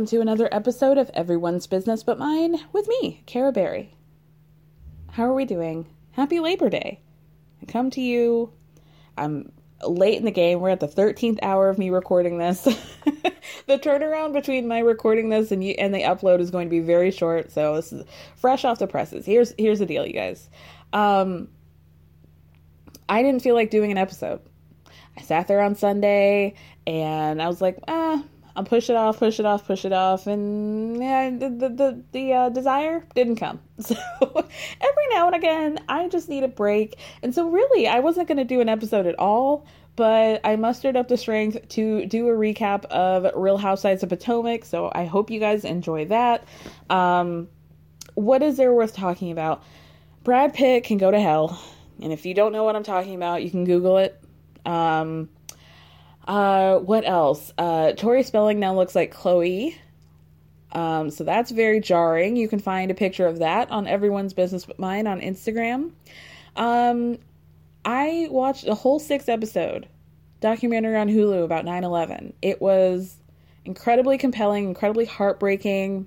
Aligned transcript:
Welcome 0.00 0.16
to 0.16 0.22
another 0.22 0.48
episode 0.50 0.96
of 0.96 1.10
Everyone's 1.12 1.66
Business 1.66 2.02
But 2.02 2.18
Mine 2.18 2.58
with 2.72 2.88
me, 2.88 3.22
Kara 3.26 3.52
Berry. 3.52 3.94
How 5.10 5.24
are 5.24 5.34
we 5.34 5.44
doing? 5.44 5.94
Happy 6.12 6.40
Labor 6.40 6.70
Day. 6.70 7.02
I 7.60 7.66
come 7.66 7.90
to 7.90 8.00
you. 8.00 8.50
I'm 9.18 9.52
late 9.86 10.16
in 10.16 10.24
the 10.24 10.30
game. 10.30 10.60
We're 10.60 10.70
at 10.70 10.80
the 10.80 10.88
13th 10.88 11.40
hour 11.42 11.68
of 11.68 11.76
me 11.76 11.90
recording 11.90 12.38
this. 12.38 12.62
the 13.66 13.78
turnaround 13.78 14.32
between 14.32 14.66
my 14.66 14.78
recording 14.78 15.28
this 15.28 15.52
and 15.52 15.62
you, 15.62 15.74
and 15.78 15.94
the 15.94 16.00
upload 16.00 16.40
is 16.40 16.50
going 16.50 16.68
to 16.68 16.70
be 16.70 16.80
very 16.80 17.10
short, 17.10 17.52
so 17.52 17.76
this 17.76 17.92
is 17.92 18.02
fresh 18.36 18.64
off 18.64 18.78
the 18.78 18.86
presses. 18.86 19.26
Here's 19.26 19.52
here's 19.58 19.80
the 19.80 19.86
deal, 19.86 20.06
you 20.06 20.14
guys. 20.14 20.48
Um 20.94 21.48
I 23.06 23.22
didn't 23.22 23.42
feel 23.42 23.54
like 23.54 23.68
doing 23.68 23.90
an 23.90 23.98
episode. 23.98 24.40
I 25.18 25.20
sat 25.20 25.46
there 25.46 25.60
on 25.60 25.74
Sunday 25.74 26.54
and 26.86 27.42
I 27.42 27.48
was 27.48 27.60
like, 27.60 27.76
ah, 27.86 28.24
I'll 28.56 28.64
push 28.64 28.90
it 28.90 28.96
off, 28.96 29.18
push 29.18 29.38
it 29.38 29.46
off, 29.46 29.66
push 29.66 29.84
it 29.84 29.92
off, 29.92 30.26
and 30.26 31.00
yeah, 31.00 31.30
the 31.30 31.48
the 31.48 31.68
the, 31.68 32.02
the 32.12 32.32
uh, 32.32 32.48
desire 32.48 33.06
didn't 33.14 33.36
come. 33.36 33.60
So 33.80 33.96
every 34.28 35.06
now 35.10 35.26
and 35.26 35.34
again, 35.34 35.78
I 35.88 36.06
just 36.08 36.28
need 36.28 36.44
a 36.44 36.48
break. 36.48 36.98
And 37.22 37.34
so 37.34 37.48
really, 37.48 37.88
I 37.88 38.00
wasn't 38.00 38.28
going 38.28 38.36
to 38.36 38.44
do 38.44 38.60
an 38.60 38.68
episode 38.68 39.06
at 39.06 39.18
all, 39.18 39.66
but 39.96 40.42
I 40.44 40.56
mustered 40.56 40.96
up 40.96 41.08
the 41.08 41.16
strength 41.16 41.66
to 41.70 42.04
do 42.04 42.28
a 42.28 42.32
recap 42.32 42.84
of 42.86 43.32
Real 43.34 43.56
Housewives 43.56 44.02
of 44.02 44.10
Potomac. 44.10 44.66
So 44.66 44.92
I 44.94 45.06
hope 45.06 45.30
you 45.30 45.40
guys 45.40 45.64
enjoy 45.64 46.04
that. 46.06 46.44
Um, 46.90 47.48
what 48.14 48.42
is 48.42 48.58
there 48.58 48.74
worth 48.74 48.94
talking 48.94 49.30
about? 49.32 49.62
Brad 50.22 50.52
Pitt 50.52 50.84
can 50.84 50.98
go 50.98 51.10
to 51.10 51.18
hell, 51.18 51.58
and 52.02 52.12
if 52.12 52.26
you 52.26 52.34
don't 52.34 52.52
know 52.52 52.64
what 52.64 52.76
I'm 52.76 52.82
talking 52.82 53.14
about, 53.14 53.42
you 53.42 53.50
can 53.50 53.64
Google 53.64 53.96
it. 53.96 54.20
Um, 54.66 55.30
uh, 56.30 56.78
what 56.78 57.04
else? 57.04 57.52
Uh, 57.58 57.90
Tori 57.90 58.22
Spelling 58.22 58.60
now 58.60 58.72
looks 58.72 58.94
like 58.94 59.10
Chloe. 59.10 59.76
Um, 60.70 61.10
so 61.10 61.24
that's 61.24 61.50
very 61.50 61.80
jarring. 61.80 62.36
You 62.36 62.46
can 62.46 62.60
find 62.60 62.92
a 62.92 62.94
picture 62.94 63.26
of 63.26 63.40
that 63.40 63.72
on 63.72 63.88
Everyone's 63.88 64.32
Business 64.32 64.64
But 64.64 64.78
Mine 64.78 65.08
on 65.08 65.20
Instagram. 65.20 65.90
Um, 66.54 67.18
I 67.84 68.28
watched 68.30 68.68
a 68.68 68.76
whole 68.76 69.00
six 69.00 69.28
episode 69.28 69.88
documentary 70.40 70.94
on 70.94 71.08
Hulu 71.08 71.44
about 71.44 71.64
9 71.64 71.82
11. 71.82 72.32
It 72.40 72.62
was 72.62 73.16
incredibly 73.64 74.16
compelling, 74.16 74.68
incredibly 74.68 75.06
heartbreaking. 75.06 76.06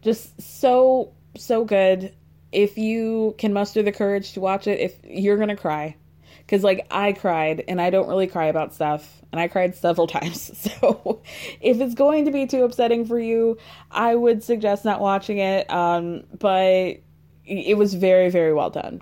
Just 0.00 0.40
so, 0.40 1.12
so 1.36 1.66
good. 1.66 2.14
If 2.50 2.78
you 2.78 3.34
can 3.36 3.52
muster 3.52 3.82
the 3.82 3.92
courage 3.92 4.32
to 4.32 4.40
watch 4.40 4.66
it, 4.66 4.80
if 4.80 4.96
you're 5.04 5.36
going 5.36 5.50
to 5.50 5.56
cry, 5.56 5.96
because 6.50 6.64
like 6.64 6.84
I 6.90 7.12
cried 7.12 7.62
and 7.68 7.80
I 7.80 7.90
don't 7.90 8.08
really 8.08 8.26
cry 8.26 8.46
about 8.46 8.74
stuff 8.74 9.22
and 9.30 9.40
I 9.40 9.46
cried 9.46 9.76
several 9.76 10.06
times. 10.08 10.50
So 10.80 11.22
if 11.60 11.80
it's 11.80 11.94
going 11.94 12.24
to 12.24 12.32
be 12.32 12.46
too 12.46 12.64
upsetting 12.64 13.06
for 13.06 13.20
you, 13.20 13.58
I 13.90 14.16
would 14.16 14.42
suggest 14.42 14.84
not 14.84 15.00
watching 15.00 15.38
it. 15.38 15.70
Um, 15.70 16.24
but 16.36 16.96
it 17.44 17.78
was 17.78 17.94
very 17.94 18.30
very 18.30 18.52
well 18.52 18.70
done. 18.70 19.00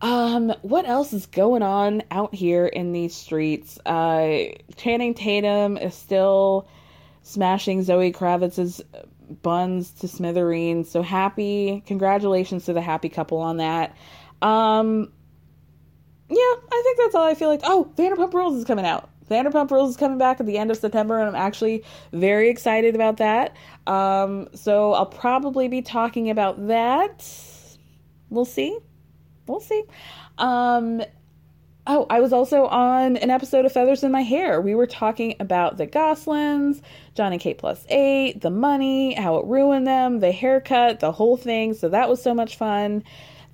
Um, 0.00 0.52
what 0.62 0.86
else 0.86 1.12
is 1.12 1.26
going 1.26 1.62
on 1.62 2.02
out 2.10 2.34
here 2.34 2.66
in 2.66 2.90
these 2.90 3.14
streets? 3.14 3.78
Uh, 3.86 4.54
Channing 4.76 5.14
Tatum 5.14 5.76
is 5.76 5.94
still 5.94 6.66
smashing 7.22 7.84
Zoe 7.84 8.12
Kravitz's 8.12 8.82
buns 9.42 9.92
to 9.92 10.08
smithereens. 10.08 10.90
So 10.90 11.02
happy! 11.02 11.84
Congratulations 11.86 12.64
to 12.64 12.72
the 12.72 12.82
happy 12.82 13.08
couple 13.08 13.38
on 13.38 13.58
that. 13.58 13.96
Um, 14.42 15.12
yeah, 16.28 16.36
I 16.36 16.82
think 16.84 16.98
that's 16.98 17.14
all 17.14 17.26
I 17.26 17.34
feel 17.34 17.48
like. 17.48 17.60
Oh, 17.64 17.92
Vanderpump 17.96 18.32
Rules 18.32 18.56
is 18.56 18.64
coming 18.64 18.86
out. 18.86 19.10
Vanderpump 19.30 19.70
Rules 19.70 19.90
is 19.90 19.96
coming 19.96 20.18
back 20.18 20.40
at 20.40 20.46
the 20.46 20.58
end 20.58 20.70
of 20.70 20.76
September, 20.76 21.18
and 21.18 21.28
I'm 21.28 21.34
actually 21.34 21.82
very 22.12 22.48
excited 22.48 22.94
about 22.94 23.16
that. 23.18 23.56
Um, 23.86 24.48
so 24.54 24.92
I'll 24.92 25.06
probably 25.06 25.68
be 25.68 25.82
talking 25.82 26.30
about 26.30 26.66
that. 26.68 27.26
We'll 28.30 28.44
see. 28.44 28.78
We'll 29.46 29.60
see. 29.60 29.84
Um, 30.38 31.02
oh, 31.86 32.06
I 32.10 32.20
was 32.20 32.32
also 32.32 32.66
on 32.66 33.16
an 33.18 33.30
episode 33.30 33.64
of 33.64 33.72
Feathers 33.72 34.02
in 34.02 34.10
My 34.12 34.22
Hair. 34.22 34.60
We 34.60 34.74
were 34.74 34.86
talking 34.86 35.36
about 35.40 35.76
the 35.76 35.86
Gosselins, 35.86 36.82
Jon 37.14 37.32
and 37.32 37.40
Kate 37.40 37.58
plus 37.58 37.84
eight, 37.88 38.40
the 38.40 38.50
money, 38.50 39.14
how 39.14 39.36
it 39.36 39.46
ruined 39.46 39.86
them, 39.86 40.20
the 40.20 40.32
haircut, 40.32 41.00
the 41.00 41.12
whole 41.12 41.36
thing. 41.36 41.74
So 41.74 41.88
that 41.90 42.08
was 42.08 42.22
so 42.22 42.34
much 42.34 42.56
fun. 42.56 43.04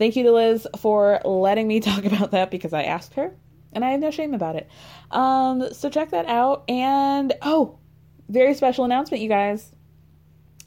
Thank 0.01 0.17
you 0.17 0.23
to 0.23 0.33
Liz 0.33 0.67
for 0.79 1.21
letting 1.27 1.69
me 1.69 1.79
talk 1.81 2.07
about 2.07 2.31
that 2.31 2.51
because 2.51 2.73
I 2.73 2.85
asked 2.85 3.15
her 3.15 3.37
and 3.75 3.85
I 3.85 3.91
have 3.91 4.01
no 4.01 4.11
shame 4.11 4.33
about 4.33 4.57
it. 4.57 4.67
Um, 5.11 5.75
so 5.75 5.91
check 5.91 6.11
that 6.13 6.25
out. 6.25 6.65
And 6.71 7.35
oh, 7.43 7.79
very 8.31 8.55
special 8.55 8.87
announcement, 8.87 9.23
you 9.23 9.29
guys. 9.29 9.71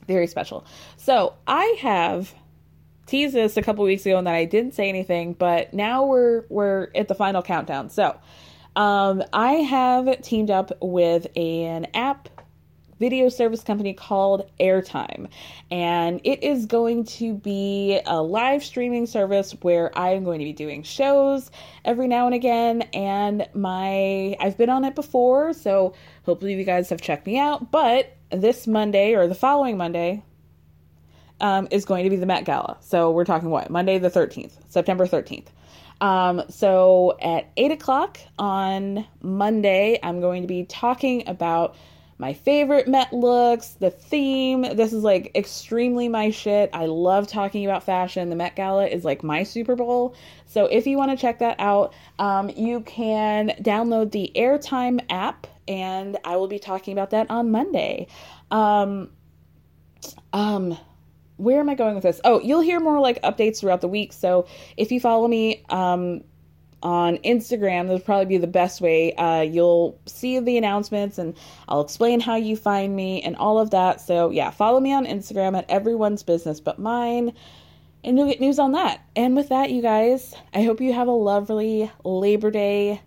Very 0.08 0.28
special. 0.28 0.68
So 0.98 1.34
I 1.48 1.78
have 1.82 2.32
teased 3.08 3.34
this 3.34 3.58
a 3.58 3.64
couple 3.64 3.84
weeks 3.84 4.06
ago 4.06 4.20
and 4.20 4.28
that 4.28 4.36
I 4.36 4.46
didn't 4.46 4.76
say 4.76 4.88
anything, 4.88 5.34
but 5.34 5.74
now 5.74 6.06
we're 6.06 6.44
we're 6.50 6.90
at 6.94 7.08
the 7.08 7.16
final 7.16 7.42
countdown. 7.42 7.90
So 7.90 8.16
um, 8.76 9.24
I 9.34 9.54
have 9.54 10.22
teamed 10.22 10.52
up 10.52 10.78
with 10.80 11.26
an 11.36 11.88
app 11.96 12.30
video 13.04 13.28
service 13.28 13.62
company 13.64 13.94
called 13.94 14.50
Airtime. 14.62 15.28
And 15.70 16.22
it 16.24 16.42
is 16.42 16.66
going 16.66 17.04
to 17.18 17.34
be 17.34 18.00
a 18.06 18.22
live 18.22 18.64
streaming 18.64 19.08
service 19.08 19.52
where 19.62 19.92
I 20.00 20.12
am 20.12 20.24
going 20.24 20.40
to 20.40 20.46
be 20.46 20.54
doing 20.54 20.84
shows 20.84 21.52
every 21.84 22.08
now 22.08 22.28
and 22.28 22.34
again. 22.34 22.84
And 22.94 23.46
my, 23.54 24.38
I've 24.40 24.58
been 24.58 24.70
on 24.70 24.86
it 24.86 24.96
before, 24.96 25.52
so 25.52 25.96
hopefully 26.26 26.54
you 26.54 26.64
guys 26.64 26.90
have 26.92 27.02
checked 27.02 27.28
me 27.28 27.38
out. 27.38 27.72
But 27.72 28.16
this 28.30 28.68
Monday 28.68 29.16
or 29.16 29.28
the 29.28 29.36
following 29.36 29.76
Monday, 29.76 30.24
um, 31.42 31.68
is 31.72 31.84
going 31.84 32.06
to 32.06 32.10
be 32.10 32.16
the 32.16 32.26
Met 32.26 32.46
Gala. 32.46 32.78
So 32.80 33.12
we're 33.12 33.26
talking 33.26 33.50
what? 33.50 33.70
Monday 33.70 33.98
the 33.98 34.10
13th, 34.10 34.54
September 34.70 35.06
13th. 35.06 35.48
Um, 36.00 36.44
so 36.50 37.18
at 37.22 37.52
8 37.58 37.74
o'clock 37.74 38.18
on 38.40 39.06
Monday, 39.22 40.00
I'm 40.02 40.22
going 40.22 40.44
to 40.44 40.48
be 40.48 40.64
talking 40.64 41.28
about 41.28 41.76
my 42.18 42.34
favorite 42.34 42.88
Met 42.88 43.12
looks, 43.12 43.70
the 43.70 43.90
theme. 43.90 44.62
This 44.62 44.94
is 44.94 45.04
like 45.04 45.32
extremely 45.36 46.08
my 46.08 46.30
shit. 46.30 46.70
I 46.74 46.86
love 46.86 47.28
talking 47.28 47.66
about 47.66 47.84
fashion. 47.84 48.30
The 48.30 48.36
Met 48.36 48.56
Gala 48.56 48.88
is 48.88 49.04
like 49.04 49.24
my 49.24 49.44
Super 49.44 49.76
Bowl. 49.76 50.16
So 50.46 50.66
if 50.66 50.86
you 50.86 50.98
want 50.98 51.12
to 51.12 51.18
check 51.18 51.40
that 51.40 51.60
out, 51.60 51.94
um, 52.20 52.50
you 52.50 52.82
can 52.82 53.50
download 53.62 54.12
the 54.12 54.32
Airtime 54.36 55.04
app, 55.10 55.48
and 55.68 56.18
I 56.24 56.38
will 56.38 56.48
be 56.48 56.60
talking 56.60 56.94
about 56.94 57.10
that 57.12 57.30
on 57.30 57.52
Monday. 57.52 58.08
Um, 58.52 59.10
um, 60.32 60.78
where 61.38 61.60
am 61.60 61.70
I 61.70 61.76
going 61.76 61.96
with 61.96 62.04
this? 62.04 62.22
Oh, 62.24 62.40
you'll 62.42 62.62
hear 62.62 62.80
more 62.80 63.00
like 63.00 63.22
updates 63.24 63.60
throughout 63.60 63.82
the 63.82 63.88
week. 63.88 64.14
So 64.14 64.46
if 64.78 64.92
you 64.92 65.00
follow 65.00 65.28
me 65.28 65.64
um, 65.70 66.24
on 66.84 67.18
Instagram, 67.20 67.88
that'll 67.88 68.00
probably 68.00 68.26
be 68.26 68.38
the 68.38 68.46
best 68.46 68.82
way. 68.82 69.14
Uh, 69.16 69.42
you'll 69.42 70.00
see 70.06 70.40
the 70.40 70.58
announcements 70.58 71.18
and 71.18 71.36
I'll 71.68 71.82
explain 71.82 72.20
how 72.20 72.36
you 72.36 72.56
find 72.56 72.96
me 72.96 73.22
and 73.22 73.36
all 73.38 73.58
of 73.58 73.72
that. 73.72 74.02
So 74.02 74.30
yeah, 74.30 74.52
follow 74.52 74.80
me 74.80 74.94
on 74.94 75.06
Instagram 75.06 75.58
at 75.58 75.70
everyone's 75.70 76.22
business 76.22 76.60
but 76.60 76.78
mine. 76.78 77.34
And 78.04 78.18
you'll 78.18 78.28
get 78.28 78.42
news 78.42 78.60
on 78.60 78.74
that. 78.74 79.02
And 79.16 79.36
with 79.36 79.50
that, 79.50 79.72
you 79.72 79.82
guys, 79.82 80.36
I 80.54 80.64
hope 80.64 80.82
you 80.82 80.92
have 80.92 81.08
a 81.08 81.12
lovely 81.12 81.90
Labor 82.04 82.52
Day. 82.52 83.02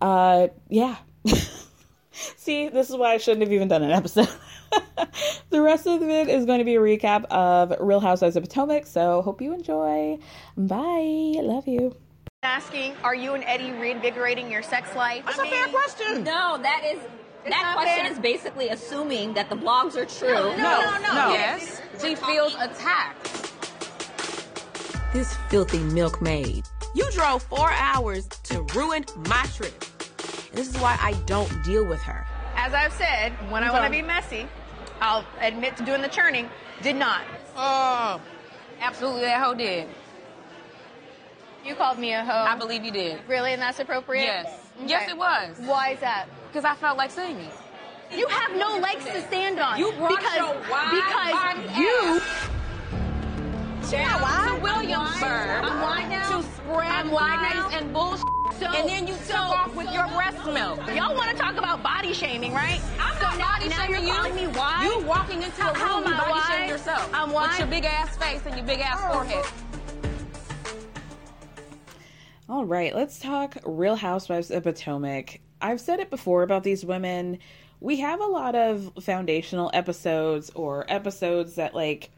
Uh, 0.00 0.48
yeah. 0.70 0.96
See, 2.12 2.70
this 2.70 2.88
is 2.88 2.96
why 2.96 3.12
I 3.12 3.18
shouldn't 3.18 3.42
have 3.42 3.52
even 3.52 3.68
done 3.68 3.82
an 3.82 3.90
episode. 3.90 4.28
the 5.50 5.60
rest 5.60 5.86
of 5.86 6.02
it 6.02 6.28
is 6.28 6.44
going 6.46 6.58
to 6.58 6.64
be 6.64 6.76
a 6.76 6.80
recap 6.80 7.24
of 7.26 7.74
Real 7.80 8.00
Housewives 8.00 8.36
of 8.36 8.42
Potomac. 8.42 8.86
So 8.86 9.22
hope 9.22 9.40
you 9.40 9.52
enjoy. 9.52 10.18
Bye. 10.56 11.34
Love 11.42 11.66
you. 11.66 11.96
Asking, 12.42 12.94
are 13.04 13.14
you 13.14 13.34
and 13.34 13.44
Eddie 13.44 13.72
reinvigorating 13.72 14.50
your 14.50 14.62
sex 14.62 14.94
life? 14.96 15.24
That's 15.26 15.38
a 15.38 15.44
fair 15.44 15.66
question. 15.66 16.24
No, 16.24 16.58
that 16.62 16.82
is 16.86 16.98
that 17.44 17.74
question 17.74 18.04
fair. 18.04 18.12
is 18.12 18.18
basically 18.18 18.68
assuming 18.68 19.34
that 19.34 19.50
the 19.50 19.56
blogs 19.56 19.96
are 19.96 20.06
true. 20.06 20.56
No, 20.56 20.56
no, 20.56 20.98
no. 21.00 21.14
no. 21.14 21.32
Yes. 21.32 21.80
She 22.00 22.14
feels 22.14 22.54
attacked. 22.54 23.52
This 25.12 25.36
filthy 25.48 25.80
milkmaid. 25.80 26.64
You 26.94 27.10
drove 27.12 27.42
four 27.42 27.70
hours 27.72 28.26
to 28.44 28.62
ruin 28.74 29.04
my 29.28 29.44
trip. 29.54 29.84
And 30.48 30.58
this 30.58 30.68
is 30.68 30.80
why 30.80 30.98
I 31.00 31.12
don't 31.26 31.62
deal 31.62 31.84
with 31.84 32.00
her. 32.02 32.26
As 32.56 32.74
I've 32.74 32.92
said, 32.92 33.32
when 33.50 33.64
I 33.64 33.70
want 33.70 33.84
to 33.84 33.90
be 33.90 34.02
messy, 34.02 34.46
I'll 35.00 35.24
admit 35.40 35.76
to 35.78 35.84
doing 35.84 36.02
the 36.02 36.08
churning. 36.08 36.48
Did 36.82 36.96
not. 36.96 37.22
Oh, 37.56 38.20
absolutely, 38.80 39.22
that 39.22 39.42
hoe 39.42 39.54
did. 39.54 39.88
You 41.64 41.74
called 41.74 41.98
me 41.98 42.12
a 42.12 42.24
hoe. 42.24 42.32
I 42.32 42.56
believe 42.56 42.84
you 42.84 42.90
did. 42.90 43.20
Really, 43.28 43.52
and 43.52 43.60
that's 43.60 43.80
appropriate? 43.80 44.22
Yes. 44.22 44.46
Okay. 44.78 44.88
Yes, 44.88 45.10
it 45.10 45.16
was. 45.16 45.58
Why 45.58 45.90
is 45.90 46.00
that? 46.00 46.26
Because 46.48 46.64
I 46.64 46.74
felt 46.74 46.96
like 46.96 47.10
saying 47.10 47.36
it. 47.36 47.52
You 48.16 48.26
have 48.28 48.56
no 48.56 48.78
legs 48.78 49.04
to 49.04 49.22
stand 49.22 49.60
on. 49.60 49.78
You 49.78 49.92
brought 49.92 50.08
because, 50.10 50.36
your 50.36 50.54
wide 50.70 50.90
because 50.92 51.78
you. 51.78 52.20
Down 53.90 54.20
to 54.20 54.62
Williamsburg 54.62 55.64
I'm 55.64 55.80
wide 55.82 56.08
now. 56.08 56.40
to 56.40 56.42
spread 56.42 57.06
lies 57.08 57.74
and 57.74 57.92
bullshit. 57.92 58.24
So- 58.60 58.66
and 58.66 58.88
then 58.88 59.06
you 59.06 59.14
so- 59.14 59.32
took 59.32 59.36
off 59.40 59.74
with 59.74 59.86
so- 59.86 59.92
your 59.94 60.06
breast 60.08 60.44
milk. 60.44 60.78
Y'all 60.94 61.14
want 61.16 61.30
to 61.30 61.36
talk 61.36 61.56
about 61.56 61.82
body 61.82 62.12
shaming, 62.12 62.52
right? 62.52 62.80
I'm 63.00 63.14
so 63.16 63.22
not 63.22 63.38
now, 63.38 63.52
body 63.54 63.68
now 63.70 63.76
shaming 63.76 63.90
you're 63.90 64.00
you. 64.02 64.12
calling 64.12 64.34
me 64.34 64.46
wide. 64.48 64.84
You 64.84 65.06
walking 65.06 65.42
into 65.42 65.62
How- 65.62 65.70
a 65.72 65.74
how 65.78 65.96
room, 65.96 66.04
am 66.06 66.12
you 66.12 66.18
body 66.18 66.30
wide? 66.30 66.42
shaming 66.48 66.68
yourself. 66.68 67.10
I'm 67.14 67.32
With 67.32 67.58
your 67.58 67.68
big 67.68 67.84
ass 67.86 68.16
face 68.18 68.42
and 68.44 68.54
your 68.56 68.66
big 68.66 68.80
ass 68.80 69.00
oh. 69.02 69.12
forehead. 69.14 69.44
All 72.50 72.64
right, 72.64 72.94
let's 72.94 73.18
talk 73.18 73.56
Real 73.64 73.96
Housewives 73.96 74.50
of 74.50 74.64
Potomac. 74.64 75.40
I've 75.62 75.80
said 75.80 76.00
it 76.00 76.10
before 76.10 76.42
about 76.42 76.64
these 76.64 76.84
women. 76.84 77.38
We 77.80 78.00
have 78.00 78.20
a 78.20 78.26
lot 78.26 78.54
of 78.54 78.92
foundational 79.00 79.70
episodes 79.72 80.50
or 80.50 80.84
episodes 80.88 81.54
that 81.54 81.74
like 81.74 82.10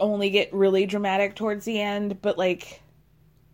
only 0.00 0.30
get 0.30 0.52
really 0.54 0.86
dramatic 0.86 1.34
towards 1.34 1.64
the 1.64 1.80
end, 1.80 2.22
but 2.22 2.38
like 2.38 2.80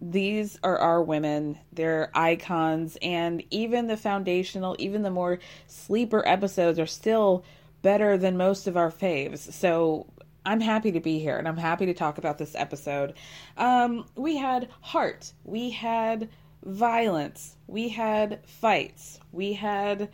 these 0.01 0.59
are 0.63 0.79
our 0.79 1.03
women. 1.03 1.59
They're 1.73 2.11
icons 2.15 2.99
and 3.01 3.43
even 3.51 3.87
the 3.87 3.97
foundational, 3.97 4.77
even 4.79 5.03
the 5.03 5.11
more 5.11 5.39
sleeper 5.67 6.27
episodes 6.27 6.79
are 6.79 6.87
still 6.87 7.45
better 7.83 8.17
than 8.17 8.37
most 8.37 8.67
of 8.67 8.77
our 8.77 8.91
faves. 8.91 9.53
So 9.53 10.07
I'm 10.47 10.61
happy 10.61 10.93
to 10.93 11.01
be 11.01 11.19
here 11.19 11.37
and 11.39 11.49
I'm 11.49 11.57
happy 11.57 11.87
to 11.87 11.95
talk 11.95 12.19
about 12.19 12.39
this 12.39 12.55
episode. 12.55 13.15
Um, 13.57 14.07
we 14.15 14.37
had 14.37 14.69
heart, 14.81 15.33
we 15.45 15.71
had 15.71 16.29
violence, 16.65 17.57
we 17.67 17.89
had 17.89 18.41
fights, 18.47 19.21
we 19.33 19.53
had 19.55 20.11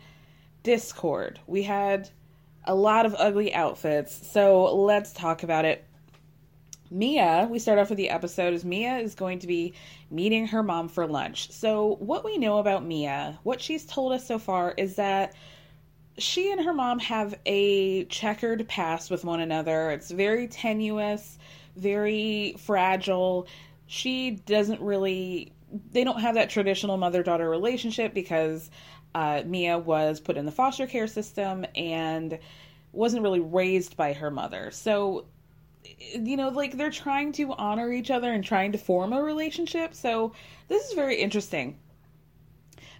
discord, 0.63 1.39
we 1.47 1.63
had 1.63 2.09
a 2.65 2.75
lot 2.75 3.05
of 3.05 3.15
ugly 3.17 3.53
outfits. 3.53 4.31
So 4.31 4.75
let's 4.75 5.11
talk 5.11 5.43
about 5.43 5.65
it. 5.65 5.85
Mia, 6.93 7.47
we 7.49 7.57
start 7.57 7.79
off 7.79 7.87
with 7.87 7.97
the 7.97 8.09
episode 8.09 8.53
is 8.53 8.65
Mia 8.65 8.97
is 8.97 9.15
going 9.15 9.39
to 9.39 9.47
be 9.47 9.73
meeting 10.09 10.45
her 10.47 10.61
mom 10.61 10.89
for 10.89 11.07
lunch. 11.07 11.49
So, 11.49 11.95
what 11.99 12.25
we 12.25 12.37
know 12.37 12.57
about 12.59 12.83
Mia, 12.83 13.39
what 13.43 13.61
she's 13.61 13.85
told 13.85 14.11
us 14.11 14.27
so 14.27 14.37
far 14.37 14.73
is 14.77 14.95
that 14.97 15.33
she 16.17 16.51
and 16.51 16.59
her 16.59 16.73
mom 16.73 16.99
have 16.99 17.39
a 17.45 18.03
checkered 18.05 18.67
past 18.67 19.09
with 19.09 19.23
one 19.23 19.39
another. 19.39 19.91
It's 19.91 20.11
very 20.11 20.49
tenuous, 20.49 21.39
very 21.77 22.55
fragile. 22.59 23.47
She 23.87 24.31
doesn't 24.31 24.81
really, 24.81 25.53
they 25.93 26.03
don't 26.03 26.19
have 26.19 26.35
that 26.35 26.49
traditional 26.49 26.97
mother 26.97 27.23
daughter 27.23 27.49
relationship 27.49 28.13
because 28.13 28.69
uh, 29.15 29.43
Mia 29.45 29.79
was 29.79 30.19
put 30.19 30.35
in 30.35 30.45
the 30.45 30.51
foster 30.51 30.87
care 30.87 31.07
system 31.07 31.65
and 31.73 32.37
wasn't 32.91 33.23
really 33.23 33.39
raised 33.39 33.95
by 33.95 34.11
her 34.11 34.29
mother. 34.29 34.71
So, 34.71 35.27
you 35.99 36.37
know, 36.37 36.49
like 36.49 36.77
they're 36.77 36.91
trying 36.91 37.31
to 37.33 37.53
honor 37.53 37.91
each 37.91 38.11
other 38.11 38.31
and 38.31 38.43
trying 38.43 38.71
to 38.71 38.77
form 38.77 39.13
a 39.13 39.21
relationship. 39.21 39.93
So, 39.93 40.33
this 40.67 40.87
is 40.87 40.93
very 40.93 41.15
interesting. 41.15 41.77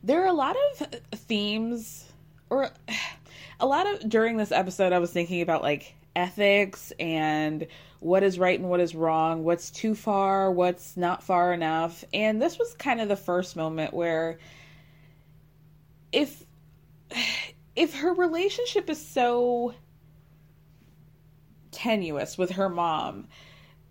There 0.04 0.24
are 0.24 0.28
a 0.28 0.34
lot 0.34 0.56
of 0.80 0.88
themes 1.16 2.12
or 2.50 2.70
a 3.60 3.66
lot 3.66 3.88
of 3.88 4.08
during 4.10 4.38
this 4.38 4.52
episode 4.52 4.94
I 4.94 5.00
was 5.00 5.12
thinking 5.12 5.42
about 5.42 5.62
like 5.62 5.96
ethics 6.16 6.92
and 7.00 7.68
what 8.00 8.24
is 8.24 8.40
right 8.40 8.60
and 8.60 8.70
what 8.70 8.80
is 8.80 8.96
wrong, 8.96 9.44
what's 9.44 9.70
too 9.70 9.96
far, 9.96 10.52
what's 10.52 10.98
not 10.98 11.24
far 11.24 11.54
enough. 11.54 12.04
And 12.14 12.42
this 12.42 12.58
was 12.58 12.74
kind 12.74 13.00
of 13.00 13.08
the 13.08 13.16
first 13.16 13.56
moment 13.56 13.94
where 13.94 14.40
if 16.12 16.44
if 17.76 17.96
her 17.96 18.14
relationship 18.14 18.90
is 18.90 19.04
so 19.04 19.74
tenuous 21.72 22.38
with 22.38 22.52
her 22.52 22.70
mom, 22.70 23.28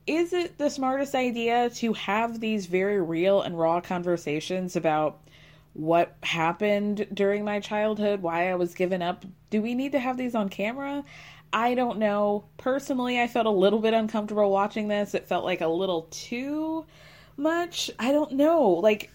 is 0.06 0.32
it 0.32 0.58
the 0.58 0.70
smartest 0.70 1.14
idea 1.14 1.70
to 1.70 1.92
have 1.92 2.40
these 2.40 2.66
very 2.66 3.00
real 3.00 3.42
and 3.42 3.58
raw 3.58 3.80
conversations 3.80 4.76
about 4.76 5.20
what 5.72 6.16
happened 6.22 7.06
during 7.14 7.44
my 7.44 7.60
childhood, 7.60 8.22
why 8.22 8.50
I 8.50 8.54
was 8.56 8.74
given 8.74 9.02
up? 9.02 9.24
Do 9.50 9.62
we 9.62 9.74
need 9.74 9.92
to 9.92 10.00
have 10.00 10.16
these 10.16 10.34
on 10.34 10.48
camera? 10.48 11.04
I 11.52 11.74
don't 11.74 11.98
know. 11.98 12.44
Personally, 12.56 13.20
I 13.20 13.26
felt 13.26 13.46
a 13.46 13.50
little 13.50 13.80
bit 13.80 13.94
uncomfortable 13.94 14.50
watching 14.50 14.88
this. 14.88 15.14
It 15.14 15.26
felt 15.26 15.44
like 15.44 15.60
a 15.60 15.68
little 15.68 16.02
too 16.10 16.86
much. 17.36 17.90
I 17.98 18.12
don't 18.12 18.32
know. 18.32 18.68
Like 18.68 19.10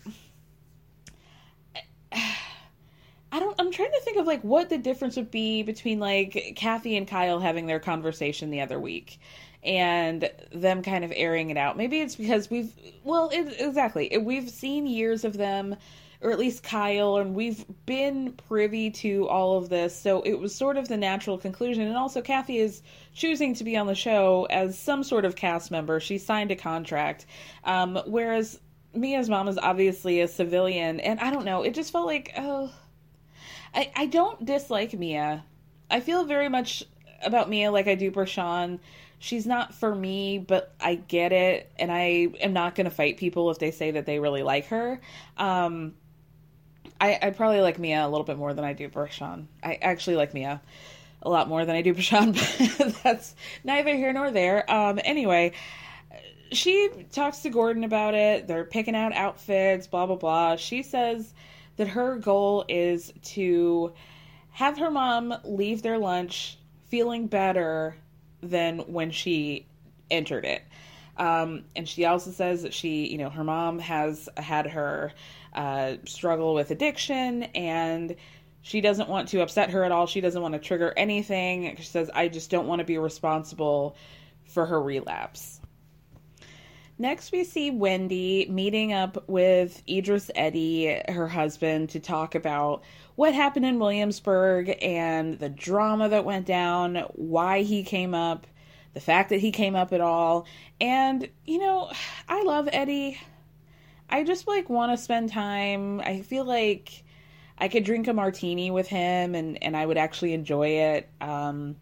I 3.35 3.39
don't 3.39 3.59
I'm 3.59 3.69
trying 3.69 3.91
to 3.91 3.99
think 3.99 4.15
of 4.15 4.25
like 4.25 4.41
what 4.43 4.69
the 4.69 4.77
difference 4.77 5.17
would 5.17 5.29
be 5.29 5.61
between 5.61 5.99
like 5.99 6.53
Kathy 6.55 6.95
and 6.95 7.05
Kyle 7.05 7.41
having 7.41 7.65
their 7.65 7.81
conversation 7.81 8.49
the 8.49 8.61
other 8.61 8.79
week 8.79 9.19
and 9.61 10.31
them 10.53 10.81
kind 10.81 11.03
of 11.03 11.11
airing 11.13 11.49
it 11.49 11.57
out. 11.57 11.75
Maybe 11.75 11.99
it's 11.99 12.15
because 12.15 12.49
we've 12.49 12.71
well, 13.03 13.29
it, 13.33 13.57
exactly. 13.59 14.17
We've 14.17 14.49
seen 14.49 14.87
years 14.87 15.25
of 15.25 15.35
them 15.35 15.75
or 16.21 16.31
at 16.31 16.39
least 16.39 16.63
Kyle 16.63 17.17
and 17.17 17.35
we've 17.35 17.65
been 17.85 18.31
privy 18.47 18.89
to 18.91 19.27
all 19.27 19.57
of 19.57 19.67
this. 19.67 19.93
So 19.93 20.21
it 20.21 20.39
was 20.39 20.55
sort 20.55 20.77
of 20.77 20.87
the 20.87 20.95
natural 20.95 21.37
conclusion 21.37 21.83
and 21.83 21.97
also 21.97 22.21
Kathy 22.21 22.59
is 22.59 22.83
choosing 23.13 23.53
to 23.55 23.65
be 23.65 23.75
on 23.75 23.87
the 23.87 23.95
show 23.95 24.47
as 24.49 24.79
some 24.79 25.03
sort 25.03 25.25
of 25.25 25.35
cast 25.35 25.71
member. 25.71 25.99
She 25.99 26.19
signed 26.19 26.51
a 26.51 26.55
contract. 26.55 27.25
Um 27.65 27.99
whereas 28.05 28.61
Mia's 28.93 29.29
mom 29.29 29.49
is 29.49 29.57
obviously 29.57 30.21
a 30.21 30.27
civilian 30.29 31.01
and 31.01 31.19
I 31.19 31.31
don't 31.31 31.43
know, 31.43 31.63
it 31.63 31.73
just 31.73 31.91
felt 31.91 32.05
like 32.05 32.31
oh 32.37 32.71
I, 33.75 33.91
I 33.95 34.05
don't 34.05 34.45
dislike 34.45 34.93
Mia. 34.93 35.43
I 35.91 35.99
feel 35.99 36.23
very 36.23 36.49
much 36.49 36.83
about 37.23 37.49
Mia 37.49 37.71
like 37.71 37.87
I 37.87 37.95
do 37.95 38.09
Bershawn. 38.09 38.79
She's 39.19 39.45
not 39.45 39.73
for 39.73 39.93
me, 39.93 40.37
but 40.37 40.73
I 40.79 40.95
get 40.95 41.31
it, 41.31 41.71
and 41.77 41.91
I 41.91 42.27
am 42.39 42.53
not 42.53 42.75
going 42.75 42.85
to 42.85 42.91
fight 42.91 43.17
people 43.17 43.51
if 43.51 43.59
they 43.59 43.71
say 43.71 43.91
that 43.91 44.05
they 44.05 44.19
really 44.19 44.43
like 44.43 44.67
her. 44.67 45.01
Um, 45.37 45.93
I, 46.99 47.19
I 47.21 47.29
probably 47.31 47.61
like 47.61 47.79
Mia 47.79 48.05
a 48.05 48.09
little 48.09 48.25
bit 48.25 48.37
more 48.37 48.53
than 48.53 48.63
I 48.63 48.73
do 48.73 48.87
Bershawn. 48.87 49.47
I 49.63 49.75
actually 49.81 50.15
like 50.15 50.33
Mia 50.33 50.61
a 51.21 51.29
lot 51.29 51.49
more 51.49 51.65
than 51.65 51.75
I 51.75 51.81
do 51.81 51.93
Bershawn, 51.93 52.33
but 52.77 53.03
that's 53.03 53.35
neither 53.63 53.95
here 53.95 54.13
nor 54.13 54.31
there. 54.31 54.69
Um, 54.71 54.99
anyway, 55.03 55.53
she 56.51 56.89
talks 57.11 57.39
to 57.39 57.49
Gordon 57.49 57.83
about 57.83 58.13
it. 58.13 58.47
They're 58.47 58.63
picking 58.63 58.95
out 58.95 59.13
outfits, 59.13 59.87
blah, 59.87 60.05
blah, 60.05 60.15
blah. 60.15 60.55
She 60.55 60.83
says 60.83 61.33
that 61.77 61.87
her 61.89 62.17
goal 62.17 62.65
is 62.67 63.13
to 63.21 63.93
have 64.51 64.77
her 64.77 64.89
mom 64.89 65.33
leave 65.43 65.81
their 65.81 65.97
lunch 65.97 66.57
feeling 66.87 67.27
better 67.27 67.95
than 68.41 68.79
when 68.79 69.11
she 69.11 69.65
entered 70.09 70.45
it. 70.45 70.63
Um, 71.17 71.65
and 71.75 71.87
she 71.87 72.05
also 72.05 72.31
says 72.31 72.63
that 72.63 72.73
she, 72.73 73.07
you 73.07 73.17
know, 73.17 73.29
her 73.29 73.43
mom 73.43 73.79
has 73.79 74.29
had 74.37 74.67
her 74.67 75.13
uh, 75.53 75.95
struggle 76.05 76.53
with 76.53 76.71
addiction 76.71 77.43
and 77.43 78.15
she 78.61 78.81
doesn't 78.81 79.09
want 79.09 79.29
to 79.29 79.41
upset 79.41 79.69
her 79.69 79.83
at 79.83 79.91
all. 79.91 80.07
She 80.07 80.21
doesn't 80.21 80.41
want 80.41 80.53
to 80.53 80.59
trigger 80.59 80.93
anything. 80.97 81.75
She 81.77 81.83
says, 81.83 82.09
I 82.13 82.27
just 82.27 82.49
don't 82.49 82.67
want 82.67 82.79
to 82.79 82.85
be 82.85 82.97
responsible 82.97 83.95
for 84.45 84.65
her 84.65 84.81
relapse. 84.81 85.61
Next, 86.97 87.33
we 87.33 87.43
see 87.43 87.71
Wendy 87.71 88.47
meeting 88.49 88.93
up 88.93 89.27
with 89.27 89.83
Idris 89.87 90.31
Eddy, 90.33 91.01
her 91.09 91.27
husband, 91.27 91.89
to 91.89 91.99
talk 91.99 92.35
about 92.35 92.83
what 93.15 93.33
happened 93.33 93.65
in 93.65 93.79
Williamsburg 93.79 94.77
and 94.81 95.37
the 95.37 95.49
drama 95.49 96.07
that 96.07 96.23
went 96.23 96.45
down, 96.45 96.95
why 97.13 97.63
he 97.63 97.83
came 97.83 98.13
up, 98.13 98.47
the 98.93 99.01
fact 99.01 99.29
that 99.29 99.41
he 99.41 99.51
came 99.51 99.75
up 99.75 99.91
at 99.91 99.99
all. 99.99 100.47
And, 100.79 101.29
you 101.45 101.59
know, 101.59 101.91
I 102.29 102.43
love 102.43 102.69
Eddie. 102.71 103.19
I 104.09 104.23
just 104.23 104.47
like 104.47 104.69
want 104.69 104.97
to 104.97 105.03
spend 105.03 105.29
time. 105.31 105.99
I 105.99 106.21
feel 106.21 106.45
like 106.45 107.03
I 107.57 107.67
could 107.67 107.83
drink 107.83 108.07
a 108.07 108.13
martini 108.13 108.71
with 108.71 108.87
him 108.87 109.35
and 109.35 109.61
and 109.63 109.75
I 109.75 109.85
would 109.85 109.97
actually 109.97 110.33
enjoy 110.33 110.67
it. 110.67 111.09
Um 111.21 111.75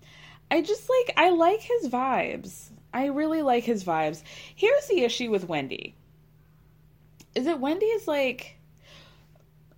I 0.49 0.61
just 0.61 0.89
like 0.89 1.17
I 1.17 1.29
like 1.31 1.61
his 1.61 1.89
vibes. 1.89 2.69
I 2.93 3.07
really 3.07 3.41
like 3.41 3.63
his 3.63 3.83
vibes. 3.83 4.21
Here's 4.55 4.87
the 4.87 5.01
issue 5.01 5.31
with 5.31 5.49
Wendy. 5.49 5.95
Is 7.35 7.45
that 7.45 7.59
Wendy 7.59 7.87
is 7.87 8.07
like 8.07 8.57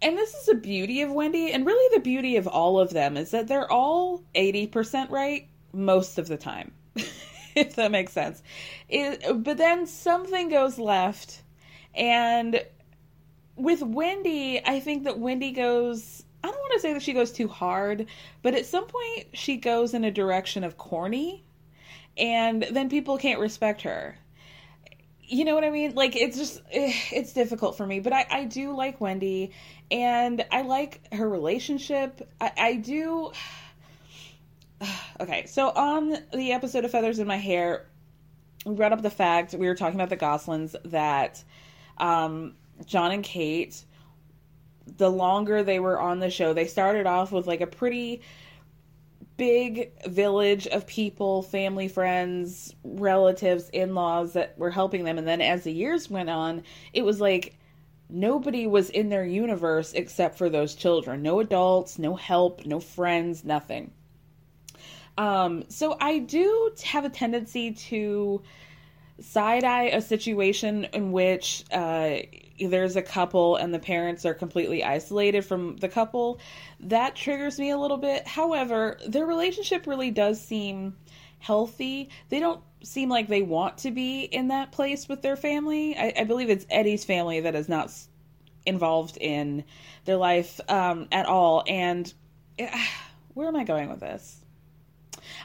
and 0.01 0.17
this 0.17 0.33
is 0.33 0.45
the 0.45 0.55
beauty 0.55 1.01
of 1.01 1.11
Wendy 1.11 1.51
and 1.51 1.65
really 1.65 1.95
the 1.95 2.01
beauty 2.01 2.35
of 2.35 2.47
all 2.47 2.79
of 2.79 2.91
them 2.91 3.15
is 3.15 3.31
that 3.31 3.47
they're 3.47 3.71
all 3.71 4.23
80% 4.35 5.09
right 5.09 5.47
most 5.73 6.19
of 6.19 6.27
the 6.27 6.37
time. 6.37 6.73
if 7.55 7.75
that 7.75 7.91
makes 7.91 8.11
sense. 8.11 8.43
It, 8.89 9.43
but 9.43 9.57
then 9.57 9.87
something 9.87 10.49
goes 10.49 10.77
left 10.77 11.41
and 11.95 12.61
with 13.55 13.81
Wendy, 13.81 14.61
I 14.65 14.81
think 14.81 15.05
that 15.05 15.17
Wendy 15.17 15.51
goes 15.51 16.23
I 16.43 16.49
don't 16.49 16.59
want 16.59 16.73
to 16.73 16.79
say 16.79 16.93
that 16.93 17.01
she 17.01 17.13
goes 17.13 17.31
too 17.31 17.47
hard, 17.47 18.05
but 18.43 18.53
at 18.53 18.67
some 18.67 18.85
point 18.85 19.29
she 19.33 19.57
goes 19.57 19.95
in 19.95 20.03
a 20.03 20.11
direction 20.11 20.63
of 20.63 20.77
corny 20.77 21.43
and 22.17 22.63
then 22.71 22.89
people 22.89 23.17
can't 23.17 23.39
respect 23.39 23.81
her. 23.83 24.17
You 25.27 25.43
know 25.43 25.55
what 25.55 25.63
I 25.63 25.71
mean? 25.71 25.95
Like 25.95 26.15
it's 26.15 26.37
just 26.37 26.61
eh, 26.71 26.93
it's 27.11 27.33
difficult 27.33 27.77
for 27.77 27.85
me, 27.85 27.99
but 27.99 28.13
I 28.13 28.25
I 28.29 28.45
do 28.45 28.75
like 28.75 29.01
Wendy 29.01 29.51
and 29.89 30.45
I 30.51 30.61
like 30.61 31.01
her 31.13 31.27
relationship. 31.27 32.27
I, 32.39 32.51
I 32.57 32.73
do 32.75 33.31
Okay, 35.19 35.45
so 35.45 35.69
on 35.69 36.17
the 36.33 36.51
episode 36.51 36.85
of 36.85 36.91
Feathers 36.91 37.19
in 37.19 37.27
My 37.27 37.37
Hair, 37.37 37.85
we 38.65 38.75
brought 38.75 38.91
up 38.93 39.01
the 39.01 39.09
fact 39.09 39.53
we 39.53 39.67
were 39.67 39.75
talking 39.75 39.95
about 39.99 40.09
the 40.09 40.17
Gosselins 40.17 40.75
that 40.85 41.43
um 41.97 42.55
Jon 42.85 43.11
and 43.11 43.23
Kate, 43.23 43.83
the 44.97 45.09
longer 45.09 45.63
they 45.63 45.79
were 45.79 45.99
on 45.99 46.19
the 46.19 46.29
show, 46.29 46.53
they 46.53 46.67
started 46.67 47.07
off 47.07 47.31
with 47.31 47.47
like 47.47 47.61
a 47.61 47.67
pretty 47.67 48.21
big 49.37 49.91
village 50.05 50.67
of 50.67 50.87
people, 50.87 51.41
family, 51.41 51.87
friends, 51.87 52.73
relatives, 52.83 53.69
in 53.69 53.93
laws 53.93 54.33
that 54.33 54.57
were 54.57 54.71
helping 54.71 55.03
them. 55.03 55.17
And 55.17 55.27
then 55.27 55.41
as 55.41 55.63
the 55.63 55.71
years 55.71 56.09
went 56.09 56.29
on, 56.29 56.63
it 56.93 57.03
was 57.03 57.19
like 57.19 57.57
nobody 58.09 58.67
was 58.67 58.89
in 58.89 59.09
their 59.09 59.25
universe 59.25 59.93
except 59.93 60.37
for 60.37 60.49
those 60.49 60.75
children. 60.75 61.21
No 61.21 61.39
adults, 61.39 61.99
no 61.99 62.15
help, 62.15 62.65
no 62.65 62.79
friends, 62.79 63.43
nothing. 63.43 63.91
Um, 65.17 65.63
so 65.69 65.97
I 65.99 66.19
do 66.19 66.71
have 66.83 67.05
a 67.05 67.09
tendency 67.09 67.71
to 67.71 68.41
side 69.19 69.63
eye 69.63 69.85
a 69.85 70.01
situation 70.01 70.85
in 70.93 71.11
which 71.11 71.63
uh, 71.71 72.17
there's 72.59 72.95
a 72.95 73.01
couple 73.01 73.57
and 73.57 73.73
the 73.73 73.79
parents 73.79 74.25
are 74.25 74.33
completely 74.33 74.83
isolated 74.83 75.43
from 75.43 75.77
the 75.77 75.89
couple, 75.89 76.39
that 76.79 77.15
triggers 77.15 77.59
me 77.59 77.71
a 77.71 77.77
little 77.77 77.97
bit. 77.97 78.27
However, 78.27 78.97
their 79.07 79.25
relationship 79.25 79.87
really 79.87 80.11
does 80.11 80.41
seem 80.41 80.95
healthy. 81.39 82.09
They 82.29 82.39
don't 82.39 82.61
seem 82.83 83.09
like 83.09 83.27
they 83.27 83.41
want 83.41 83.79
to 83.79 83.91
be 83.91 84.21
in 84.21 84.49
that 84.49 84.71
place 84.71 85.07
with 85.07 85.21
their 85.21 85.35
family. 85.35 85.95
I, 85.97 86.13
I 86.19 86.23
believe 86.23 86.49
it's 86.49 86.65
Eddie's 86.69 87.03
family 87.05 87.41
that 87.41 87.55
is 87.55 87.67
not 87.67 87.91
involved 88.65 89.17
in 89.17 89.63
their 90.05 90.17
life 90.17 90.59
um, 90.69 91.07
at 91.11 91.25
all. 91.25 91.63
And 91.67 92.11
uh, 92.59 92.67
where 93.33 93.47
am 93.47 93.55
I 93.55 93.63
going 93.63 93.89
with 93.89 93.99
this? 93.99 94.41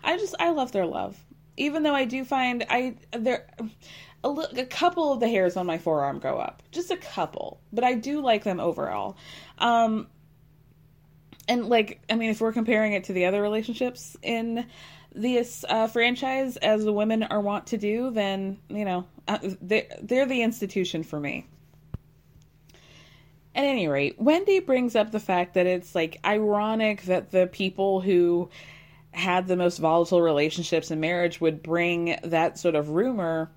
I 0.03 0.17
just 0.17 0.35
I 0.39 0.51
love 0.51 0.73
their 0.73 0.87
love, 0.87 1.19
even 1.61 1.83
though 1.83 1.95
I 1.95 2.07
do 2.07 2.25
find 2.25 2.65
I 2.71 2.97
there 3.13 3.47
a, 4.25 4.29
a 4.29 4.65
couple 4.65 5.13
of 5.13 5.21
the 5.21 5.29
hairs 5.29 5.57
on 5.57 5.67
my 5.67 5.79
forearm 5.79 6.19
go 6.19 6.39
up, 6.39 6.63
just 6.73 6.91
a 6.91 6.97
couple, 6.97 7.61
but 7.73 7.85
I 7.85 7.95
do 7.95 8.21
like 8.21 8.45
them 8.45 8.61
overall. 8.61 9.17
Um, 9.59 10.09
and 11.49 11.69
like, 11.69 12.01
I 12.09 12.15
mean, 12.15 12.31
if 12.31 12.41
we're 12.41 12.53
comparing 12.53 12.95
it 12.95 13.05
to 13.05 13.13
the 13.13 13.27
other 13.27 13.43
relationships 13.43 14.17
in 14.23 14.67
this 15.15 15.65
uh, 15.69 15.87
franchise, 15.87 16.57
as 16.57 16.85
the 16.85 16.93
women 16.93 17.25
are 17.25 17.41
wont 17.41 17.67
to 17.69 17.77
do, 17.77 18.11
then 18.11 18.59
you 18.69 18.87
know 18.87 19.07
uh, 19.29 19.39
they're, 19.61 19.87
they're 20.01 20.27
the 20.27 20.43
institution 20.43 21.03
for 21.03 21.21
me. 21.21 21.47
At 23.55 23.65
any 23.65 23.87
rate, 23.89 24.15
Wendy 24.19 24.61
brings 24.61 24.97
up 24.97 25.11
the 25.11 25.21
fact 25.21 25.55
that 25.55 25.67
it's 25.67 25.95
like 25.95 26.21
ironic 26.25 27.03
that 27.03 27.33
the 27.33 27.49
people 27.49 28.01
who 28.01 28.49
had 29.13 29.49
the 29.49 29.57
most 29.57 29.79
volatile 29.79 30.23
relationships 30.23 30.91
in 30.91 31.01
marriage 31.01 31.41
would 31.41 31.63
bring 31.63 32.19
that 32.25 32.59
sort 32.59 32.75
of 32.75 32.91
rumor 32.91 33.51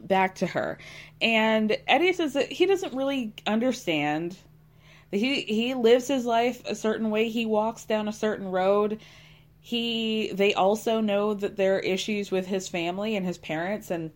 back 0.00 0.36
to 0.36 0.46
her. 0.46 0.78
And 1.20 1.76
Eddie 1.86 2.12
says 2.12 2.34
that 2.34 2.50
he 2.50 2.66
doesn't 2.66 2.94
really 2.94 3.34
understand. 3.46 4.36
He 5.10 5.42
he 5.42 5.74
lives 5.74 6.08
his 6.08 6.24
life 6.24 6.62
a 6.66 6.74
certain 6.74 7.10
way. 7.10 7.28
He 7.28 7.46
walks 7.46 7.84
down 7.84 8.08
a 8.08 8.12
certain 8.12 8.48
road. 8.48 9.00
He 9.60 10.32
they 10.32 10.54
also 10.54 11.00
know 11.00 11.34
that 11.34 11.56
there 11.56 11.76
are 11.76 11.80
issues 11.80 12.30
with 12.30 12.46
his 12.46 12.68
family 12.68 13.16
and 13.16 13.24
his 13.24 13.38
parents 13.38 13.90
and 13.90 14.10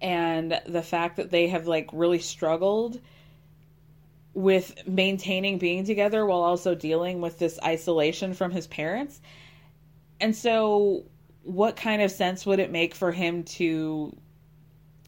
and 0.00 0.60
the 0.66 0.82
fact 0.82 1.16
that 1.16 1.30
they 1.30 1.48
have 1.48 1.66
like 1.66 1.88
really 1.92 2.18
struggled 2.18 3.00
with 4.34 4.86
maintaining 4.86 5.58
being 5.58 5.84
together 5.84 6.24
while 6.24 6.42
also 6.42 6.74
dealing 6.74 7.20
with 7.20 7.38
this 7.38 7.58
isolation 7.64 8.34
from 8.34 8.50
his 8.50 8.66
parents. 8.66 9.20
And 10.20 10.34
so 10.34 11.04
what 11.42 11.76
kind 11.76 12.02
of 12.02 12.10
sense 12.10 12.44
would 12.44 12.58
it 12.58 12.70
make 12.70 12.94
for 12.94 13.10
him 13.10 13.42
to 13.44 14.14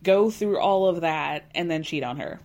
go 0.03 0.31
through 0.31 0.59
all 0.59 0.87
of 0.87 1.03
that 1.03 1.51
and 1.55 1.71
then 1.71 1.83
cheat 1.83 2.03
on 2.03 2.19
her. 2.19 2.41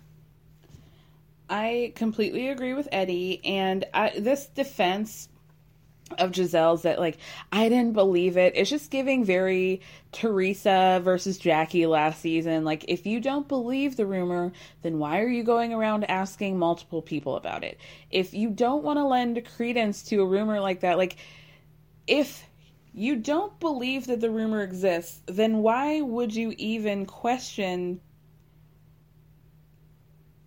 I 1.48 1.92
completely 1.94 2.48
agree 2.48 2.74
with 2.74 2.88
Eddie, 2.90 3.40
and 3.44 3.84
I, 3.94 4.18
this 4.18 4.46
defense 4.46 5.28
of 6.18 6.30
Gizelle's 6.30 6.82
that 6.82 6.98
like 6.98 7.18
I 7.52 7.68
didn't 7.68 7.92
believe 7.92 8.36
it. 8.36 8.52
It's 8.56 8.70
just 8.70 8.90
giving 8.90 9.24
very 9.24 9.80
Teresa 10.12 11.00
versus 11.02 11.38
Jackie 11.38 11.86
last 11.86 12.20
season. 12.20 12.64
Like 12.64 12.84
if 12.88 13.06
you 13.06 13.20
don't 13.20 13.48
believe 13.48 13.96
the 13.96 14.06
rumor, 14.06 14.52
then 14.82 14.98
why 14.98 15.20
are 15.20 15.28
you 15.28 15.42
going 15.42 15.72
around 15.72 16.04
asking 16.04 16.58
multiple 16.58 17.02
people 17.02 17.36
about 17.36 17.64
it? 17.64 17.78
If 18.10 18.34
you 18.34 18.50
don't 18.50 18.84
want 18.84 18.98
to 18.98 19.04
lend 19.04 19.44
credence 19.56 20.02
to 20.04 20.22
a 20.22 20.26
rumor 20.26 20.60
like 20.60 20.80
that, 20.80 20.98
like 20.98 21.16
if 22.06 22.44
you 22.92 23.16
don't 23.16 23.58
believe 23.60 24.06
that 24.06 24.20
the 24.20 24.30
rumor 24.30 24.62
exists, 24.62 25.20
then 25.26 25.58
why 25.58 26.00
would 26.00 26.34
you 26.34 26.54
even 26.56 27.04
question 27.04 28.00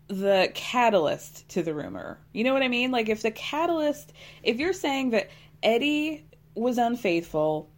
the 0.07 0.51
catalyst 0.55 1.47
to 1.49 1.61
the 1.61 1.73
rumor? 1.73 2.19
You 2.33 2.43
know 2.43 2.53
what 2.53 2.63
I 2.63 2.67
mean? 2.67 2.89
Like, 2.89 3.07
if 3.09 3.21
the 3.21 3.29
catalyst, 3.29 4.13
if 4.41 4.59
you're 4.59 4.73
saying 4.73 5.11
that 5.11 5.29
Eddie 5.63 6.25
was 6.55 6.77
unfaithful 6.77 7.69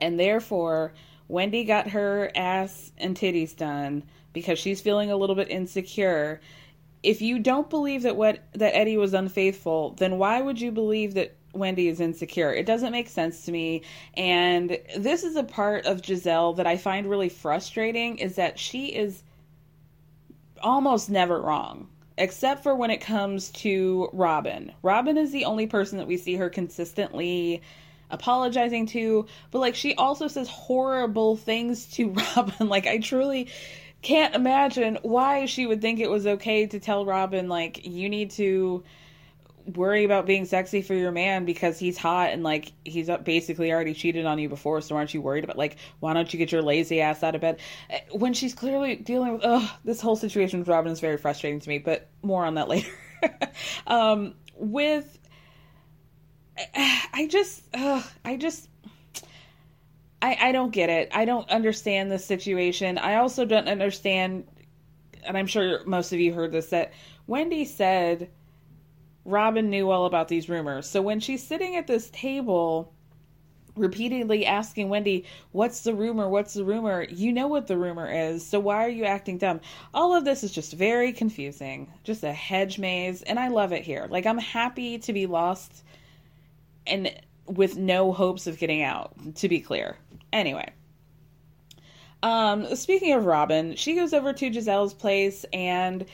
and 0.00 0.18
therefore 0.18 0.92
Wendy 1.28 1.64
got 1.64 1.88
her 1.90 2.30
ass 2.34 2.92
and 2.98 3.16
titties 3.16 3.56
done 3.56 4.04
because 4.32 4.58
she's 4.58 4.80
feeling 4.80 5.10
a 5.10 5.16
little 5.16 5.36
bit 5.36 5.50
insecure, 5.50 6.40
if 7.02 7.20
you 7.20 7.38
don't 7.38 7.70
believe 7.70 8.02
that 8.02 8.16
what 8.16 8.40
that 8.54 8.76
Eddie 8.76 8.96
was 8.96 9.14
unfaithful, 9.14 9.94
then 9.98 10.18
why 10.18 10.40
would 10.40 10.60
you 10.60 10.70
believe 10.70 11.14
that 11.14 11.34
Wendy 11.52 11.88
is 11.88 12.00
insecure? 12.00 12.52
It 12.52 12.66
doesn't 12.66 12.92
make 12.92 13.08
sense 13.08 13.44
to 13.44 13.52
me. 13.52 13.82
And 14.14 14.78
this 14.96 15.24
is 15.24 15.36
a 15.36 15.44
part 15.44 15.86
of 15.86 16.02
Gizelle 16.02 16.56
that 16.56 16.66
I 16.66 16.76
find 16.76 17.08
really 17.08 17.28
frustrating 17.28 18.18
is 18.18 18.36
that 18.36 18.58
she 18.58 18.86
is 18.86 19.22
almost 20.62 21.10
never 21.10 21.40
wrong. 21.40 21.88
Except 22.18 22.62
for 22.62 22.74
when 22.74 22.90
it 22.90 23.00
comes 23.00 23.50
to 23.50 24.08
Robyn. 24.12 24.72
Robyn 24.82 25.16
is 25.16 25.32
the 25.32 25.44
only 25.44 25.66
person 25.66 25.98
that 25.98 26.06
we 26.06 26.16
see 26.16 26.34
her 26.36 26.50
consistently 26.50 27.62
apologizing 28.10 28.86
to, 28.86 29.26
but 29.50 29.60
like 29.60 29.74
she 29.74 29.94
also 29.94 30.28
says 30.28 30.48
horrible 30.48 31.36
things 31.36 31.86
to 31.86 32.10
Robyn. 32.36 32.68
Like 32.68 32.86
I 32.86 32.98
truly 32.98 33.48
can't 34.02 34.34
imagine 34.34 34.98
why 35.02 35.46
she 35.46 35.66
would 35.66 35.80
think 35.80 36.00
it 36.00 36.10
was 36.10 36.26
okay 36.26 36.66
to 36.66 36.78
tell 36.78 37.06
Robyn 37.06 37.48
like 37.48 37.86
you 37.86 38.08
need 38.08 38.30
to 38.32 38.82
worry 39.66 40.04
about 40.04 40.26
being 40.26 40.44
sexy 40.44 40.82
for 40.82 40.94
your 40.94 41.12
man 41.12 41.44
because 41.44 41.78
he's 41.78 41.96
hot 41.96 42.30
and 42.30 42.42
like 42.42 42.72
he's 42.84 43.08
basically 43.24 43.72
already 43.72 43.94
cheated 43.94 44.26
on 44.26 44.38
you 44.38 44.48
before 44.48 44.80
so 44.80 44.96
aren't 44.96 45.14
you 45.14 45.20
worried 45.20 45.44
about 45.44 45.56
like 45.56 45.76
why 46.00 46.12
don't 46.12 46.32
you 46.32 46.38
get 46.38 46.50
your 46.50 46.62
lazy 46.62 47.00
ass 47.00 47.22
out 47.22 47.34
of 47.34 47.40
bed 47.40 47.58
eh, 47.90 48.00
when 48.12 48.32
she's 48.32 48.54
clearly 48.54 48.96
dealing 48.96 49.32
with 49.32 49.42
oh 49.44 49.76
this 49.84 50.00
whole 50.00 50.16
situation 50.16 50.58
with 50.58 50.68
robin 50.68 50.90
is 50.90 51.00
very 51.00 51.16
frustrating 51.16 51.60
to 51.60 51.68
me 51.68 51.78
but 51.78 52.08
more 52.22 52.44
on 52.44 52.54
that 52.54 52.68
later 52.68 52.90
um 53.86 54.34
with 54.56 55.18
i 56.74 57.26
just 57.30 57.62
uh, 57.74 58.02
i 58.24 58.36
just 58.36 58.68
I, 60.22 60.38
I 60.40 60.52
don't 60.52 60.70
get 60.70 60.88
it. 60.88 61.10
I 61.12 61.24
don't 61.24 61.50
understand 61.50 62.08
this 62.08 62.24
situation. 62.24 62.96
I 62.96 63.16
also 63.16 63.44
don't 63.44 63.68
understand, 63.68 64.46
and 65.24 65.36
I'm 65.36 65.48
sure 65.48 65.84
most 65.84 66.12
of 66.12 66.20
you 66.20 66.32
heard 66.32 66.52
this, 66.52 66.68
that 66.68 66.92
Wendy 67.26 67.64
said 67.64 68.30
Robyn 69.24 69.70
knew 69.70 69.90
all 69.90 70.06
about 70.06 70.28
these 70.28 70.48
rumors. 70.48 70.88
So 70.88 71.00
when 71.00 71.20
she's 71.20 71.46
sitting 71.46 71.76
at 71.76 71.86
this 71.86 72.10
table, 72.10 72.92
repeatedly 73.76 74.44
asking 74.46 74.88
Wendy, 74.88 75.24
What's 75.52 75.82
the 75.82 75.94
rumor? 75.94 76.28
What's 76.28 76.54
the 76.54 76.64
rumor? 76.64 77.06
You 77.08 77.32
know 77.32 77.46
what 77.46 77.66
the 77.66 77.78
rumor 77.78 78.10
is. 78.10 78.44
So 78.44 78.60
why 78.60 78.84
are 78.84 78.90
you 78.90 79.04
acting 79.04 79.38
dumb? 79.38 79.60
All 79.94 80.14
of 80.14 80.24
this 80.24 80.42
is 80.42 80.52
just 80.52 80.72
very 80.72 81.12
confusing, 81.12 81.92
just 82.04 82.24
a 82.24 82.32
hedge 82.32 82.78
maze. 82.78 83.22
And 83.22 83.38
I 83.38 83.48
love 83.48 83.72
it 83.72 83.82
here. 83.82 84.06
Like, 84.10 84.26
I'm 84.26 84.38
happy 84.38 84.98
to 84.98 85.12
be 85.12 85.26
lost 85.26 85.84
and 86.86 87.14
with 87.46 87.76
no 87.76 88.12
hopes 88.12 88.46
of 88.46 88.58
getting 88.58 88.82
out, 88.82 89.14
to 89.36 89.48
be 89.48 89.60
clear. 89.60 89.96
Anyway. 90.32 90.72
Um, 92.22 92.76
speaking 92.76 93.12
of 93.14 93.26
Robyn, 93.26 93.74
she 93.74 93.94
goes 93.94 94.14
over 94.14 94.32
to 94.32 94.50
Gizelle's 94.50 94.94
place 94.94 95.44
and 95.52 96.04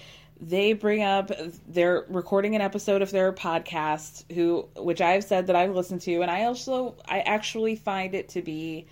they 0.41 0.73
bring 0.73 1.03
up 1.03 1.31
they're 1.67 2.05
recording 2.09 2.55
an 2.55 2.61
episode 2.61 3.03
of 3.03 3.11
their 3.11 3.33
podcast 3.33 4.31
who 4.33 4.69
which 4.77 5.01
I've 5.01 5.25
said 5.25 5.49
that 5.49 5.57
I've 5.57 5.75
listened 5.75 6.01
to 6.03 6.23
and 6.23 6.31
I 6.31 6.45
also 6.45 6.97
I 7.09 7.21
actually 7.21 7.77
find 7.77 8.15
it 8.15 8.29
to 8.31 8.43
be 8.43 8.87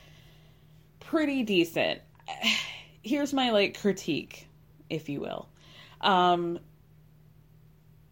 pretty 0.99 1.43
decent. 1.45 2.00
Here's 3.03 3.33
my 3.33 3.50
like 3.50 3.81
critique, 3.81 4.49
if 4.91 5.09
you 5.09 5.21
will. 5.21 5.49
Um 6.00 6.59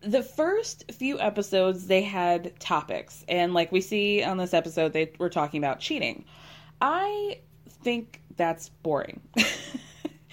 the 0.00 0.23
first 0.23 0.93
few 0.93 1.19
episodes 1.19 1.87
they 1.87 2.03
had 2.03 2.59
topics 2.61 3.25
and 3.26 3.55
like 3.55 3.73
we 3.73 3.81
see 3.81 4.23
on 4.23 4.37
this 4.37 4.55
episode 4.55 4.93
they 4.93 5.11
were 5.19 5.31
talking 5.31 5.59
about 5.59 5.81
cheating. 5.81 6.25
I 6.81 7.41
think 7.83 8.21
that's 8.37 8.69
boring. 8.69 9.21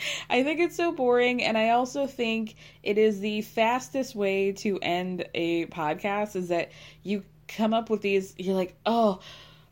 I 0.30 0.44
think 0.44 0.60
it's 0.60 0.76
so 0.76 0.92
boring, 0.92 1.44
and 1.44 1.58
I 1.58 1.70
also 1.70 2.08
think 2.08 2.56
it 2.84 2.98
is 2.98 3.20
the 3.20 3.42
fastest 3.42 4.16
way 4.16 4.52
to 4.54 4.80
end 4.82 5.26
a 5.34 5.66
podcast 5.68 6.36
is 6.36 6.50
that 6.50 6.72
you 7.04 7.24
come 7.48 7.74
up 7.74 7.90
with 7.90 8.02
these, 8.02 8.34
you're 8.38 8.56
like, 8.56 8.76
oh, 8.86 9.20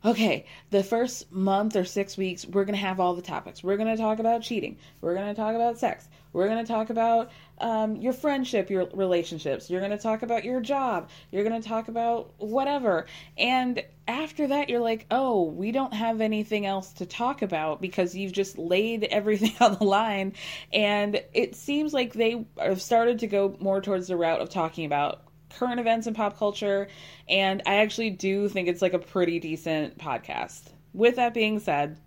okay, 0.06 0.46
the 0.70 0.84
first 0.84 1.32
month 1.32 1.76
or 1.76 1.86
six 1.86 2.18
weeks, 2.18 2.46
we're 2.46 2.66
going 2.66 2.76
to 2.76 2.82
have 2.82 3.00
all 3.00 3.14
the 3.14 3.22
topics. 3.22 3.64
We're 3.64 3.78
going 3.78 3.96
to 3.96 4.02
talk 4.02 4.20
about 4.20 4.42
cheating. 4.42 4.78
We're 5.02 5.16
going 5.16 5.28
to 5.28 5.34
talk 5.34 5.56
about 5.56 5.78
sex. 5.78 6.08
We're 6.32 6.48
going 6.48 6.64
to 6.64 6.72
talk 6.72 6.90
about 6.90 7.32
um, 7.60 7.96
your 7.98 8.14
friendship, 8.14 8.70
your 8.70 8.88
relationships. 8.94 9.70
You're 9.70 9.82
going 9.82 9.92
to 9.92 9.98
talk 9.98 10.22
about 10.22 10.44
your 10.44 10.62
job. 10.62 11.10
You're 11.32 11.44
going 11.44 11.62
to 11.62 11.68
talk 11.68 11.88
about 11.88 12.34
whatever. 12.38 13.06
And 13.38 13.84
after 14.08 14.48
that, 14.48 14.70
you're 14.70 14.80
like, 14.80 15.06
oh, 15.12 15.44
we 15.44 15.72
don't 15.72 15.94
have 15.94 16.22
anything 16.22 16.66
else 16.66 16.94
to 16.94 17.06
talk 17.06 17.42
about 17.42 17.82
because 17.82 18.16
you've 18.16 18.32
just 18.32 18.58
laid 18.58 19.04
everything 19.12 19.54
on 19.60 19.78
the 19.78 19.84
line. 19.84 20.34
And 20.72 21.22
it 21.34 21.56
seems 21.56 21.94
like 21.94 22.14
they 22.14 22.46
have 22.58 22.82
started 22.82 23.20
to 23.20 23.28
go 23.28 23.56
more 23.60 23.82
towards 23.82 24.08
the 24.08 24.18
route 24.18 24.42
of 24.42 24.50
talking 24.50 24.86
about 24.86 25.24
current 25.50 25.80
events 25.80 26.08
in 26.08 26.14
pop 26.14 26.38
culture. 26.38 26.88
And 27.28 27.62
I 27.66 27.78
actually 27.78 28.12
do 28.12 28.48
think 28.50 28.68
it's 28.68 28.82
like 28.82 28.94
a 28.94 29.00
pretty 29.00 29.40
decent 29.40 29.98
podcast. 29.98 30.72
With 30.94 31.18
that 31.18 31.34
being 31.34 31.60
said, 31.60 31.98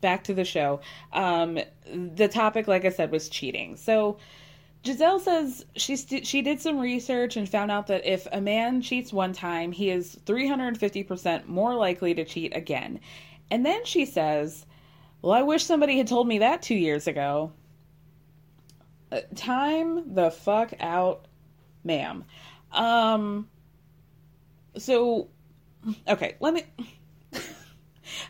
back 0.00 0.24
to 0.24 0.34
the 0.34 0.44
show. 0.44 0.80
Um, 1.12 1.58
the 1.92 2.28
topic, 2.28 2.68
like 2.68 2.84
I 2.84 2.90
said, 2.90 3.10
was 3.10 3.28
cheating. 3.28 3.76
So 3.76 4.18
Gizelle 4.86 5.20
says 5.20 5.64
she 5.74 5.96
st- 5.96 6.26
she 6.26 6.42
did 6.42 6.60
some 6.60 6.78
research 6.78 7.36
and 7.36 7.48
found 7.48 7.70
out 7.70 7.88
that 7.88 8.06
if 8.06 8.26
a 8.30 8.40
man 8.40 8.80
cheats 8.80 9.12
one 9.12 9.32
time, 9.32 9.72
he 9.72 9.90
is 9.90 10.16
350% 10.24 11.46
more 11.46 11.74
likely 11.74 12.14
to 12.14 12.24
cheat 12.24 12.56
again. 12.56 13.00
And 13.50 13.66
then 13.66 13.84
she 13.84 14.04
says, 14.04 14.64
"Well, 15.22 15.32
I 15.32 15.42
wish 15.42 15.64
somebody 15.64 15.98
had 15.98 16.06
told 16.06 16.28
me 16.28 16.38
that 16.38 16.62
2 16.62 16.74
years 16.74 17.06
ago." 17.06 17.52
Uh, 19.10 19.20
time 19.34 20.14
the 20.14 20.30
fuck 20.30 20.72
out, 20.80 21.26
ma'am. 21.84 22.24
Um 22.72 23.48
so 24.78 25.28
okay, 26.08 26.36
let 26.40 26.54
me 26.54 26.64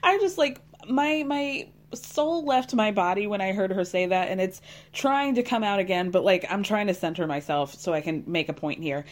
I'm 0.03 0.21
just 0.21 0.39
like 0.39 0.61
my 0.89 1.23
my 1.23 1.69
soul 1.95 2.45
left 2.45 2.75
my 2.75 2.91
body 2.91 3.27
when 3.27 3.41
I 3.41 3.53
heard 3.53 3.73
her 3.73 3.85
say 3.85 4.07
that, 4.07 4.29
and 4.29 4.41
it's 4.41 4.61
trying 4.93 5.37
to 5.37 5.43
come 5.43 5.63
out 5.63 5.79
again, 5.79 6.11
but 6.11 6.25
like 6.25 6.45
I'm 6.51 6.63
trying 6.63 6.89
to 6.89 6.95
center 6.95 7.27
myself 7.27 7.75
so 7.75 7.93
I 7.93 8.01
can 8.01 8.25
make 8.27 8.49
a 8.49 8.55
point 8.55 8.83
here. 8.83 9.05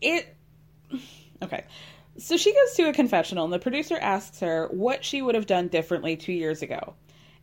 It. 0.00 0.34
Okay. 1.40 1.64
So 2.16 2.36
she 2.36 2.52
goes 2.52 2.74
to 2.74 2.88
a 2.88 2.92
confessional, 2.92 3.44
and 3.44 3.52
the 3.52 3.60
producer 3.60 3.96
asks 3.96 4.40
her 4.40 4.66
what 4.72 5.04
she 5.04 5.22
would 5.22 5.36
have 5.36 5.46
done 5.46 5.68
differently 5.68 6.16
two 6.16 6.32
years 6.32 6.62
ago. 6.62 6.94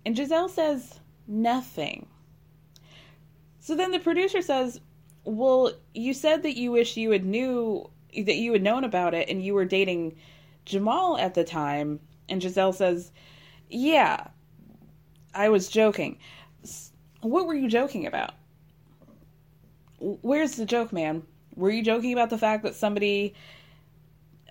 And 0.06 0.18
Gizelle 0.18 0.50
says, 0.50 1.00
nothing. 1.28 2.08
So 3.60 3.76
then 3.76 3.92
the 3.92 4.00
producer 4.00 4.42
says, 4.42 4.80
Well, 5.24 5.72
you 5.94 6.14
said 6.14 6.44
that 6.44 6.58
you 6.58 6.72
wish 6.72 6.98
you 6.98 7.12
had 7.12 7.26
knew 7.26 7.90
that 8.16 8.36
you 8.36 8.54
had 8.54 8.62
known 8.64 8.84
about 8.84 9.14
it 9.14 9.28
and 9.30 9.44
you 9.44 9.54
were 9.54 9.66
dating 9.66 10.16
Jamal 10.66 11.18
at 11.18 11.34
the 11.34 11.44
time. 11.44 12.00
And 12.30 12.42
Gizelle 12.42 12.74
says, 12.74 13.12
Yeah, 13.70 14.28
I 15.36 15.50
was 15.50 15.68
joking. 15.68 16.18
What 17.22 17.46
were 17.46 17.54
you 17.54 17.68
joking 17.68 18.08
about? 18.08 18.34
Where's 20.00 20.56
the 20.56 20.66
joke, 20.66 20.94
man? 20.94 21.24
Were 21.56 21.70
you 21.70 21.84
joking 21.84 22.14
about 22.14 22.30
the 22.30 22.38
fact 22.38 22.64
that 22.64 22.76
somebody, 22.76 23.34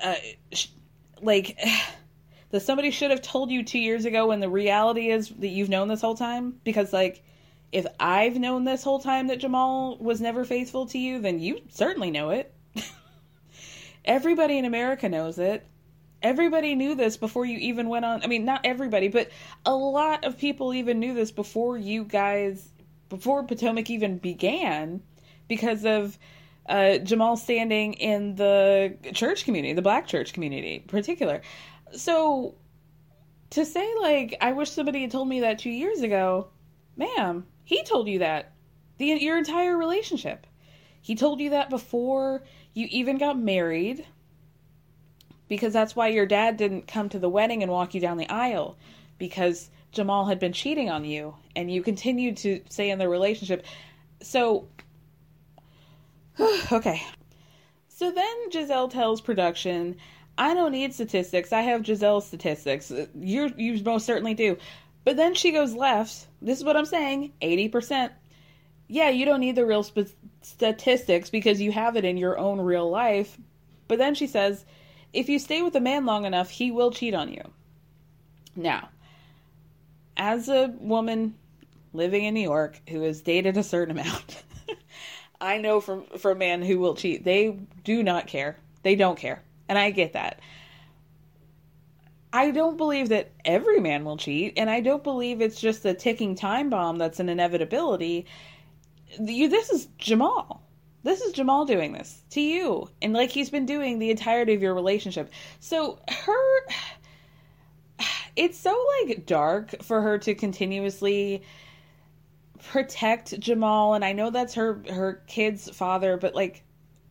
uh, 0.03 0.14
sh- 0.53 0.68
like, 1.23 1.59
that 2.51 2.61
somebody 2.61 2.90
should 2.90 3.11
have 3.11 3.23
told 3.23 3.51
you 3.51 3.62
two 3.62 3.79
years 3.79 4.05
ago 4.05 4.29
when 4.29 4.40
the 4.40 4.49
reality 4.49 5.11
is 5.11 5.31
that 5.31 5.49
you've 5.49 5.68
known 5.68 5.88
this 5.88 6.01
whole 6.01 6.16
time? 6.16 6.61
Because, 6.64 6.92
like, 6.92 7.25
if 7.73 7.87
I've 7.99 8.37
known 8.37 8.64
this 8.64 8.85
whole 8.85 9.01
time 9.01 9.29
that 9.29 9.40
Jamal 9.40 9.97
was 9.99 10.20
never 10.20 10.44
faithful 10.44 10.87
to 10.87 10.99
you, 10.99 11.18
then 11.18 11.40
you 11.40 11.61
certainly 11.70 12.11
know 12.11 12.31
it. 12.31 12.55
Everybody 14.05 14.59
in 14.59 14.64
America 14.64 15.09
knows 15.09 15.38
it 15.38 15.66
everybody 16.22 16.74
knew 16.74 16.94
this 16.94 17.16
before 17.16 17.44
you 17.44 17.59
even 17.59 17.88
went 17.88 18.05
on. 18.05 18.22
I 18.22 18.27
mean, 18.27 18.44
not 18.44 18.62
everybody, 18.64 19.09
but 19.09 19.31
a 19.66 19.74
lot 19.74 20.24
of 20.24 20.38
people 20.38 20.72
even 20.74 20.98
knew 20.98 21.14
this 21.14 21.31
before 21.31 21.77
you 21.77 22.05
guys, 22.05 22.70
before 23.09 23.44
Potomac 23.44 23.90
even 23.90 24.18
began, 24.18 25.03
because 25.48 25.85
of 25.85 26.18
uh, 26.68 26.98
Jamal 26.98 27.37
standing 27.37 27.94
in 27.94 28.35
the 28.37 28.96
church 29.12 29.44
community, 29.44 29.74
the 29.74 29.83
black 29.83 30.07
church 30.07 30.33
community 30.33 30.77
in 30.77 30.83
particular. 30.83 31.42
So 31.92 32.55
to 33.50 33.64
say, 33.64 33.88
like, 34.00 34.37
I 34.40 34.53
wish 34.53 34.70
somebody 34.70 35.03
had 35.03 35.11
told 35.11 35.29
me 35.29 35.40
that 35.40 35.59
two 35.59 35.70
years 35.70 36.00
ago, 36.00 36.48
ma'am, 36.96 37.46
he 37.64 37.83
told 37.85 38.09
you 38.09 38.20
that 38.20 38.53
the 38.98 39.07
your 39.07 39.38
entire 39.38 39.77
relationship. 39.77 40.46
He 41.00 41.14
told 41.14 41.40
you 41.40 41.50
that 41.50 41.68
before 41.68 42.44
you 42.72 42.87
even 42.90 43.18
got 43.18 43.38
married 43.38 44.07
because 45.48 45.72
that's 45.72 45.94
why 45.94 46.09
your 46.09 46.26
dad 46.26 46.57
didn't 46.57 46.87
come 46.87 47.09
to 47.09 47.18
the 47.18 47.28
wedding 47.28 47.62
and 47.62 47.70
walk 47.70 47.94
you 47.94 48.00
down 48.00 48.16
the 48.16 48.28
aisle 48.28 48.76
because 49.18 49.70
Jamal 49.92 50.26
had 50.26 50.38
been 50.38 50.52
cheating 50.52 50.90
on 50.90 51.04
you 51.04 51.35
and 51.54 51.70
you 51.70 51.83
continued 51.83 52.37
to 52.38 52.61
stay 52.68 52.90
in 52.90 52.98
the 52.98 53.09
relationship. 53.09 53.64
So, 54.22 54.66
okay. 56.72 57.02
So 57.88 58.11
then 58.11 58.50
Gizelle 58.50 58.90
tells 58.90 59.20
production, 59.20 59.96
I 60.37 60.54
don't 60.54 60.72
need 60.72 60.92
statistics. 60.92 61.52
I 61.52 61.61
have 61.62 61.83
Gizelle's 61.83 62.26
statistics. 62.26 62.90
Uh, 62.90 63.07
you 63.14 63.52
you 63.57 63.83
most 63.85 64.04
certainly 64.04 64.35
do. 64.35 64.59
But 65.04 65.16
then 65.16 65.35
she 65.35 65.52
goes 65.52 65.74
left. 65.74 66.26
This 66.42 66.59
is 66.59 66.64
what 66.64 66.76
I'm 66.76 66.87
saying 66.87 67.33
80%. 67.40 68.11
Yeah, 68.88 69.11
you 69.11 69.26
don't 69.26 69.40
need 69.40 69.54
the 69.54 69.66
real 69.66 69.83
sp- 69.85 70.11
statistics 70.42 71.30
because 71.30 71.61
you 71.61 71.72
have 71.72 71.96
it 71.96 72.04
in 72.04 72.16
your 72.16 72.38
own 72.38 72.61
real 72.61 72.90
life. 72.90 73.38
But 73.87 73.98
then 73.98 74.14
she 74.14 74.26
says, 74.26 74.64
if 75.14 75.29
you 75.29 75.38
stay 75.38 75.62
with 75.62 75.74
a 75.77 75.81
man 75.81 76.05
long 76.05 76.24
enough, 76.24 76.50
he 76.50 76.70
will 76.70 76.90
cheat 76.90 77.14
on 77.14 77.33
you. 77.33 77.42
Now, 78.57 78.88
as 80.16 80.48
a 80.48 80.74
woman 80.79 81.35
living 81.92 82.24
in 82.24 82.35
New 82.35 82.40
York 82.40 82.81
who 82.88 83.03
has 83.03 83.20
dated 83.20 83.57
a 83.57 83.62
certain 83.62 83.98
amount, 83.98 84.42
I 85.40 85.59
know 85.59 85.81
from 85.81 86.05
a 86.24 86.35
man 86.35 86.62
who 86.62 86.79
will 86.79 86.94
cheat, 86.94 87.24
they 87.24 87.57
do 87.85 88.03
not 88.03 88.27
care. 88.27 88.57
They 88.83 88.96
don't 88.96 89.18
care. 89.18 89.42
And 89.68 89.79
I 89.79 89.90
get 89.90 90.12
that. 90.12 90.40
I 92.33 92.50
don't 92.50 92.77
believe 92.77 93.11
that 93.11 93.31
every 93.44 93.79
man 93.79 94.05
will 94.05 94.16
cheat, 94.16 94.55
and 94.57 94.68
I 94.68 94.81
don't 94.81 95.05
believe 95.05 95.40
it's 95.40 95.61
just 95.61 95.85
a 95.85 95.94
ticking 95.94 96.35
time 96.35 96.68
bomb 96.68 96.98
that's 96.98 97.20
an 97.20 97.29
inevitability. 97.29 98.27
You, 99.20 99.48
this 99.48 99.70
is 99.70 99.87
Jamal. 99.98 100.61
This 101.04 101.20
is 101.20 101.34
Jamal 101.34 101.66
doing 101.66 101.92
this 101.92 102.22
to 102.30 102.40
you, 102.40 102.88
and 103.02 103.12
like 103.12 103.30
he's 103.30 103.50
been 103.50 103.66
doing 103.66 103.98
the 103.98 104.10
entirety 104.10 104.54
of 104.54 104.62
your 104.62 104.74
relationship. 104.74 105.30
So 105.60 106.00
her, 106.08 106.66
it's 108.36 108.58
so 108.58 108.74
like 109.02 109.26
dark 109.26 109.82
for 109.82 110.00
her 110.00 110.16
to 110.18 110.34
continuously 110.34 111.42
protect 112.70 113.38
Jamal, 113.38 113.92
and 113.92 114.02
I 114.02 114.14
know 114.14 114.30
that's 114.30 114.54
her 114.54 114.82
her 114.90 115.22
kid's 115.26 115.68
father, 115.68 116.16
but 116.16 116.34
like 116.34 116.64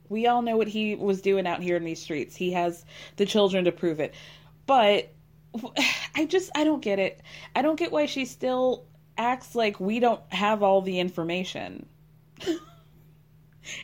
we 0.10 0.25
all 0.25 0.41
know 0.41 0.58
what 0.58 0.67
he 0.67 0.95
was 0.95 1.21
doing 1.21 1.45
out 1.45 1.62
here 1.62 1.77
in 1.77 1.84
these 1.84 2.01
streets. 2.01 2.36
He 2.36 2.51
has 2.51 2.86
the 3.17 3.27
children 3.27 3.65
to 3.65 3.71
prove 3.71 3.99
it. 3.99 4.15
But 4.65 5.13
I 6.15 6.25
just 6.25 6.49
I 6.56 6.63
don't 6.63 6.82
get 6.82 6.97
it. 6.97 7.21
I 7.56 7.62
don't 7.62 7.77
get 7.77 7.91
why 7.91 8.08
she 8.08 8.25
still 8.25 8.86
acts 9.19 9.53
like 9.53 9.79
we 9.79 9.99
don't 9.99 10.21
have 10.34 10.63
all 10.63 10.82
the 10.82 10.99
information. 10.99 11.86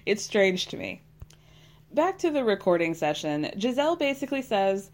it's 0.05 0.23
strange 0.23 0.67
to 0.67 0.77
me. 0.77 1.01
Back 1.93 2.19
to 2.19 2.31
the 2.31 2.43
recording 2.43 2.93
session. 2.93 3.49
Gizelle 3.57 3.97
basically 3.97 4.41
says 4.41 4.91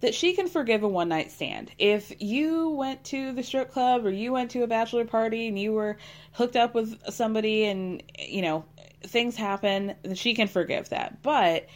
that 0.00 0.14
she 0.14 0.34
can 0.34 0.48
forgive 0.48 0.82
a 0.82 0.88
one 0.88 1.08
night 1.08 1.32
stand. 1.32 1.72
If 1.78 2.12
you 2.20 2.70
went 2.70 3.02
to 3.04 3.32
the 3.32 3.42
strip 3.42 3.72
club 3.72 4.06
or 4.06 4.10
you 4.10 4.32
went 4.32 4.52
to 4.52 4.62
a 4.62 4.68
bachelor 4.68 5.04
party 5.04 5.48
and 5.48 5.58
you 5.58 5.72
were 5.72 5.98
hooked 6.32 6.56
up 6.56 6.74
with 6.74 7.00
somebody 7.10 7.64
and, 7.64 8.02
you 8.18 8.42
know, 8.42 8.64
things 9.02 9.34
happen, 9.34 9.94
she 10.14 10.34
can 10.34 10.46
forgive 10.46 10.90
that. 10.90 11.22
But 11.22 11.66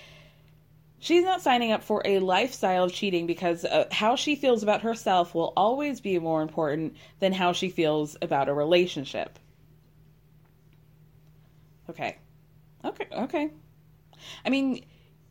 she's 1.00 1.24
not 1.24 1.42
signing 1.42 1.72
up 1.72 1.82
for 1.82 2.00
a 2.04 2.20
lifestyle 2.20 2.84
of 2.84 2.92
cheating 2.92 3.26
because 3.26 3.64
uh, 3.64 3.88
how 3.90 4.14
she 4.14 4.36
feels 4.36 4.62
about 4.62 4.82
herself 4.82 5.34
will 5.34 5.52
always 5.56 6.00
be 6.00 6.18
more 6.20 6.42
important 6.42 6.96
than 7.18 7.32
how 7.32 7.52
she 7.52 7.68
feels 7.68 8.16
about 8.22 8.48
a 8.48 8.54
relationship. 8.54 9.38
Okay. 11.90 12.16
Okay, 12.84 13.06
okay. 13.12 13.50
I 14.44 14.50
mean, 14.50 14.84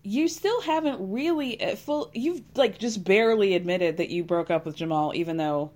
you 0.03 0.27
still 0.27 0.61
haven't 0.61 0.97
really 1.11 1.61
uh, 1.61 1.75
full 1.75 2.11
you've 2.13 2.41
like 2.55 2.79
just 2.79 3.03
barely 3.03 3.55
admitted 3.55 3.97
that 3.97 4.09
you 4.09 4.23
broke 4.23 4.49
up 4.49 4.65
with 4.65 4.75
Jamal 4.75 5.13
even 5.13 5.37
though 5.37 5.71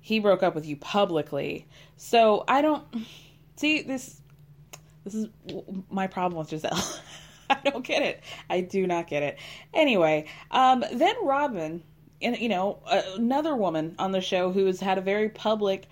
he 0.00 0.18
broke 0.18 0.42
up 0.42 0.54
with 0.54 0.66
you 0.66 0.76
publicly. 0.76 1.66
So, 1.96 2.44
I 2.48 2.62
don't 2.62 2.84
see 3.56 3.82
this 3.82 4.20
this 5.04 5.14
is 5.14 5.28
my 5.88 6.06
problem 6.06 6.38
with 6.38 6.50
Gizelle. 6.50 7.00
I 7.50 7.58
don't 7.64 7.84
get 7.84 8.02
it. 8.02 8.22
I 8.50 8.60
do 8.60 8.86
not 8.86 9.06
get 9.06 9.22
it. 9.22 9.38
Anyway, 9.72 10.26
um, 10.50 10.84
then 10.92 11.14
Robyn, 11.22 11.82
and 12.20 12.36
you 12.38 12.48
know, 12.48 12.80
another 13.16 13.54
woman 13.54 13.94
on 14.00 14.10
the 14.10 14.20
show 14.20 14.50
who 14.50 14.66
has 14.66 14.80
had 14.80 14.98
a 14.98 15.02
very 15.02 15.28
public 15.28 15.86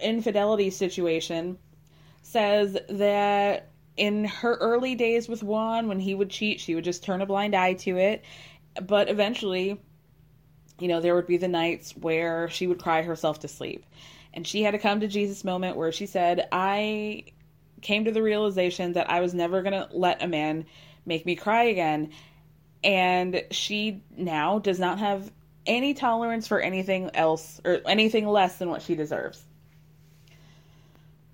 infidelity 0.00 0.70
situation, 0.70 1.58
says 2.22 2.78
that 2.88 3.68
in 3.96 4.24
her 4.24 4.54
early 4.54 4.94
days 4.94 5.28
with 5.28 5.42
Juan, 5.42 5.88
when 5.88 6.00
he 6.00 6.14
would 6.14 6.30
cheat, 6.30 6.60
she 6.60 6.74
would 6.74 6.84
just 6.84 7.02
turn 7.02 7.22
a 7.22 7.26
blind 7.26 7.54
eye 7.54 7.74
to 7.74 7.96
it. 7.96 8.24
But 8.80 9.08
eventually, 9.08 9.80
you 10.78 10.88
know, 10.88 11.00
there 11.00 11.14
would 11.14 11.26
be 11.26 11.38
the 11.38 11.48
nights 11.48 11.96
where 11.96 12.48
she 12.50 12.66
would 12.66 12.82
cry 12.82 13.02
herself 13.02 13.40
to 13.40 13.48
sleep. 13.48 13.86
And 14.34 14.46
she 14.46 14.62
had 14.62 14.72
to 14.72 14.78
come 14.78 15.00
to 15.00 15.08
Jesus 15.08 15.44
moment 15.44 15.76
where 15.76 15.92
she 15.92 16.04
said, 16.04 16.46
I 16.52 17.24
came 17.80 18.04
to 18.04 18.12
the 18.12 18.22
realization 18.22 18.92
that 18.92 19.08
I 19.08 19.20
was 19.20 19.32
never 19.32 19.62
going 19.62 19.72
to 19.72 19.88
let 19.92 20.22
a 20.22 20.28
man 20.28 20.66
make 21.06 21.24
me 21.24 21.36
cry 21.36 21.64
again. 21.64 22.10
And 22.84 23.44
she 23.50 24.02
now 24.14 24.58
does 24.58 24.78
not 24.78 24.98
have 24.98 25.32
any 25.64 25.94
tolerance 25.94 26.46
for 26.46 26.60
anything 26.60 27.10
else 27.14 27.60
or 27.64 27.80
anything 27.86 28.26
less 28.26 28.58
than 28.58 28.68
what 28.68 28.82
she 28.82 28.94
deserves. 28.94 29.42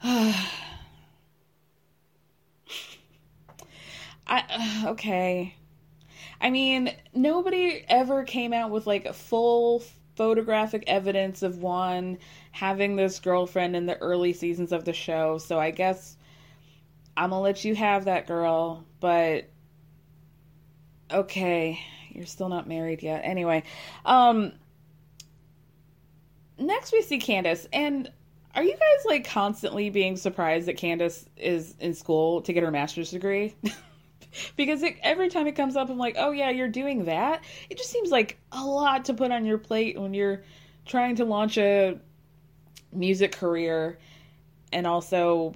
I 4.32 4.84
okay. 4.88 5.54
I 6.40 6.50
mean, 6.50 6.92
nobody 7.14 7.84
ever 7.88 8.24
came 8.24 8.52
out 8.52 8.70
with 8.70 8.86
like 8.86 9.12
full 9.14 9.84
photographic 10.16 10.84
evidence 10.86 11.42
of 11.42 11.58
Juan 11.58 12.18
having 12.50 12.96
this 12.96 13.20
girlfriend 13.20 13.76
in 13.76 13.86
the 13.86 13.96
early 13.98 14.32
seasons 14.32 14.72
of 14.72 14.84
the 14.84 14.92
show. 14.92 15.38
So 15.38 15.60
I 15.60 15.70
guess 15.70 16.16
I'm 17.16 17.30
gonna 17.30 17.42
let 17.42 17.64
you 17.64 17.74
have 17.74 18.06
that 18.06 18.26
girl, 18.26 18.84
but 19.00 19.48
okay, 21.10 21.78
you're 22.10 22.26
still 22.26 22.48
not 22.48 22.66
married 22.66 23.02
yet. 23.02 23.22
Anyway, 23.24 23.62
um, 24.04 24.52
next 26.58 26.92
we 26.92 27.02
see 27.02 27.18
Candace, 27.18 27.66
and 27.72 28.10
are 28.54 28.62
you 28.62 28.72
guys 28.72 29.04
like 29.06 29.28
constantly 29.28 29.90
being 29.90 30.16
surprised 30.16 30.68
that 30.68 30.76
Candace 30.76 31.26
is 31.36 31.74
in 31.80 31.94
school 31.94 32.40
to 32.42 32.52
get 32.52 32.62
her 32.62 32.70
master's 32.70 33.10
degree? 33.10 33.54
because 34.56 34.82
it, 34.82 34.96
every 35.02 35.28
time 35.28 35.46
it 35.46 35.52
comes 35.52 35.76
up, 35.76 35.90
I'm 35.90 35.98
like, 35.98 36.16
oh 36.18 36.30
yeah, 36.30 36.50
you're 36.50 36.68
doing 36.68 37.04
that. 37.06 37.42
It 37.70 37.78
just 37.78 37.90
seems 37.90 38.10
like 38.10 38.38
a 38.52 38.64
lot 38.64 39.04
to 39.06 39.14
put 39.14 39.30
on 39.30 39.44
your 39.44 39.58
plate 39.58 39.98
when 39.98 40.14
you're 40.14 40.42
trying 40.86 41.16
to 41.16 41.24
launch 41.24 41.58
a 41.58 41.98
music 42.92 43.32
career 43.32 43.98
and 44.72 44.86
also 44.86 45.54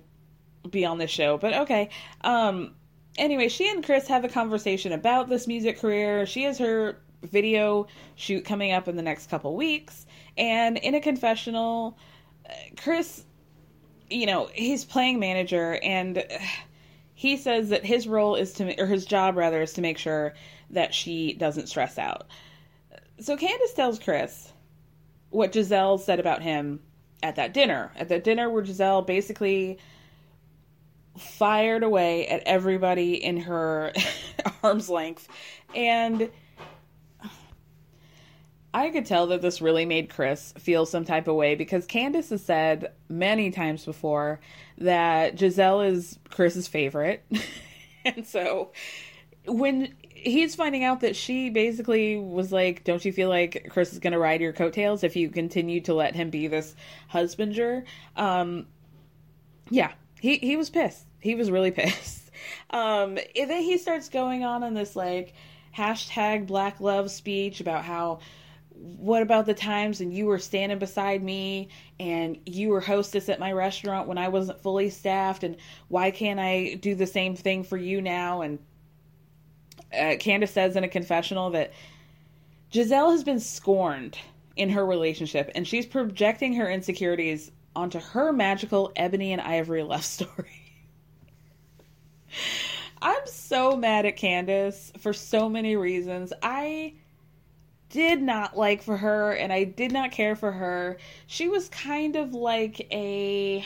be 0.71 0.85
on 0.85 0.99
this 0.99 1.11
show, 1.11 1.39
but 1.39 1.55
okay. 1.55 1.91
Um, 2.23 2.75
anyway, 3.19 3.49
she 3.49 3.71
and 3.71 3.85
Chris 3.85 4.09
have 4.09 4.25
a 4.25 4.29
conversation 4.29 4.93
about 4.93 5.29
this 5.29 5.47
music 5.47 5.81
career. 5.81 6.27
She 6.27 6.43
has 6.45 6.59
her 6.59 6.99
video 7.23 7.87
shoot 8.15 8.45
coming 8.45 8.73
up 8.73 8.89
in 8.89 8.97
the 8.97 9.03
next 9.03 9.31
couple 9.31 9.55
weeks, 9.57 10.07
and 10.37 10.77
in 10.79 10.95
a 10.95 11.01
confessional, 11.01 11.97
uh, 12.49 12.53
Chris, 12.77 13.25
you 14.11 14.27
know, 14.27 14.51
he's 14.53 14.85
playing 14.85 15.19
manager, 15.19 15.79
and 15.83 16.25
he 17.17 17.39
says 17.39 17.71
that 17.71 17.85
his 17.85 18.07
role 18.07 18.37
is 18.37 18.53
to, 18.53 18.79
or 18.79 18.85
his 18.85 19.07
job 19.07 19.37
rather, 19.37 19.63
is 19.63 19.73
to 19.73 19.81
make 19.81 19.97
sure 19.97 20.35
that 20.69 20.93
she 20.93 21.33
doesn't 21.33 21.69
stress 21.69 21.99
out. 21.99 22.27
So 23.21 23.39
Candace 23.39 23.73
tells 23.73 23.99
Chris 23.99 24.53
what 25.31 25.51
Gizelle 25.51 25.99
said 25.99 26.21
about 26.21 26.43
him 26.43 26.79
at 27.23 27.37
that 27.37 27.55
dinner. 27.55 27.91
At 27.97 28.11
that 28.11 28.23
dinner 28.23 28.51
where 28.51 28.63
Gizelle 28.63 29.07
basically 29.07 29.79
fired 31.17 31.83
away 31.83 32.29
at 32.29 32.43
everybody 32.45 33.15
in 33.15 33.39
her 33.39 33.95
arm's 34.63 34.91
length. 34.91 35.27
And 35.75 36.29
I 38.75 38.91
could 38.91 39.07
tell 39.07 39.29
that 39.29 39.41
this 39.41 39.63
really 39.63 39.87
made 39.87 40.11
Chris 40.11 40.53
feel 40.59 40.85
some 40.85 41.07
type 41.07 41.29
of 41.29 41.35
way 41.35 41.55
because 41.55 41.87
Candace 41.87 42.29
has 42.29 42.45
said 42.45 42.93
many 43.09 43.51
times 43.51 43.87
before 43.87 44.39
that 44.79 45.37
Gizelle 45.37 45.87
is 45.87 46.19
Chris's 46.31 46.69
favorite. 46.69 47.25
and 48.05 48.27
so 48.27 48.73
when 49.47 49.95
he's 50.09 50.55
finding 50.55 50.85
out 50.85 51.01
that 51.01 51.17
she 51.17 51.51
basically 51.51 52.17
was 52.17 52.53
like, 52.53 52.85
Don't 52.85 53.05
you 53.05 53.13
feel 53.13 53.29
like 53.29 53.69
Chris 53.71 53.93
is 53.93 53.99
going 53.99 54.13
to 54.13 54.19
ride 54.19 54.41
your 54.41 54.53
coattails 54.53 55.05
if 55.05 55.17
you 55.17 55.31
continue 55.31 55.81
to 55.83 55.95
let 55.95 56.15
him 56.15 56.31
be 56.31 56.47
this 56.47 56.75
husbander? 57.13 57.85
Um, 58.17 58.67
yeah, 59.71 59.93
he, 60.21 60.37
he 60.39 60.57
was 60.57 60.71
pissed 60.71 61.07
he 61.27 61.35
was 61.35 61.51
really 61.51 61.71
pissed. 61.73 62.31
Um, 62.71 63.19
and 63.37 63.51
then 63.51 63.63
he 63.63 63.79
starts 63.79 64.09
going 64.09 64.45
on 64.45 64.63
in 64.63 64.75
this 64.75 64.97
like 64.97 65.35
hashtag 65.77 66.47
Black 66.47 66.81
Love 66.81 67.11
speech 67.11 67.61
about 67.61 67.85
how 67.85 68.21
what 68.79 69.23
about 69.23 69.47
the 69.47 69.55
times 69.55 70.01
and 70.01 70.13
you 70.13 70.27
were 70.27 70.39
standing 70.39 70.79
beside 70.79 71.23
me 71.23 71.69
and 71.99 72.39
you 72.45 72.69
were 72.69 72.81
hostess 72.81 73.29
at 73.29 73.41
my 73.41 73.53
restaurant 73.53 74.07
when 74.07 74.19
I 74.19 74.29
wasn't 74.29 74.61
fully 74.61 74.91
staffed 74.91 75.45
and 75.45 75.57
why 75.89 76.11
can't 76.11 76.39
I 76.39 76.75
do 76.75 76.95
the 76.95 77.07
same 77.07 77.35
thing 77.37 77.65
for 77.65 77.77
you 77.77 78.03
now 78.03 78.43
and 78.43 78.59
uh, 79.97 80.17
Candace 80.19 80.51
says 80.51 80.77
in 80.77 80.85
a 80.85 80.89
confessional 80.89 81.51
that 81.51 81.73
Gizelle 82.73 83.13
has 83.13 83.25
been 83.25 83.41
scorned 83.41 84.19
in 84.57 84.71
her 84.71 84.85
relationship 84.85 85.51
and 85.55 85.67
she's 85.67 85.87
projecting 85.87 86.55
her 86.55 86.71
insecurities 86.71 87.53
onto 87.75 87.99
her 87.99 88.33
magical 88.33 88.93
ebony 88.97 89.33
and 89.33 89.41
ivory 89.41 89.83
love 89.83 90.05
story. 90.05 90.63
I'm 93.01 93.27
so 93.27 93.77
mad 93.77 94.07
at 94.07 94.17
Candace 94.17 94.93
for 94.99 95.13
so 95.13 95.49
many 95.49 95.77
reasons. 95.77 96.33
I 96.43 96.95
did 97.97 98.21
not 98.21 98.59
like 98.59 98.83
for 98.83 98.99
her 98.99 99.33
and 99.33 99.51
I 99.51 99.65
did 99.65 99.91
not 99.91 100.13
care 100.13 100.37
for 100.37 100.53
her. 100.53 100.99
She 101.27 101.49
was 101.49 101.71
kind 101.71 102.15
of 102.15 102.35
like 102.35 102.87
a 102.93 103.65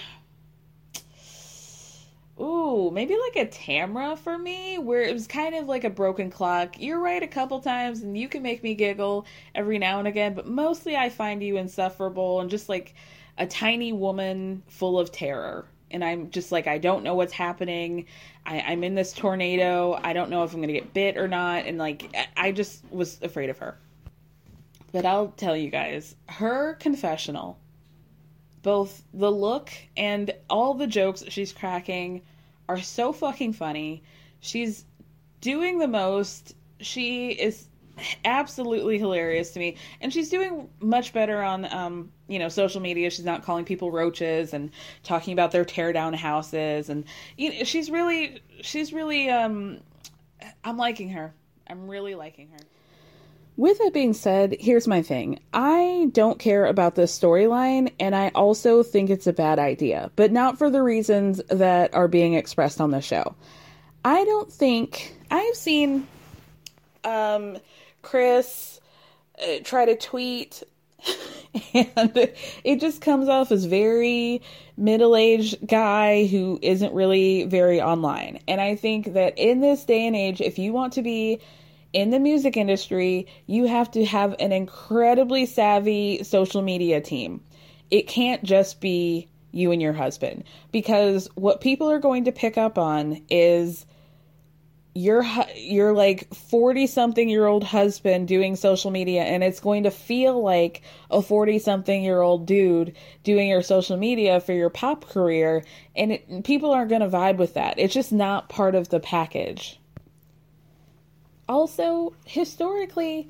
Ooh, 2.40 2.92
maybe 2.92 3.16
like 3.18 3.44
a 3.44 3.50
Tamra 3.50 4.16
for 4.16 4.38
me, 4.38 4.78
where 4.78 5.02
it 5.02 5.12
was 5.12 5.26
kind 5.26 5.54
of 5.56 5.66
like 5.66 5.82
a 5.82 5.90
broken 5.90 6.30
clock. 6.30 6.80
You're 6.80 7.00
right 7.00 7.22
a 7.22 7.26
couple 7.26 7.60
times, 7.60 8.00
and 8.00 8.16
you 8.16 8.28
can 8.28 8.42
make 8.42 8.62
me 8.62 8.74
giggle 8.74 9.26
every 9.54 9.78
now 9.78 9.98
and 9.98 10.08
again, 10.08 10.32
but 10.32 10.46
mostly 10.46 10.96
I 10.96 11.10
find 11.10 11.42
you 11.42 11.58
insufferable 11.58 12.40
and 12.40 12.48
just 12.48 12.70
like 12.70 12.94
a 13.36 13.46
tiny 13.46 13.92
woman 13.92 14.62
full 14.68 14.98
of 14.98 15.12
terror. 15.12 15.66
And 15.90 16.02
I'm 16.02 16.30
just 16.30 16.50
like, 16.52 16.66
I 16.66 16.78
don't 16.78 17.02
know 17.02 17.14
what's 17.14 17.32
happening. 17.32 18.06
I, 18.46 18.60
I'm 18.60 18.84
in 18.84 18.94
this 18.94 19.12
tornado. 19.12 19.98
I 20.02 20.12
don't 20.12 20.30
know 20.30 20.44
if 20.44 20.54
I'm 20.54 20.60
going 20.60 20.72
to 20.72 20.80
get 20.80 20.94
bit 20.94 21.18
or 21.18 21.28
not. 21.28 21.66
And 21.66 21.78
like, 21.78 22.16
I 22.36 22.52
just 22.52 22.84
was 22.90 23.20
afraid 23.22 23.50
of 23.50 23.58
her. 23.58 23.76
But 24.92 25.06
I'll 25.06 25.28
tell 25.28 25.56
you 25.56 25.70
guys, 25.70 26.16
her 26.28 26.74
confessional 26.74 27.58
both 28.62 29.02
the 29.14 29.30
look 29.30 29.70
and 29.96 30.32
all 30.48 30.74
the 30.74 30.86
jokes 30.86 31.20
that 31.20 31.32
she's 31.32 31.52
cracking 31.52 32.22
are 32.68 32.80
so 32.80 33.12
fucking 33.12 33.52
funny. 33.52 34.02
She's 34.40 34.84
doing 35.40 35.78
the 35.78 35.88
most. 35.88 36.54
She 36.80 37.30
is 37.30 37.68
absolutely 38.24 38.98
hilarious 38.98 39.50
to 39.52 39.58
me. 39.58 39.76
And 40.00 40.12
she's 40.12 40.30
doing 40.30 40.68
much 40.80 41.12
better 41.12 41.42
on 41.42 41.66
um 41.72 42.12
you 42.28 42.38
know 42.38 42.48
social 42.48 42.80
media. 42.80 43.10
She's 43.10 43.24
not 43.24 43.42
calling 43.42 43.64
people 43.64 43.90
roaches 43.90 44.54
and 44.54 44.70
talking 45.02 45.32
about 45.32 45.52
their 45.52 45.64
tear 45.64 45.92
down 45.92 46.14
houses. 46.14 46.88
And 46.88 47.04
you 47.36 47.52
know 47.52 47.64
she's 47.64 47.90
really 47.90 48.42
she's 48.62 48.92
really 48.92 49.30
um 49.30 49.80
i'm 50.64 50.76
liking 50.76 51.10
her. 51.10 51.34
I'm 51.66 51.88
really 51.88 52.14
liking 52.14 52.48
her 52.50 52.58
with 53.60 53.76
that 53.76 53.92
being 53.92 54.14
said, 54.14 54.56
here's 54.58 54.88
my 54.88 55.02
thing. 55.02 55.38
I 55.52 56.08
don't 56.12 56.38
care 56.38 56.64
about 56.64 56.94
this 56.94 57.16
storyline, 57.16 57.92
and 58.00 58.16
I 58.16 58.28
also 58.28 58.82
think 58.82 59.10
it's 59.10 59.26
a 59.26 59.34
bad 59.34 59.58
idea, 59.58 60.10
but 60.16 60.32
not 60.32 60.56
for 60.56 60.70
the 60.70 60.82
reasons 60.82 61.42
that 61.48 61.94
are 61.94 62.08
being 62.08 62.32
expressed 62.32 62.80
on 62.80 62.90
the 62.90 63.02
show. 63.02 63.34
I 64.02 64.24
don't 64.24 64.50
think 64.50 65.14
I've 65.30 65.54
seen 65.54 66.06
um, 67.04 67.58
Chris 68.00 68.80
uh, 69.38 69.58
try 69.62 69.84
to 69.84 69.94
tweet, 69.94 70.62
and 71.74 72.32
it 72.64 72.80
just 72.80 73.02
comes 73.02 73.28
off 73.28 73.52
as 73.52 73.66
very 73.66 74.40
middle 74.78 75.14
aged 75.14 75.58
guy 75.66 76.24
who 76.24 76.58
isn't 76.62 76.94
really 76.94 77.44
very 77.44 77.82
online. 77.82 78.38
And 78.48 78.58
I 78.58 78.76
think 78.76 79.12
that 79.12 79.36
in 79.36 79.60
this 79.60 79.84
day 79.84 80.06
and 80.06 80.16
age, 80.16 80.40
if 80.40 80.58
you 80.58 80.72
want 80.72 80.94
to 80.94 81.02
be 81.02 81.40
in 81.92 82.10
the 82.10 82.20
music 82.20 82.56
industry, 82.56 83.26
you 83.46 83.66
have 83.66 83.90
to 83.92 84.04
have 84.04 84.34
an 84.38 84.52
incredibly 84.52 85.46
savvy 85.46 86.22
social 86.22 86.62
media 86.62 87.00
team. 87.00 87.40
It 87.90 88.06
can't 88.06 88.42
just 88.44 88.80
be 88.80 89.28
you 89.52 89.72
and 89.72 89.82
your 89.82 89.92
husband 89.92 90.44
because 90.70 91.28
what 91.34 91.60
people 91.60 91.90
are 91.90 91.98
going 91.98 92.24
to 92.24 92.32
pick 92.32 92.56
up 92.56 92.78
on 92.78 93.20
is 93.28 93.84
your 94.94 95.24
your 95.56 95.92
like 95.92 96.32
40 96.34 96.86
something 96.86 97.28
year 97.28 97.46
old 97.46 97.62
husband 97.62 98.26
doing 98.26 98.56
social 98.56 98.90
media 98.90 99.22
and 99.22 99.42
it's 99.44 99.60
going 99.60 99.84
to 99.84 99.90
feel 99.90 100.42
like 100.42 100.82
a 101.10 101.22
40 101.22 101.60
something 101.60 102.02
year 102.02 102.20
old 102.20 102.44
dude 102.46 102.96
doing 103.22 103.48
your 103.48 103.62
social 103.62 103.96
media 103.96 104.40
for 104.40 104.52
your 104.52 104.68
pop 104.68 105.08
career 105.08 105.64
and 105.94 106.12
it, 106.12 106.44
people 106.44 106.72
aren't 106.72 106.88
going 106.88 107.02
to 107.02 107.08
vibe 107.08 107.36
with 107.36 107.54
that 107.54 107.78
it's 107.78 107.94
just 107.94 108.12
not 108.12 108.48
part 108.48 108.74
of 108.74 108.88
the 108.88 108.98
package 108.98 109.79
also, 111.50 112.14
historically, 112.24 113.28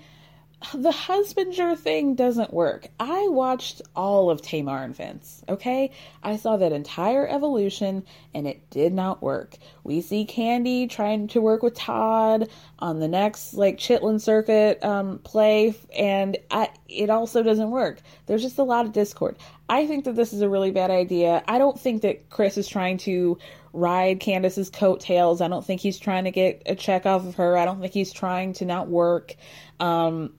the 0.75 0.91
husbander 0.91 1.77
thing 1.77 2.15
doesn't 2.15 2.53
work. 2.53 2.89
I 3.01 3.29
watched 3.29 3.81
all 3.97 4.29
of 4.29 4.43
Tamar 4.43 4.85
and 4.85 4.95
Vince, 4.95 5.43
okay? 5.49 5.91
I 6.23 6.37
saw 6.37 6.59
that 6.59 6.71
entire 6.73 7.27
evolution 7.27 8.05
and 8.35 8.47
it 8.47 8.69
did 8.69 8.93
not 8.93 9.23
work. 9.23 9.57
We 9.85 10.03
see 10.03 10.27
Kandi 10.27 10.89
trying 10.91 11.29
to 11.29 11.41
work 11.41 11.63
with 11.63 11.75
Todd 11.75 12.51
on 12.79 13.01
the 13.01 13.09
next 13.09 13.55
like 13.55 13.79
Chitlin 13.79 14.21
circuit 14.21 14.85
um, 14.85 15.21
play 15.21 15.75
and 15.97 16.37
I, 16.51 16.69
it 16.89 17.09
also 17.09 17.43
doesn't 17.43 17.71
work. 17.71 18.03
There's 18.27 18.43
just 18.43 18.59
a 18.59 18.63
lot 18.63 18.85
of 18.85 18.93
discord. 18.93 19.37
I 19.71 19.87
think 19.87 20.05
that 20.05 20.17
this 20.17 20.33
is 20.33 20.43
a 20.43 20.49
really 20.49 20.73
bad 20.73 20.91
idea. 20.91 21.45
I 21.47 21.59
don't 21.59 21.79
think 21.79 22.03
that 22.03 22.29
Chris 22.29 22.59
is 22.59 22.67
trying 22.67 22.99
to 22.99 23.39
ride 23.73 24.19
Candace's 24.19 24.69
coattails. 24.69 25.41
I 25.41 25.47
don't 25.47 25.65
think 25.65 25.81
he's 25.81 25.97
trying 25.97 26.25
to 26.25 26.33
get 26.33 26.63
a 26.67 26.75
check 26.75 27.07
off 27.07 27.25
of 27.25 27.37
her. 27.37 27.57
I 27.57 27.65
don't 27.65 27.81
think 27.81 27.93
he's 27.93 28.13
trying 28.13 28.53
to 28.55 28.65
not 28.65 28.89
work. 28.89 29.37
Um, 29.79 30.35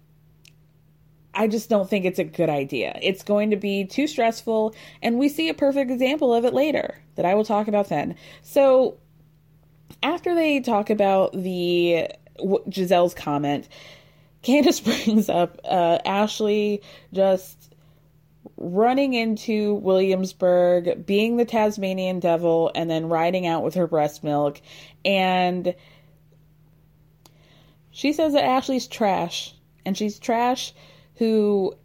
I 1.34 1.48
just 1.48 1.70
don't 1.70 1.90
think 1.90 2.04
it's 2.04 2.20
a 2.20 2.26
good 2.26 2.50
idea. 2.50 3.00
It's 3.02 3.24
going 3.24 3.52
to 3.52 3.56
be 3.56 3.86
too 3.86 4.06
stressful, 4.06 4.76
and 5.02 5.18
we 5.18 5.30
see 5.30 5.48
a 5.48 5.54
perfect 5.54 5.92
example 5.92 6.34
of 6.34 6.44
it 6.44 6.54
later 6.54 7.02
that 7.16 7.24
I 7.24 7.34
will 7.34 7.46
talk 7.46 7.70
about 7.70 7.88
then. 7.88 8.18
So, 8.42 8.98
after 10.04 10.36
they 10.36 10.60
talk 10.60 10.90
about 10.90 11.32
the 11.32 12.10
Gizelle's 12.70 13.14
comment, 13.14 13.70
Candace 14.42 14.80
brings 15.06 15.30
up 15.30 15.62
uh, 15.64 16.00
Ashley 16.04 16.82
just 17.14 17.71
running 18.62 19.14
into 19.14 19.76
Williamsburg, 19.76 21.06
being 21.06 21.38
the 21.38 21.46
Tasmanian 21.46 22.20
devil, 22.20 22.72
and 22.76 22.90
then 22.90 23.10
riding 23.10 23.48
out 23.48 23.64
with 23.64 23.76
her 23.76 23.88
breast 23.88 24.24
milk. 24.24 24.62
And 25.04 25.76
she 27.90 28.14
says 28.14 28.34
that 28.34 28.46
Ashley's 28.46 28.88
trash, 28.88 29.54
and 29.86 29.98
she's 29.98 30.20
trash 30.20 30.74
who 31.16 31.76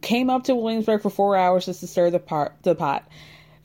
came 0.00 0.30
up 0.30 0.44
to 0.44 0.54
Williamsburg 0.54 1.02
for 1.02 1.10
four 1.10 1.36
hours 1.36 1.66
just 1.66 1.80
to 1.80 1.86
stir 1.86 2.10
the 2.10 2.20
pot. 2.20 2.54
The 2.62 2.74
pot. 2.74 3.06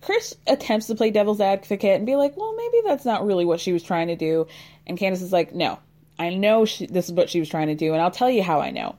Chris 0.01 0.35
attempts 0.45 0.87
to 0.87 0.95
play 0.95 1.11
devil's 1.11 1.41
advocate 1.41 1.97
and 1.97 2.05
be 2.05 2.15
like, 2.15 2.37
well, 2.37 2.55
maybe 2.55 2.77
that's 2.85 3.05
not 3.05 3.25
really 3.25 3.45
what 3.45 3.59
she 3.59 3.73
was 3.73 3.83
trying 3.83 4.07
to 4.07 4.15
do. 4.15 4.47
And 4.85 4.97
Candace 4.97 5.21
is 5.21 5.33
like, 5.33 5.53
no, 5.53 5.79
I 6.19 6.29
know 6.29 6.65
she, 6.65 6.85
this 6.85 7.05
is 7.05 7.11
what 7.11 7.29
she 7.29 7.39
was 7.39 7.49
trying 7.49 7.67
to 7.67 7.75
do, 7.75 7.93
and 7.93 8.01
I'll 8.01 8.11
tell 8.11 8.29
you 8.29 8.43
how 8.43 8.59
I 8.59 8.71
know. 8.71 8.95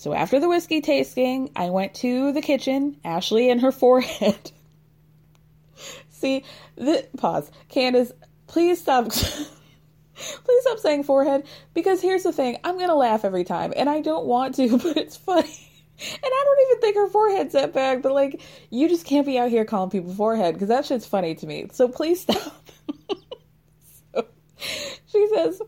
So 0.00 0.14
after 0.14 0.40
the 0.40 0.48
whiskey 0.48 0.80
tasting, 0.80 1.50
I 1.54 1.68
went 1.68 1.92
to 1.96 2.32
the 2.32 2.40
kitchen, 2.40 2.96
Ashley 3.04 3.50
and 3.50 3.60
her 3.60 3.70
forehead. 3.82 4.50
See, 6.08 6.42
the 6.76 7.06
pause. 7.18 7.50
Candace, 7.68 8.10
please 8.46 8.80
stop 8.80 9.10
please 9.12 10.62
stop 10.62 10.78
saying 10.78 11.02
forehead 11.02 11.44
because 11.74 12.00
here's 12.00 12.22
the 12.22 12.32
thing, 12.32 12.56
I'm 12.64 12.78
going 12.78 12.88
to 12.88 12.94
laugh 12.94 13.26
every 13.26 13.44
time 13.44 13.74
and 13.76 13.90
I 13.90 14.00
don't 14.00 14.24
want 14.24 14.54
to, 14.54 14.78
but 14.78 14.96
it's 14.96 15.18
funny. 15.18 15.68
And 16.00 16.20
I 16.24 16.44
don't 16.46 16.70
even 16.70 16.80
think 16.80 16.96
her 16.96 17.08
forehead's 17.10 17.52
that 17.52 17.74
bad, 17.74 18.00
but 18.00 18.12
like, 18.12 18.40
you 18.70 18.88
just 18.88 19.04
can't 19.04 19.26
be 19.26 19.38
out 19.38 19.50
here 19.50 19.66
calling 19.66 19.90
people 19.90 20.14
forehead 20.14 20.54
because 20.54 20.68
that 20.68 20.86
shit's 20.86 21.04
funny 21.04 21.34
to 21.34 21.46
me. 21.46 21.68
So 21.72 21.88
please 21.88 22.22
stop. 22.22 22.70
so, 24.14 24.26
she 25.08 25.28
says, 25.34 25.60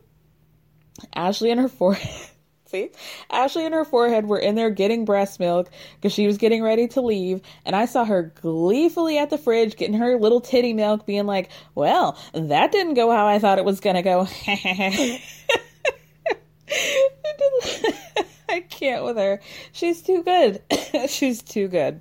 Ashley 1.14 1.50
and 1.50 1.60
her 1.60 1.68
forehead 1.68 2.31
See? 2.72 2.90
Ashley 3.30 3.66
and 3.66 3.74
her 3.74 3.84
forehead 3.84 4.24
were 4.24 4.38
in 4.38 4.54
there 4.54 4.70
getting 4.70 5.04
breast 5.04 5.38
milk 5.38 5.70
because 5.96 6.14
she 6.14 6.26
was 6.26 6.38
getting 6.38 6.62
ready 6.62 6.88
to 6.88 7.02
leave. 7.02 7.42
And 7.66 7.76
I 7.76 7.84
saw 7.84 8.06
her 8.06 8.32
gleefully 8.40 9.18
at 9.18 9.28
the 9.28 9.36
fridge 9.36 9.76
getting 9.76 9.98
her 9.98 10.18
little 10.18 10.40
titty 10.40 10.72
milk, 10.72 11.04
being 11.04 11.26
like, 11.26 11.50
Well, 11.74 12.18
that 12.32 12.72
didn't 12.72 12.94
go 12.94 13.10
how 13.10 13.26
I 13.26 13.38
thought 13.38 13.58
it 13.58 13.66
was 13.66 13.80
going 13.80 13.96
to 13.96 14.02
go. 14.02 14.26
I 18.48 18.60
can't 18.60 19.04
with 19.04 19.18
her. 19.18 19.40
She's 19.72 20.00
too 20.00 20.22
good. 20.22 20.62
She's 21.08 21.42
too 21.42 21.68
good. 21.68 22.00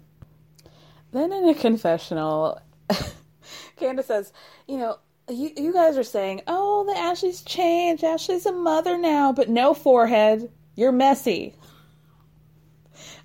Then 1.11 1.33
in 1.33 1.49
a 1.49 1.53
confessional, 1.53 2.61
Candace 3.75 4.05
says, 4.05 4.31
You 4.69 4.77
know, 4.77 4.99
you, 5.31 5.51
you 5.55 5.73
guys 5.73 5.97
are 5.97 6.03
saying, 6.03 6.41
oh, 6.47 6.85
the 6.85 6.97
Ashley's 6.97 7.41
changed. 7.41 8.03
Ashley's 8.03 8.45
a 8.45 8.51
mother 8.51 8.97
now, 8.97 9.31
but 9.31 9.49
no 9.49 9.73
forehead. 9.73 10.51
You're 10.81 10.91
messy. 10.91 11.53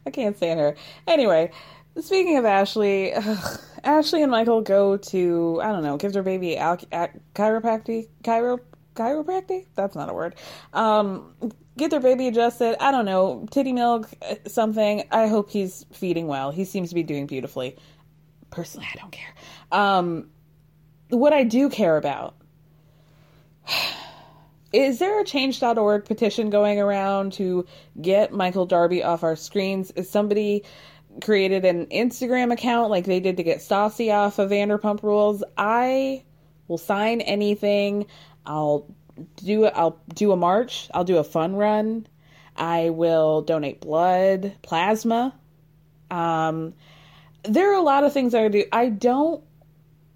I 0.04 0.10
can't 0.10 0.36
stand 0.36 0.60
her. 0.60 0.76
Anyway, 1.06 1.50
speaking 1.98 2.36
of 2.36 2.44
Ashley, 2.44 3.14
ugh, 3.14 3.60
Ashley 3.82 4.20
and 4.22 4.30
Michael 4.30 4.60
go 4.60 4.98
to 4.98 5.58
I 5.62 5.72
don't 5.72 5.82
know, 5.82 5.96
give 5.96 6.12
their 6.12 6.22
baby 6.22 6.58
al- 6.58 6.76
chiropractic, 6.76 8.08
chiro 8.22 8.60
chiropractic. 8.94 9.68
That's 9.74 9.96
not 9.96 10.10
a 10.10 10.12
word. 10.12 10.34
Um, 10.74 11.34
get 11.78 11.90
their 11.90 12.00
baby 12.00 12.28
adjusted. 12.28 12.76
I 12.78 12.90
don't 12.90 13.06
know, 13.06 13.48
titty 13.50 13.72
milk, 13.72 14.10
uh, 14.20 14.34
something. 14.46 15.04
I 15.10 15.26
hope 15.26 15.48
he's 15.48 15.86
feeding 15.94 16.26
well. 16.26 16.50
He 16.50 16.66
seems 16.66 16.90
to 16.90 16.94
be 16.94 17.04
doing 17.04 17.26
beautifully. 17.26 17.78
Personally, 18.50 18.86
I 18.94 18.98
don't 18.98 19.12
care. 19.12 19.34
Um, 19.72 20.28
what 21.08 21.32
I 21.32 21.42
do 21.42 21.70
care 21.70 21.96
about 21.96 22.34
is 24.76 24.98
there 24.98 25.18
a 25.18 25.24
change.org 25.24 26.04
petition 26.04 26.50
going 26.50 26.78
around 26.78 27.32
to 27.34 27.64
get 27.98 28.34
Michael 28.34 28.66
Darby 28.66 29.02
off 29.02 29.22
our 29.22 29.34
screens? 29.34 29.90
Is 29.92 30.10
somebody 30.10 30.64
created 31.22 31.64
an 31.64 31.86
Instagram 31.86 32.52
account 32.52 32.90
like 32.90 33.06
they 33.06 33.18
did 33.18 33.38
to 33.38 33.42
get 33.42 33.60
Stassi 33.60 34.12
off 34.12 34.38
of 34.38 34.50
Vanderpump 34.50 35.02
Rules? 35.02 35.42
I 35.56 36.24
will 36.68 36.76
sign 36.76 37.22
anything. 37.22 38.06
I'll 38.44 38.86
do 39.36 39.64
I'll 39.64 39.98
do 40.12 40.32
a 40.32 40.36
march. 40.36 40.90
I'll 40.92 41.04
do 41.04 41.16
a 41.16 41.24
fun 41.24 41.56
run. 41.56 42.06
I 42.54 42.90
will 42.90 43.40
donate 43.40 43.80
blood, 43.80 44.54
plasma. 44.60 45.34
Um, 46.10 46.74
there 47.44 47.70
are 47.72 47.76
a 47.76 47.82
lot 47.82 48.04
of 48.04 48.12
things 48.12 48.34
I 48.34 48.48
do. 48.48 48.64
I 48.72 48.90
don't 48.90 49.42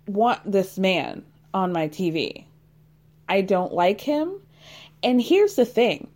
want 0.07 0.53
this 0.53 0.79
man 0.79 1.25
on 1.55 1.73
my 1.73 1.89
TV. 1.89 2.45
I 3.27 3.41
don't 3.41 3.73
like 3.73 4.03
him. 4.03 4.39
And 5.03 5.21
here's 5.21 5.55
the 5.55 5.65
thing 5.65 6.09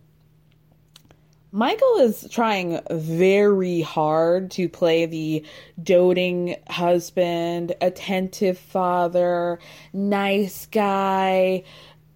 Michael 1.51 1.99
is 1.99 2.27
trying 2.29 2.81
very 2.91 3.79
hard 3.79 4.51
to 4.51 4.67
play 4.67 5.05
the 5.05 5.45
doting 5.81 6.57
husband, 6.69 7.73
attentive 7.79 8.57
father, 8.57 9.59
nice 9.93 10.65
guy. 10.65 11.63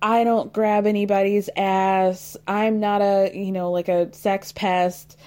I 0.01 0.25
don't 0.25 0.51
grab 0.51 0.85
anybody's 0.85 1.49
ass. 1.55 2.35
I'm 2.47 2.81
not 2.81 3.01
a, 3.01 3.31
you 3.33 3.53
know, 3.53 3.71
like 3.71 3.87
a 3.87 4.13
sex 4.13 4.51
pest 4.51 5.17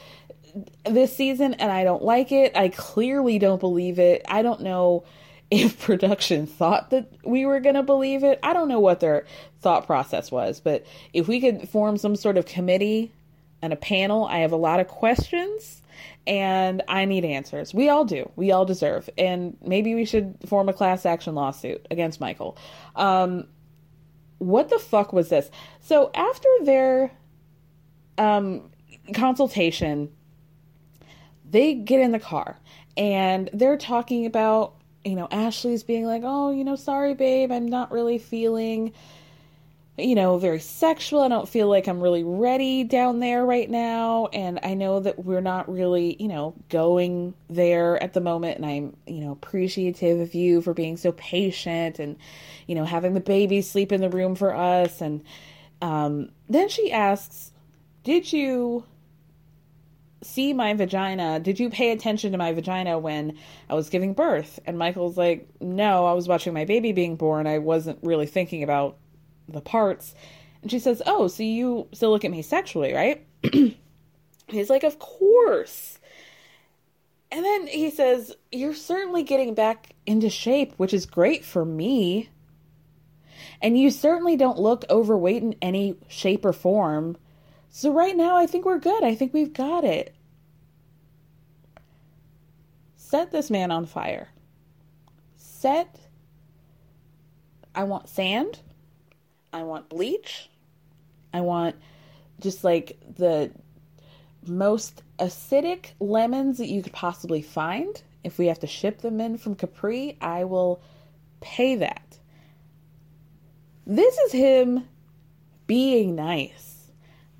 this 0.84 1.16
season 1.16 1.54
and 1.54 1.72
I 1.72 1.84
don't 1.84 2.02
like 2.02 2.32
it. 2.32 2.54
I 2.54 2.68
clearly 2.68 3.38
don't 3.38 3.60
believe 3.60 3.98
it. 3.98 4.22
I 4.28 4.42
don't 4.42 4.60
know 4.60 5.04
if 5.52 5.78
production 5.84 6.46
thought 6.46 6.90
that 6.90 7.12
we 7.24 7.44
were 7.44 7.60
going 7.60 7.74
to 7.74 7.82
believe 7.82 8.24
it. 8.24 8.38
I 8.42 8.54
don't 8.54 8.68
know 8.68 8.80
what 8.80 9.00
their 9.00 9.26
thought 9.60 9.86
process 9.86 10.32
was, 10.32 10.60
but 10.60 10.86
if 11.12 11.28
we 11.28 11.40
could 11.40 11.68
form 11.68 11.98
some 11.98 12.16
sort 12.16 12.38
of 12.38 12.46
committee 12.46 13.12
and 13.60 13.72
a 13.72 13.76
panel, 13.76 14.24
I 14.24 14.38
have 14.38 14.52
a 14.52 14.56
lot 14.56 14.80
of 14.80 14.88
questions 14.88 15.82
and 16.26 16.82
I 16.88 17.04
need 17.04 17.24
answers. 17.24 17.74
We 17.74 17.90
all 17.90 18.04
do. 18.04 18.30
We 18.34 18.50
all 18.50 18.64
deserve. 18.64 19.10
And 19.18 19.56
maybe 19.60 19.94
we 19.94 20.06
should 20.06 20.36
form 20.46 20.68
a 20.68 20.72
class 20.72 21.04
action 21.04 21.34
lawsuit 21.34 21.86
against 21.90 22.20
Michael. 22.20 22.56
Um, 22.96 23.46
what 24.38 24.70
the 24.70 24.78
fuck 24.78 25.12
was 25.12 25.28
this? 25.28 25.50
So 25.80 26.10
after 26.14 26.48
their 26.62 27.12
um, 28.16 28.70
consultation, 29.14 30.10
they 31.48 31.74
get 31.74 32.00
in 32.00 32.12
the 32.12 32.18
car 32.18 32.58
and 32.96 33.50
they're 33.52 33.76
talking 33.76 34.26
about, 34.26 34.76
you 35.04 35.16
know, 35.16 35.28
Ashley's 35.30 35.82
being 35.82 36.06
like, 36.06 36.22
oh, 36.24 36.50
you 36.50 36.64
know, 36.64 36.76
sorry, 36.76 37.14
babe, 37.14 37.50
I'm 37.50 37.66
not 37.66 37.90
really 37.90 38.18
feeling, 38.18 38.92
you 39.98 40.14
know, 40.14 40.38
very 40.38 40.60
sexual. 40.60 41.22
I 41.22 41.28
don't 41.28 41.48
feel 41.48 41.68
like 41.68 41.88
I'm 41.88 42.00
really 42.00 42.22
ready 42.22 42.84
down 42.84 43.18
there 43.18 43.44
right 43.44 43.68
now. 43.68 44.28
And 44.32 44.60
I 44.62 44.74
know 44.74 45.00
that 45.00 45.24
we're 45.24 45.40
not 45.40 45.70
really, 45.70 46.16
you 46.20 46.28
know, 46.28 46.54
going 46.68 47.34
there 47.50 48.00
at 48.02 48.12
the 48.12 48.20
moment. 48.20 48.56
And 48.58 48.66
I'm, 48.66 48.96
you 49.06 49.24
know, 49.24 49.32
appreciative 49.32 50.20
of 50.20 50.34
you 50.34 50.60
for 50.62 50.72
being 50.72 50.96
so 50.96 51.12
patient 51.12 51.98
and, 51.98 52.16
you 52.66 52.74
know, 52.74 52.84
having 52.84 53.14
the 53.14 53.20
baby 53.20 53.60
sleep 53.60 53.90
in 53.90 54.00
the 54.00 54.10
room 54.10 54.36
for 54.36 54.54
us. 54.54 55.00
And 55.00 55.24
um, 55.80 56.30
then 56.48 56.68
she 56.68 56.92
asks, 56.92 57.50
Did 58.04 58.32
you 58.32 58.84
see 60.22 60.52
my 60.52 60.74
vagina. 60.74 61.40
Did 61.40 61.60
you 61.60 61.70
pay 61.70 61.92
attention 61.92 62.32
to 62.32 62.38
my 62.38 62.52
vagina 62.52 62.98
when 62.98 63.38
I 63.68 63.74
was 63.74 63.88
giving 63.88 64.14
birth? 64.14 64.58
And 64.66 64.78
Michael's 64.78 65.16
like, 65.16 65.48
No, 65.60 66.06
I 66.06 66.12
was 66.12 66.28
watching 66.28 66.54
my 66.54 66.64
baby 66.64 66.92
being 66.92 67.16
born. 67.16 67.46
I 67.46 67.58
wasn't 67.58 67.98
really 68.02 68.26
thinking 68.26 68.62
about 68.62 68.96
the 69.48 69.60
parts. 69.60 70.14
And 70.62 70.70
she 70.70 70.78
says, 70.78 71.02
Oh, 71.06 71.28
so 71.28 71.42
you 71.42 71.88
still 71.92 72.10
look 72.10 72.24
at 72.24 72.30
me 72.30 72.42
sexually, 72.42 72.92
right? 72.92 73.26
He's 74.46 74.70
like, 74.70 74.84
Of 74.84 74.98
course. 74.98 75.98
And 77.30 77.44
then 77.44 77.66
he 77.66 77.90
says, 77.90 78.34
You're 78.50 78.74
certainly 78.74 79.22
getting 79.22 79.54
back 79.54 79.94
into 80.06 80.30
shape, 80.30 80.74
which 80.76 80.94
is 80.94 81.06
great 81.06 81.44
for 81.44 81.64
me. 81.64 82.28
And 83.60 83.78
you 83.78 83.90
certainly 83.90 84.36
don't 84.36 84.58
look 84.58 84.84
overweight 84.90 85.42
in 85.42 85.54
any 85.62 85.96
shape 86.08 86.44
or 86.44 86.52
form. 86.52 87.16
So 87.74 87.90
right 87.90 88.14
now, 88.14 88.36
I 88.36 88.46
think 88.46 88.66
we're 88.66 88.78
good. 88.78 89.02
I 89.02 89.14
think 89.14 89.32
we've 89.32 89.54
got 89.54 89.82
it. 89.82 90.14
Set 92.96 93.32
this 93.32 93.50
man 93.50 93.70
on 93.70 93.86
fire. 93.86 94.28
Set. 95.36 95.98
I 97.74 97.84
want 97.84 98.10
sand. 98.10 98.60
I 99.54 99.62
want 99.62 99.88
bleach. 99.88 100.50
I 101.32 101.40
want 101.40 101.76
just 102.40 102.62
like 102.62 102.98
the 103.16 103.50
most 104.46 105.02
acidic 105.18 105.92
lemons 105.98 106.58
that 106.58 106.68
you 106.68 106.82
could 106.82 106.92
possibly 106.92 107.40
find. 107.40 108.02
If 108.22 108.36
we 108.36 108.48
have 108.48 108.60
to 108.60 108.66
ship 108.66 109.00
them 109.00 109.18
in 109.18 109.38
from 109.38 109.54
Capri, 109.54 110.18
I 110.20 110.44
will 110.44 110.82
pay 111.40 111.76
that. 111.76 112.18
This 113.86 114.14
is 114.18 114.32
him 114.32 114.86
being 115.66 116.14
nice. 116.14 116.71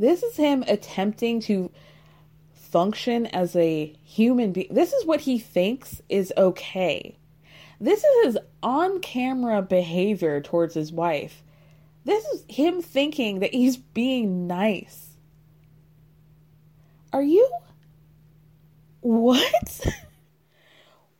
This 0.03 0.25
is 0.25 0.37
him 0.37 0.65
attempting 0.67 1.39
to 1.43 1.71
function 2.55 3.27
as 3.27 3.55
a 3.55 3.95
human 4.03 4.51
being. 4.51 4.67
This 4.75 4.93
is 4.93 5.07
what 5.07 5.21
he 5.21 5.39
thinks 5.39 6.03
is 6.09 6.33
okay. 6.37 7.17
This 7.81 8.03
is 8.03 8.25
his 8.25 8.39
on 8.65 8.99
camera 8.99 9.63
behavior 9.63 10.41
towards 10.41 10.75
his 10.75 10.91
wife. 10.91 11.45
This 12.05 12.25
is 12.25 12.45
him 12.49 12.83
thinking 12.83 13.39
that 13.39 13.55
he's 13.55 13.77
being 13.77 14.49
nice. 14.49 15.11
Are 17.13 17.23
you? 17.23 17.49
What? 19.03 19.87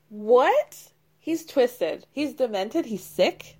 what? 0.09 0.89
He's 1.21 1.47
twisted. 1.47 2.05
He's 2.11 2.35
demented. 2.35 2.87
He's 2.87 3.05
sick. 3.05 3.59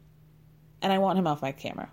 And 0.83 0.93
I 0.93 0.99
want 0.99 1.17
him 1.17 1.29
off 1.29 1.43
my 1.43 1.53
camera. 1.53 1.93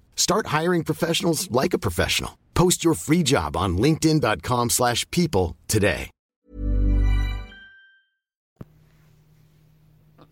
Start 0.21 0.45
hiring 0.45 0.83
professionals 0.83 1.49
like 1.49 1.73
a 1.73 1.79
professional. 1.79 2.37
Post 2.53 2.83
your 2.83 2.93
free 2.93 3.23
job 3.23 3.57
on 3.57 3.79
linkedin.com/people 3.79 4.69
slash 4.69 5.09
people 5.09 5.57
today. 5.67 6.11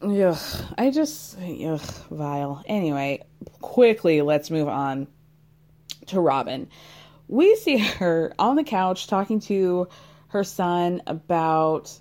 Ugh, 0.01 0.37
I 0.77 0.91
just 0.91 1.39
ugh, 1.39 1.81
vile. 2.11 2.63
Anyway, 2.67 3.23
quickly 3.61 4.21
let's 4.21 4.51
move 4.51 4.67
on 4.67 5.07
to 6.05 6.19
Robyn. 6.21 6.67
We 7.27 7.55
see 7.55 7.79
her 7.79 8.31
on 8.37 8.57
the 8.57 8.63
couch 8.63 9.07
talking 9.07 9.39
to 9.41 9.87
her 10.27 10.43
son 10.43 11.01
about 11.07 11.99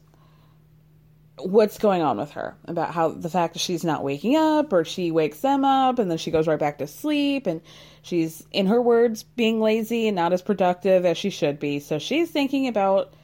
what's 1.41 1.78
going 1.78 2.03
on 2.03 2.18
with 2.18 2.32
her 2.32 2.57
about 2.66 2.93
how 2.93 3.11
the 3.11 3.30
fact 3.30 3.55
that 3.55 3.61
she's 3.61 3.84
not 3.84 4.05
waking 4.05 4.36
up 4.36 4.72
or 4.72 4.84
she 4.84 5.11
wakes 5.11 5.41
them 5.41 5.64
up 5.64 5.99
and 5.99 6.11
then 6.11 6.18
she 6.18 6.30
goes 6.30 6.47
right 6.47 6.59
back 6.59 6.78
to 6.78 6.86
sleep 6.86 7.47
and 7.47 7.61
she's 8.03 8.45
in 8.53 8.66
her 8.66 8.80
words 8.80 9.22
being 9.22 9.61
lazy 9.61 10.09
and 10.09 10.16
not 10.16 10.32
as 10.32 10.43
productive 10.43 11.05
as 11.05 11.16
she 11.16 11.30
should 11.30 11.59
be 11.59 11.78
so 11.80 11.99
she's 11.99 12.30
thinking 12.30 12.66
about 12.66 13.14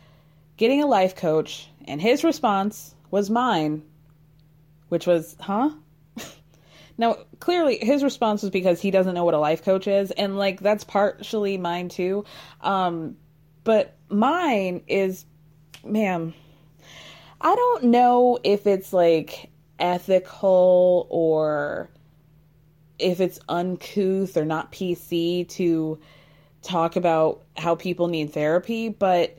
getting 0.57 0.83
a 0.83 0.87
life 0.87 1.17
coach 1.17 1.69
and 1.87 2.01
his 2.01 2.25
response 2.25 2.95
was 3.11 3.31
mine. 3.31 3.83
Which 4.89 5.07
was, 5.07 5.37
huh? 5.41 5.71
now, 6.99 7.17
clearly, 7.41 7.79
his 7.79 8.03
response 8.03 8.43
was 8.43 8.51
because 8.51 8.81
he 8.81 8.91
doesn't 8.91 9.15
know 9.15 9.25
what 9.25 9.35
a 9.35 9.39
life 9.39 9.65
coach 9.65 9.87
is, 9.87 10.11
and 10.11 10.37
like 10.37 10.61
that's 10.61 10.85
partially 10.85 11.57
mine 11.57 11.89
too. 11.89 12.25
Um, 12.61 13.17
but 13.65 13.97
mine 14.09 14.83
is, 14.87 15.25
ma'am, 15.85 16.35
I 17.45 17.55
don't 17.55 17.85
know 17.85 18.39
if 18.43 18.67
it's 18.67 18.95
like 18.95 19.51
ethical 19.79 21.07
or 21.11 21.91
if 22.99 23.21
it's 23.21 23.39
uncouth 23.51 24.39
or 24.39 24.47
not 24.47 24.73
PC 24.73 25.47
to 25.51 25.99
talk 26.63 26.97
about 26.97 27.43
how 27.59 27.75
people 27.75 28.09
need 28.09 28.33
therapy, 28.33 28.89
but 28.89 29.37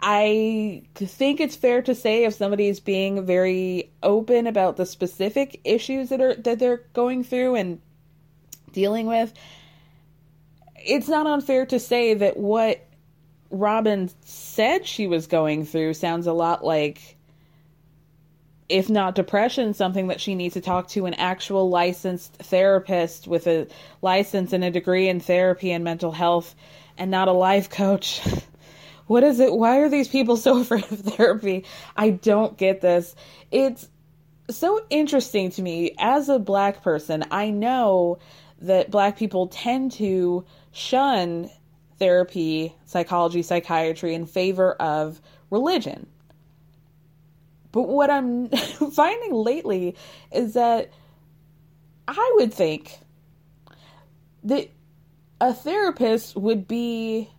I 0.00 0.84
think 0.94 1.40
it's 1.40 1.56
fair 1.56 1.82
to 1.82 1.94
say 1.94 2.24
if 2.24 2.32
somebody 2.32 2.68
is 2.68 2.80
being 2.80 3.26
very 3.26 3.92
open 4.02 4.46
about 4.46 4.78
the 4.78 4.86
specific 4.86 5.60
issues 5.62 6.08
that 6.08 6.22
are 6.22 6.34
that 6.36 6.58
they're 6.58 6.84
going 6.94 7.22
through 7.22 7.56
and 7.56 7.80
dealing 8.72 9.06
with, 9.06 9.34
it's 10.76 11.08
not 11.08 11.26
unfair 11.26 11.66
to 11.66 11.78
say 11.78 12.14
that 12.14 12.38
what 12.38 12.86
Robyn 13.54 14.10
said 14.22 14.86
she 14.86 15.06
was 15.06 15.26
going 15.26 15.64
through 15.64 15.94
sounds 15.94 16.26
a 16.26 16.32
lot 16.32 16.64
like 16.64 17.16
if 18.68 18.88
not 18.88 19.14
depression, 19.14 19.74
something 19.74 20.08
that 20.08 20.20
she 20.20 20.34
needs 20.34 20.54
to 20.54 20.60
talk 20.60 20.88
to 20.88 21.06
an 21.06 21.14
actual 21.14 21.68
licensed 21.68 22.34
therapist 22.36 23.28
with 23.28 23.46
a 23.46 23.66
license 24.00 24.52
and 24.52 24.64
a 24.64 24.70
degree 24.70 25.08
in 25.08 25.20
therapy 25.20 25.70
and 25.70 25.84
mental 25.84 26.12
health 26.12 26.54
and 26.96 27.10
not 27.10 27.28
a 27.28 27.32
life 27.32 27.70
coach. 27.70 28.20
What 29.06 29.22
is 29.22 29.38
it? 29.38 29.52
Why 29.52 29.80
are 29.80 29.90
these 29.90 30.08
people 30.08 30.38
so 30.38 30.58
afraid 30.62 30.90
of 30.90 31.00
therapy? 31.00 31.66
I 31.94 32.10
don't 32.10 32.56
get 32.56 32.80
this. 32.80 33.14
It's 33.50 33.86
so 34.50 34.80
interesting 34.90 35.50
to 35.50 35.62
me 35.62 35.94
as 35.98 36.30
a 36.30 36.38
black 36.38 36.82
person. 36.82 37.24
I 37.30 37.50
know 37.50 38.18
that 38.62 38.90
black 38.90 39.18
people 39.18 39.48
tend 39.48 39.92
to 39.92 40.44
shun 40.72 41.50
therapy, 41.98 42.74
psychology, 42.84 43.42
psychiatry 43.42 44.14
in 44.14 44.26
favor 44.26 44.72
of 44.74 45.20
religion. 45.50 46.06
But 47.72 47.88
what 47.88 48.10
I'm 48.10 48.48
finding 48.94 49.32
lately 49.32 49.96
is 50.32 50.54
that 50.54 50.92
I 52.06 52.32
would 52.36 52.52
think 52.52 52.98
that 54.44 54.70
a 55.40 55.52
therapist 55.52 56.36
would 56.36 56.68
be 56.68 57.30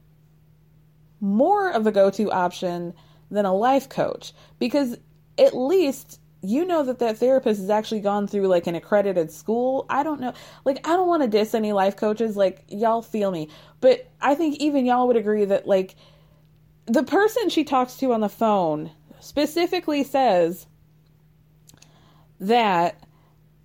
more 1.21 1.71
of 1.71 1.87
a 1.87 1.91
go 1.91 2.09
to 2.11 2.31
option 2.31 2.93
than 3.31 3.45
a 3.45 3.53
life 3.53 3.89
coach 3.89 4.33
because 4.59 4.97
at 5.37 5.55
least 5.55 6.19
you 6.49 6.65
know 6.65 6.83
that 6.83 6.99
that 6.99 7.17
therapist 7.17 7.59
has 7.59 7.69
actually 7.69 8.01
gone 8.01 8.27
through 8.27 8.47
like 8.47 8.67
an 8.67 8.75
accredited 8.75 9.31
school. 9.31 9.85
I 9.89 10.03
don't 10.03 10.19
know. 10.19 10.33
Like, 10.63 10.87
I 10.87 10.95
don't 10.95 11.07
want 11.07 11.23
to 11.23 11.27
diss 11.27 11.53
any 11.53 11.73
life 11.73 11.95
coaches. 11.95 12.37
Like, 12.37 12.63
y'all 12.67 13.01
feel 13.01 13.31
me. 13.31 13.49
But 13.81 14.09
I 14.21 14.35
think 14.35 14.57
even 14.57 14.85
y'all 14.85 15.07
would 15.07 15.17
agree 15.17 15.45
that, 15.45 15.67
like, 15.67 15.95
the 16.85 17.03
person 17.03 17.49
she 17.49 17.63
talks 17.63 17.97
to 17.97 18.13
on 18.13 18.21
the 18.21 18.29
phone 18.29 18.91
specifically 19.19 20.03
says 20.03 20.67
that 22.39 23.03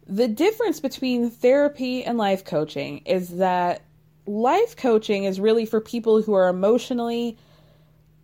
the 0.06 0.28
difference 0.28 0.80
between 0.80 1.30
therapy 1.30 2.04
and 2.04 2.18
life 2.18 2.44
coaching 2.44 2.98
is 2.98 3.36
that 3.36 3.82
life 4.26 4.76
coaching 4.76 5.24
is 5.24 5.38
really 5.38 5.66
for 5.66 5.80
people 5.80 6.22
who 6.22 6.34
are 6.34 6.48
emotionally 6.48 7.36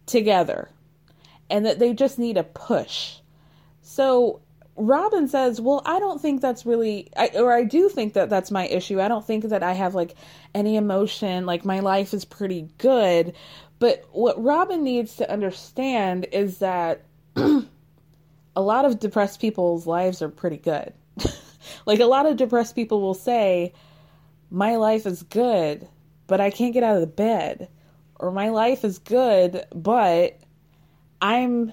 together 0.07 0.71
and 1.51 1.67
that 1.67 1.79
they 1.79 1.93
just 1.93 2.19
need 2.19 2.37
a 2.37 2.43
push. 2.43 3.17
So 3.83 4.41
Robyn 4.77 5.29
says, 5.29 5.61
"Well, 5.61 5.83
I 5.85 5.99
don't 5.99 6.21
think 6.21 6.41
that's 6.41 6.67
really 6.67 7.09
I, 7.17 7.29
or 7.37 7.53
I 7.53 7.65
do 7.65 7.89
think 7.89 8.15
that 8.15 8.31
that's 8.31 8.51
my 8.51 8.67
issue. 8.67 9.01
I 9.01 9.09
don't 9.09 9.27
think 9.27 9.45
that 9.45 9.63
I 9.63 9.73
have 9.73 9.95
like 9.95 10.15
any 10.55 10.77
emotion, 10.77 11.47
like 11.47 11.65
my 11.65 11.81
life 11.81 12.13
is 12.15 12.25
pretty 12.25 12.69
good." 12.79 13.35
But 13.79 14.05
what 14.13 14.43
Robyn 14.43 14.83
needs 14.85 15.17
to 15.17 15.31
understand 15.31 16.27
is 16.33 16.59
that 16.59 17.03
a 17.37 17.63
lot 18.57 18.85
of 18.85 18.99
depressed 18.99 19.41
people's 19.41 19.87
lives 19.87 20.23
are 20.23 20.29
pretty 20.29 20.57
good. 20.57 20.93
like 21.87 22.01
a 22.01 22.07
lot 22.07 22.27
of 22.27 22.37
depressed 22.37 22.75
people 22.75 23.01
will 23.01 23.15
say, 23.15 23.73
"My 24.51 24.77
life 24.77 25.07
is 25.07 25.23
good, 25.23 25.89
but 26.27 26.41
I 26.41 26.51
can't 26.51 26.75
get 26.75 26.83
out 26.83 26.97
of 26.97 27.01
the 27.01 27.07
bed." 27.07 27.69
Or 28.19 28.31
my 28.31 28.49
life 28.49 28.83
is 28.83 28.99
good, 28.99 29.67
but 29.75 30.39
I'm 31.21 31.73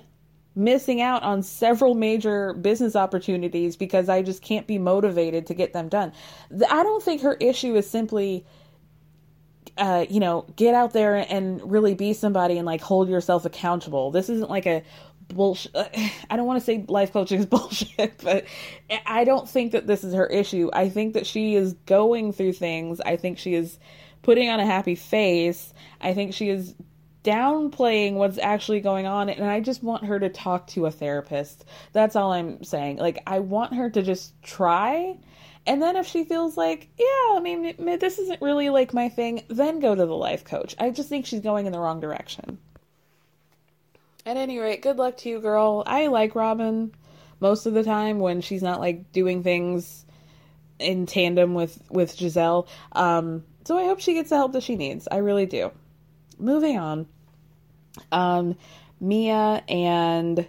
missing 0.55 1.01
out 1.01 1.23
on 1.23 1.41
several 1.41 1.95
major 1.95 2.53
business 2.53 2.95
opportunities 2.95 3.75
because 3.75 4.09
I 4.09 4.21
just 4.21 4.41
can't 4.41 4.67
be 4.67 4.77
motivated 4.77 5.47
to 5.47 5.53
get 5.53 5.73
them 5.73 5.89
done. 5.89 6.13
I 6.69 6.83
don't 6.83 7.01
think 7.01 7.21
her 7.21 7.33
issue 7.39 7.75
is 7.75 7.89
simply 7.89 8.45
uh, 9.77 10.05
you 10.09 10.19
know, 10.19 10.45
get 10.55 10.75
out 10.75 10.93
there 10.93 11.15
and 11.15 11.59
really 11.71 11.95
be 11.95 12.13
somebody 12.13 12.57
and 12.57 12.65
like 12.65 12.81
hold 12.81 13.09
yourself 13.09 13.45
accountable. 13.45 14.11
This 14.11 14.29
isn't 14.29 14.49
like 14.49 14.67
a 14.67 14.83
bullshit. 15.29 15.71
I 16.29 16.35
don't 16.35 16.45
want 16.45 16.59
to 16.59 16.65
say 16.65 16.85
life 16.87 17.11
coaching 17.11 17.39
is 17.39 17.45
bullshit, 17.47 18.21
but 18.23 18.45
I 19.05 19.23
don't 19.23 19.49
think 19.49 19.71
that 19.71 19.87
this 19.87 20.03
is 20.03 20.13
her 20.13 20.27
issue. 20.27 20.69
I 20.73 20.89
think 20.89 21.13
that 21.13 21.25
she 21.25 21.55
is 21.55 21.73
going 21.85 22.33
through 22.33 22.53
things. 22.53 23.01
I 23.01 23.15
think 23.15 23.37
she 23.37 23.55
is 23.55 23.79
putting 24.21 24.49
on 24.49 24.59
a 24.59 24.65
happy 24.65 24.95
face. 24.95 25.73
I 26.01 26.13
think 26.13 26.33
she 26.33 26.49
is 26.49 26.75
downplaying 27.23 28.13
what's 28.13 28.37
actually 28.37 28.81
going 28.81 29.05
on 29.05 29.29
and 29.29 29.45
I 29.45 29.61
just 29.61 29.81
want 29.81 30.05
her 30.05 30.19
to 30.19 30.29
talk 30.29 30.67
to 30.67 30.85
a 30.85 30.91
therapist. 30.91 31.65
That's 31.93 32.15
all 32.15 32.33
I'm 32.33 32.63
saying. 32.63 32.97
Like 32.97 33.23
I 33.25 33.39
want 33.39 33.73
her 33.75 33.89
to 33.89 34.01
just 34.01 34.41
try 34.41 35.17
and 35.65 35.81
then 35.81 35.95
if 35.95 36.05
she 36.05 36.25
feels 36.25 36.57
like, 36.57 36.89
yeah, 36.97 37.37
I 37.37 37.39
mean 37.41 37.75
this 37.99 38.19
isn't 38.19 38.41
really 38.41 38.69
like 38.69 38.93
my 38.93 39.07
thing, 39.07 39.43
then 39.47 39.79
go 39.79 39.95
to 39.95 40.05
the 40.05 40.15
life 40.15 40.43
coach. 40.43 40.75
I 40.77 40.89
just 40.89 41.07
think 41.07 41.25
she's 41.25 41.39
going 41.39 41.65
in 41.65 41.71
the 41.71 41.79
wrong 41.79 42.01
direction. 42.01 42.57
At 44.25 44.37
any 44.37 44.59
rate, 44.59 44.81
good 44.81 44.97
luck 44.97 45.17
to 45.17 45.29
you, 45.29 45.39
girl. 45.39 45.83
I 45.85 46.07
like 46.07 46.35
Robyn 46.35 46.93
most 47.39 47.65
of 47.65 47.73
the 47.73 47.83
time 47.83 48.19
when 48.19 48.41
she's 48.41 48.63
not 48.63 48.79
like 48.79 49.11
doing 49.11 49.43
things 49.43 50.05
in 50.79 51.05
tandem 51.05 51.53
with 51.53 51.81
with 51.89 52.17
Gizelle. 52.17 52.67
Um 52.91 53.45
so 53.63 53.77
I 53.77 53.85
hope 53.85 54.01
she 54.01 54.13
gets 54.13 54.29
the 54.29 54.35
help 54.35 54.51
that 54.53 54.63
she 54.63 54.75
needs. 54.75 55.07
I 55.09 55.17
really 55.17 55.45
do. 55.45 55.71
Moving 56.37 56.77
on. 56.77 57.07
Um, 58.11 58.55
Mia 58.99 59.63
and 59.67 60.47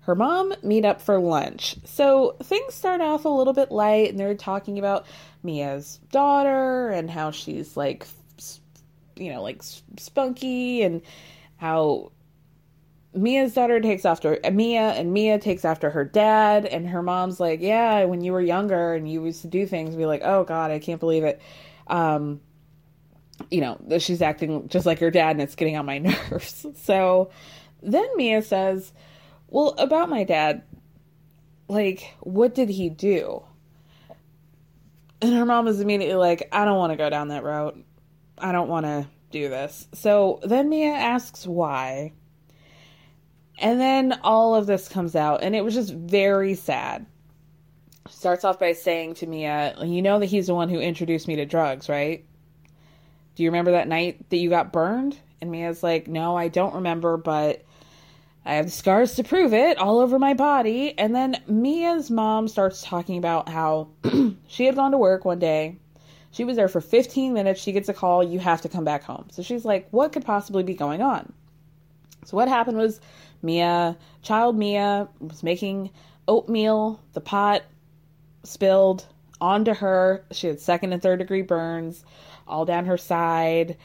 her 0.00 0.14
mom 0.14 0.52
meet 0.62 0.84
up 0.84 1.00
for 1.00 1.18
lunch. 1.18 1.76
So 1.84 2.36
things 2.42 2.74
start 2.74 3.00
off 3.00 3.24
a 3.24 3.28
little 3.28 3.52
bit 3.52 3.70
light, 3.70 4.10
and 4.10 4.18
they're 4.18 4.34
talking 4.34 4.78
about 4.78 5.06
Mia's 5.42 6.00
daughter 6.10 6.88
and 6.90 7.10
how 7.10 7.30
she's 7.30 7.76
like, 7.76 8.06
you 9.16 9.32
know, 9.32 9.42
like 9.42 9.62
spunky, 9.96 10.82
and 10.82 11.02
how 11.56 12.10
Mia's 13.14 13.54
daughter 13.54 13.78
takes 13.78 14.04
after 14.04 14.40
Mia, 14.50 14.90
and 14.92 15.12
Mia 15.12 15.38
takes 15.38 15.64
after 15.64 15.90
her 15.90 16.04
dad, 16.04 16.66
and 16.66 16.88
her 16.88 17.02
mom's 17.02 17.38
like, 17.38 17.60
"Yeah, 17.60 18.04
when 18.04 18.22
you 18.22 18.32
were 18.32 18.40
younger 18.40 18.94
and 18.94 19.08
you 19.10 19.24
used 19.24 19.42
to 19.42 19.48
do 19.48 19.66
things, 19.66 19.94
be 19.94 20.06
like, 20.06 20.22
oh 20.24 20.44
God, 20.44 20.70
I 20.70 20.78
can't 20.78 21.00
believe 21.00 21.24
it." 21.24 21.40
Um, 21.86 22.40
you 23.50 23.60
know, 23.60 23.98
she's 23.98 24.22
acting 24.22 24.68
just 24.68 24.86
like 24.86 24.98
her 25.00 25.10
dad 25.10 25.32
and 25.32 25.42
it's 25.42 25.54
getting 25.54 25.76
on 25.76 25.86
my 25.86 25.98
nerves. 26.30 26.66
So 26.82 27.30
then 27.82 28.06
Mia 28.16 28.42
says, 28.42 28.92
Well, 29.48 29.74
about 29.78 30.08
my 30.08 30.24
dad, 30.24 30.62
like, 31.68 32.14
what 32.20 32.54
did 32.54 32.68
he 32.68 32.88
do? 32.88 33.42
And 35.20 35.34
her 35.34 35.44
mom 35.44 35.68
is 35.68 35.80
immediately 35.80 36.16
like, 36.16 36.48
I 36.52 36.64
don't 36.64 36.78
want 36.78 36.92
to 36.92 36.96
go 36.96 37.08
down 37.08 37.28
that 37.28 37.44
route. 37.44 37.78
I 38.38 38.52
don't 38.52 38.68
want 38.68 38.86
to 38.86 39.06
do 39.30 39.48
this. 39.48 39.88
So 39.94 40.40
then 40.42 40.68
Mia 40.68 40.92
asks 40.92 41.46
why. 41.46 42.12
And 43.58 43.80
then 43.80 44.18
all 44.22 44.56
of 44.56 44.66
this 44.66 44.88
comes 44.88 45.14
out, 45.14 45.42
and 45.44 45.54
it 45.54 45.62
was 45.62 45.74
just 45.74 45.94
very 45.94 46.54
sad. 46.54 47.06
Starts 48.10 48.44
off 48.44 48.58
by 48.58 48.72
saying 48.72 49.14
to 49.14 49.26
Mia, 49.26 49.76
You 49.84 50.02
know 50.02 50.18
that 50.18 50.26
he's 50.26 50.48
the 50.48 50.54
one 50.54 50.68
who 50.68 50.80
introduced 50.80 51.28
me 51.28 51.36
to 51.36 51.46
drugs, 51.46 51.88
right? 51.88 52.24
Do 53.34 53.42
you 53.42 53.50
remember 53.50 53.72
that 53.72 53.88
night 53.88 54.28
that 54.30 54.36
you 54.36 54.50
got 54.50 54.72
burned? 54.72 55.18
And 55.40 55.50
Mia's 55.50 55.82
like, 55.82 56.08
No, 56.08 56.36
I 56.36 56.48
don't 56.48 56.74
remember, 56.74 57.16
but 57.16 57.64
I 58.44 58.54
have 58.54 58.72
scars 58.72 59.14
to 59.16 59.24
prove 59.24 59.54
it 59.54 59.78
all 59.78 60.00
over 60.00 60.18
my 60.18 60.34
body. 60.34 60.98
And 60.98 61.14
then 61.14 61.40
Mia's 61.46 62.10
mom 62.10 62.48
starts 62.48 62.82
talking 62.82 63.18
about 63.18 63.48
how 63.48 63.88
she 64.46 64.66
had 64.66 64.74
gone 64.74 64.92
to 64.92 64.98
work 64.98 65.24
one 65.24 65.38
day. 65.38 65.76
She 66.32 66.44
was 66.44 66.56
there 66.56 66.68
for 66.68 66.80
15 66.80 67.32
minutes. 67.32 67.60
She 67.60 67.72
gets 67.72 67.88
a 67.88 67.94
call, 67.94 68.24
you 68.24 68.38
have 68.38 68.62
to 68.62 68.68
come 68.68 68.84
back 68.84 69.02
home. 69.02 69.28
So 69.30 69.42
she's 69.42 69.64
like, 69.64 69.88
What 69.90 70.12
could 70.12 70.24
possibly 70.24 70.62
be 70.62 70.74
going 70.74 71.02
on? 71.02 71.32
So 72.24 72.36
what 72.36 72.48
happened 72.48 72.78
was 72.78 73.00
Mia, 73.42 73.96
child 74.22 74.56
Mia, 74.56 75.08
was 75.20 75.42
making 75.42 75.90
oatmeal. 76.28 77.00
The 77.14 77.20
pot 77.20 77.62
spilled 78.44 79.06
onto 79.40 79.74
her. 79.74 80.24
She 80.30 80.46
had 80.46 80.60
second 80.60 80.92
and 80.92 81.02
third 81.02 81.18
degree 81.18 81.42
burns 81.42 82.04
all 82.52 82.64
down 82.64 82.86
her 82.86 82.98
side, 82.98 83.76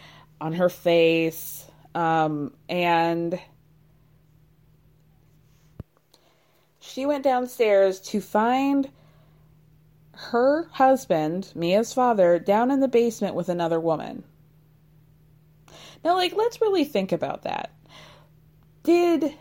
on 0.41 0.53
her 0.53 0.69
face, 0.69 1.65
um, 1.95 2.53
and 2.69 3.39
she 6.79 7.05
went 7.05 7.23
downstairs 7.23 7.99
to 8.01 8.21
find 8.21 8.89
her 10.13 10.67
husband, 10.71 11.51
Mia's 11.55 11.93
father, 11.93 12.39
down 12.39 12.71
in 12.71 12.79
the 12.79 12.87
basement 12.87 13.35
with 13.35 13.49
another 13.49 13.79
woman. 13.79 14.23
Now, 16.03 16.15
like, 16.15 16.33
let's 16.35 16.61
really 16.61 16.83
think 16.83 17.11
about 17.11 17.43
that. 17.43 17.71
Did. 18.83 19.33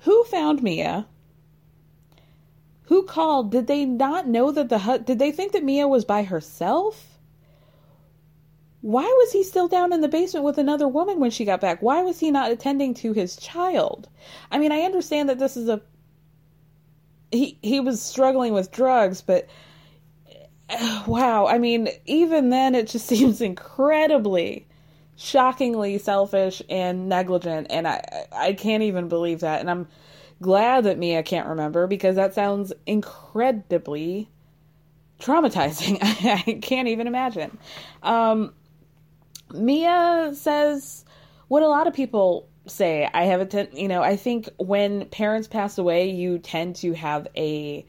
Who 0.00 0.24
found 0.24 0.62
Mia? 0.62 1.06
Who 2.84 3.04
called? 3.04 3.50
Did 3.50 3.66
they 3.66 3.84
not 3.84 4.26
know 4.26 4.50
that 4.50 4.68
the. 4.68 4.78
Hut? 4.78 5.06
Did 5.06 5.18
they 5.18 5.32
think 5.32 5.52
that 5.52 5.64
Mia 5.64 5.86
was 5.88 6.04
by 6.04 6.24
herself? 6.24 7.13
Why 8.84 9.04
was 9.04 9.32
he 9.32 9.42
still 9.42 9.66
down 9.66 9.94
in 9.94 10.02
the 10.02 10.08
basement 10.08 10.44
with 10.44 10.58
another 10.58 10.86
woman 10.86 11.18
when 11.18 11.30
she 11.30 11.46
got 11.46 11.58
back? 11.58 11.80
Why 11.80 12.02
was 12.02 12.20
he 12.20 12.30
not 12.30 12.50
attending 12.50 12.92
to 12.96 13.14
his 13.14 13.34
child? 13.34 14.10
I 14.50 14.58
mean, 14.58 14.72
I 14.72 14.80
understand 14.80 15.30
that 15.30 15.38
this 15.38 15.56
is 15.56 15.70
a 15.70 15.80
he 17.32 17.58
he 17.62 17.80
was 17.80 18.02
struggling 18.02 18.52
with 18.52 18.70
drugs, 18.70 19.22
but 19.22 19.48
wow, 21.06 21.46
I 21.46 21.56
mean, 21.56 21.88
even 22.04 22.50
then 22.50 22.74
it 22.74 22.88
just 22.88 23.06
seems 23.14 23.40
incredibly 23.40 24.66
shockingly 25.16 25.96
selfish 25.96 26.60
and 26.68 27.08
negligent 27.08 27.68
and 27.70 27.88
I 27.88 28.26
I 28.32 28.52
can't 28.52 28.82
even 28.82 29.08
believe 29.08 29.40
that 29.40 29.60
and 29.60 29.70
I'm 29.70 29.88
glad 30.42 30.84
that 30.84 30.98
Mia 30.98 31.22
can't 31.22 31.48
remember 31.48 31.86
because 31.86 32.16
that 32.16 32.34
sounds 32.34 32.70
incredibly 32.84 34.28
traumatizing. 35.20 35.96
I 36.02 36.58
can't 36.60 36.88
even 36.88 37.06
imagine. 37.06 37.56
Um, 38.02 38.52
Mia 39.54 40.32
says 40.34 41.04
what 41.48 41.62
a 41.62 41.68
lot 41.68 41.86
of 41.86 41.94
people 41.94 42.48
say. 42.66 43.08
I 43.12 43.24
have 43.24 43.40
a 43.40 43.46
ten, 43.46 43.68
you 43.74 43.88
know, 43.88 44.02
I 44.02 44.16
think 44.16 44.48
when 44.58 45.06
parents 45.06 45.48
pass 45.48 45.78
away, 45.78 46.10
you 46.10 46.38
tend 46.38 46.76
to 46.76 46.92
have 46.92 47.28
a 47.36 47.84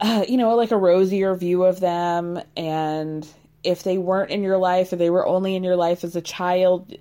uh, 0.00 0.24
you 0.28 0.36
know, 0.36 0.54
like 0.56 0.72
a 0.72 0.76
rosier 0.76 1.34
view 1.34 1.62
of 1.62 1.78
them 1.78 2.40
and 2.56 3.26
if 3.62 3.84
they 3.84 3.98
weren't 3.98 4.32
in 4.32 4.42
your 4.42 4.58
life 4.58 4.92
or 4.92 4.96
they 4.96 5.10
were 5.10 5.24
only 5.24 5.54
in 5.54 5.62
your 5.62 5.76
life 5.76 6.02
as 6.02 6.16
a 6.16 6.20
child 6.20 6.92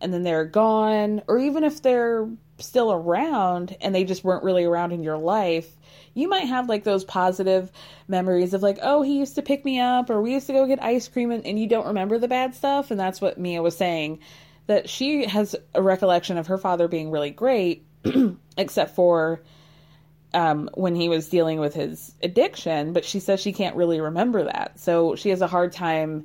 and 0.00 0.14
then 0.14 0.22
they're 0.22 0.44
gone 0.44 1.22
or 1.26 1.38
even 1.38 1.64
if 1.64 1.82
they're 1.82 2.28
still 2.58 2.92
around 2.92 3.76
and 3.80 3.94
they 3.94 4.04
just 4.04 4.22
weren't 4.22 4.44
really 4.44 4.64
around 4.64 4.92
in 4.92 5.02
your 5.02 5.18
life, 5.18 5.68
you 6.16 6.28
might 6.28 6.46
have 6.46 6.66
like 6.66 6.82
those 6.82 7.04
positive 7.04 7.70
memories 8.08 8.54
of 8.54 8.62
like, 8.62 8.78
oh, 8.80 9.02
he 9.02 9.18
used 9.18 9.34
to 9.34 9.42
pick 9.42 9.66
me 9.66 9.78
up 9.78 10.08
or 10.08 10.22
we 10.22 10.32
used 10.32 10.46
to 10.46 10.54
go 10.54 10.66
get 10.66 10.82
ice 10.82 11.06
cream 11.08 11.30
and, 11.30 11.46
and 11.46 11.60
you 11.60 11.68
don't 11.68 11.86
remember 11.86 12.18
the 12.18 12.26
bad 12.26 12.54
stuff. 12.54 12.90
And 12.90 12.98
that's 12.98 13.20
what 13.20 13.38
Mia 13.38 13.60
was 13.60 13.76
saying 13.76 14.20
that 14.66 14.88
she 14.88 15.26
has 15.26 15.54
a 15.74 15.82
recollection 15.82 16.38
of 16.38 16.46
her 16.46 16.56
father 16.56 16.88
being 16.88 17.10
really 17.10 17.30
great, 17.30 17.86
except 18.56 18.94
for 18.94 19.42
um, 20.32 20.70
when 20.72 20.94
he 20.94 21.10
was 21.10 21.28
dealing 21.28 21.60
with 21.60 21.74
his 21.74 22.14
addiction. 22.22 22.94
But 22.94 23.04
she 23.04 23.20
says 23.20 23.38
she 23.38 23.52
can't 23.52 23.76
really 23.76 24.00
remember 24.00 24.44
that. 24.44 24.80
So 24.80 25.16
she 25.16 25.28
has 25.28 25.42
a 25.42 25.46
hard 25.46 25.72
time 25.72 26.24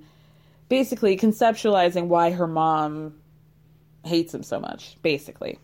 basically 0.70 1.18
conceptualizing 1.18 2.08
why 2.08 2.32
her 2.32 2.48
mom 2.48 3.16
hates 4.06 4.34
him 4.34 4.42
so 4.42 4.58
much, 4.58 4.98
basically. 5.02 5.60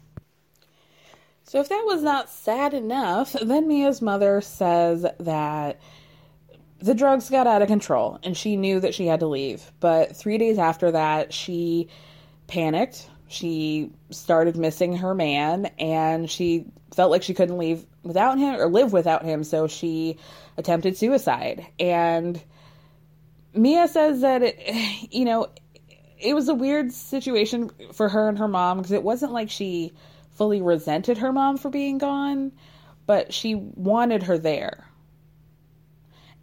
So, 1.47 1.61
if 1.61 1.69
that 1.69 1.83
was 1.85 2.03
not 2.03 2.29
sad 2.29 2.73
enough, 2.73 3.31
then 3.41 3.67
Mia's 3.67 4.01
mother 4.01 4.41
says 4.41 5.05
that 5.19 5.79
the 6.79 6.93
drugs 6.93 7.29
got 7.29 7.47
out 7.47 7.61
of 7.61 7.69
control 7.69 8.19
and 8.21 8.37
she 8.37 8.55
knew 8.55 8.79
that 8.81 8.93
she 8.93 9.07
had 9.07 9.21
to 9.21 9.27
leave. 9.27 9.71
But 9.79 10.15
three 10.15 10.37
days 10.37 10.59
after 10.59 10.91
that, 10.91 11.33
she 11.33 11.87
panicked. 12.47 13.09
She 13.29 13.91
started 14.11 14.55
missing 14.57 14.97
her 14.97 15.15
man 15.15 15.67
and 15.79 16.29
she 16.29 16.65
felt 16.93 17.11
like 17.11 17.23
she 17.23 17.33
couldn't 17.33 17.57
leave 17.57 17.85
without 18.03 18.37
him 18.37 18.59
or 18.59 18.69
live 18.69 18.93
without 18.93 19.23
him. 19.23 19.43
So 19.43 19.67
she 19.67 20.17
attempted 20.57 20.97
suicide. 20.97 21.65
And 21.79 22.41
Mia 23.53 23.87
says 23.87 24.21
that, 24.21 24.43
it, 24.43 25.11
you 25.13 25.25
know, 25.25 25.47
it 26.19 26.33
was 26.33 26.49
a 26.49 26.55
weird 26.55 26.91
situation 26.91 27.71
for 27.93 28.09
her 28.09 28.27
and 28.27 28.37
her 28.37 28.47
mom 28.47 28.77
because 28.77 28.91
it 28.91 29.03
wasn't 29.03 29.31
like 29.31 29.49
she 29.49 29.93
fully 30.38 30.61
resented 30.61 31.17
her 31.17 31.33
mom 31.33 31.57
for 31.57 31.69
being 31.69 31.97
gone, 31.97 32.51
but 33.05 33.33
she 33.33 33.55
wanted 33.55 34.23
her 34.23 34.38
there. 34.38 34.88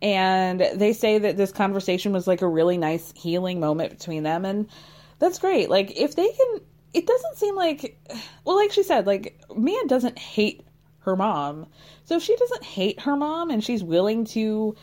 And 0.03 0.61
they 0.74 0.92
say 0.92 1.18
that 1.18 1.36
this 1.36 1.53
conversation 1.53 2.12
was 2.12 2.26
like 2.26 2.42
a 2.42 2.49
really 2.49 2.76
nice 2.76 3.12
healing 3.16 3.61
moment 3.61 3.90
between 3.90 4.22
them. 4.22 4.45
And 4.45 4.68
that's 5.18 5.38
great. 5.38 5.70
Like, 5.70 5.99
if 5.99 6.14
they 6.16 6.28
can, 6.28 6.61
it 6.92 7.07
doesn't 7.07 7.36
seem 7.36 7.57
like, 7.57 7.99
well, 8.45 8.57
like 8.57 8.72
she 8.72 8.82
said, 8.82 9.07
like, 9.07 9.40
Mia 9.57 9.86
doesn't 9.86 10.18
hate 10.18 10.66
her 10.99 11.16
mom. 11.16 11.66
So 12.05 12.16
if 12.16 12.22
she 12.22 12.36
doesn't 12.36 12.64
hate 12.64 13.01
her 13.01 13.16
mom 13.16 13.51
and 13.51 13.62
she's 13.62 13.82
willing 13.82 14.24
to 14.26 14.74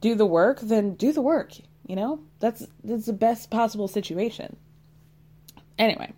do 0.00 0.14
the 0.14 0.26
work, 0.26 0.60
then 0.60 0.94
do 0.94 1.12
the 1.12 1.22
work. 1.22 1.52
You 1.86 1.96
know, 1.96 2.20
that's 2.38 2.66
that's 2.84 3.06
the 3.06 3.12
best 3.12 3.50
possible 3.50 3.88
situation. 3.88 4.56
Anyway, 5.78 6.12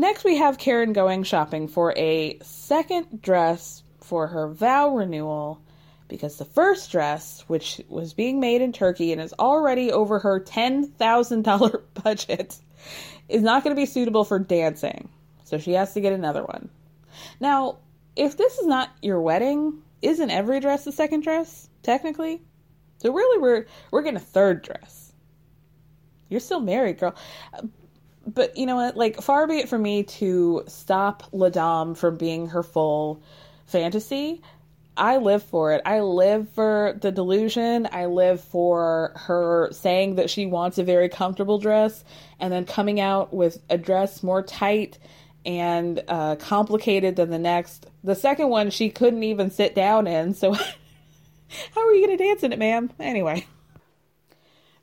next 0.00 0.24
we 0.24 0.36
have 0.36 0.58
Karen 0.58 0.92
going 0.92 1.22
shopping 1.22 1.68
for 1.68 1.92
a 1.96 2.38
second 2.42 3.20
dress 3.22 3.82
for 4.00 4.26
her 4.26 4.48
vow 4.48 4.96
renewal 4.96 5.60
because 6.08 6.38
the 6.38 6.44
first 6.44 6.90
dress, 6.90 7.44
which 7.46 7.80
was 7.88 8.14
being 8.14 8.40
made 8.40 8.62
in 8.62 8.72
Turkey 8.72 9.12
and 9.12 9.20
is 9.20 9.34
already 9.38 9.92
over 9.92 10.18
her 10.18 10.40
$10,000 10.40 11.82
budget, 12.02 12.58
is 13.28 13.42
not 13.42 13.62
going 13.62 13.76
to 13.76 13.80
be 13.80 13.86
suitable 13.86 14.24
for 14.24 14.38
dancing. 14.38 15.08
So 15.44 15.58
she 15.58 15.72
has 15.72 15.92
to 15.94 16.00
get 16.00 16.12
another 16.12 16.42
one. 16.42 16.70
Now, 17.38 17.78
if 18.16 18.36
this 18.36 18.58
is 18.58 18.66
not 18.66 18.90
your 19.02 19.20
wedding, 19.20 19.82
isn't 20.02 20.30
every 20.30 20.60
dress 20.60 20.86
a 20.86 20.92
second 20.92 21.22
dress, 21.22 21.68
technically? 21.82 22.40
So 22.98 23.12
really 23.12 23.40
we're 23.40 23.66
we're 23.90 24.02
getting 24.02 24.16
a 24.16 24.20
third 24.20 24.62
dress. 24.62 25.12
You're 26.28 26.40
still 26.40 26.60
married, 26.60 26.98
girl 26.98 27.14
but 28.26 28.56
you 28.56 28.66
know 28.66 28.76
what? 28.76 28.96
Like, 28.96 29.20
far 29.22 29.46
be 29.46 29.58
it 29.58 29.68
from 29.68 29.82
me 29.82 30.02
to 30.04 30.64
stop 30.68 31.24
La 31.32 31.48
Dame 31.48 31.94
from 31.94 32.16
being 32.16 32.48
her 32.48 32.62
full 32.62 33.22
fantasy. 33.66 34.42
I 34.96 35.16
live 35.16 35.42
for 35.42 35.72
it. 35.72 35.82
I 35.86 36.00
live 36.00 36.48
for 36.50 36.98
the 37.00 37.10
delusion. 37.10 37.88
I 37.90 38.06
live 38.06 38.40
for 38.40 39.12
her 39.16 39.70
saying 39.72 40.16
that 40.16 40.28
she 40.28 40.46
wants 40.46 40.78
a 40.78 40.84
very 40.84 41.08
comfortable 41.08 41.58
dress 41.58 42.04
and 42.38 42.52
then 42.52 42.66
coming 42.66 43.00
out 43.00 43.32
with 43.32 43.62
a 43.70 43.78
dress 43.78 44.22
more 44.22 44.42
tight 44.42 44.98
and 45.46 46.02
uh, 46.08 46.36
complicated 46.36 47.16
than 47.16 47.30
the 47.30 47.38
next. 47.38 47.86
The 48.04 48.14
second 48.14 48.48
one 48.48 48.70
she 48.70 48.90
couldn't 48.90 49.22
even 49.22 49.50
sit 49.50 49.74
down 49.74 50.06
in, 50.06 50.34
so 50.34 50.52
how 50.54 51.80
are 51.80 51.94
you 51.94 52.06
going 52.06 52.18
to 52.18 52.24
dance 52.24 52.42
in 52.42 52.52
it, 52.52 52.58
ma'am? 52.58 52.90
Anyway. 52.98 53.46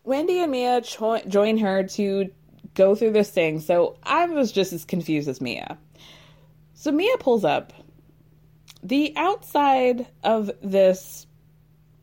Wendy 0.03 0.39
and 0.39 0.51
Mia 0.51 0.81
cho- 0.81 1.21
join 1.27 1.57
her 1.57 1.83
to 1.83 2.31
go 2.78 2.95
through 2.95 3.11
this 3.11 3.32
thing. 3.32 3.59
So 3.59 3.97
I 4.03 4.28
was 4.28 4.51
just 4.51 4.71
as 4.71 4.86
confused 4.86 5.28
as 5.28 5.41
Mia. 5.41 5.78
So 6.75 6.91
Mia 6.91 7.17
pulls 7.17 7.43
up. 7.43 7.73
The 8.84 9.11
outside 9.17 10.07
of 10.23 10.51
this 10.61 11.25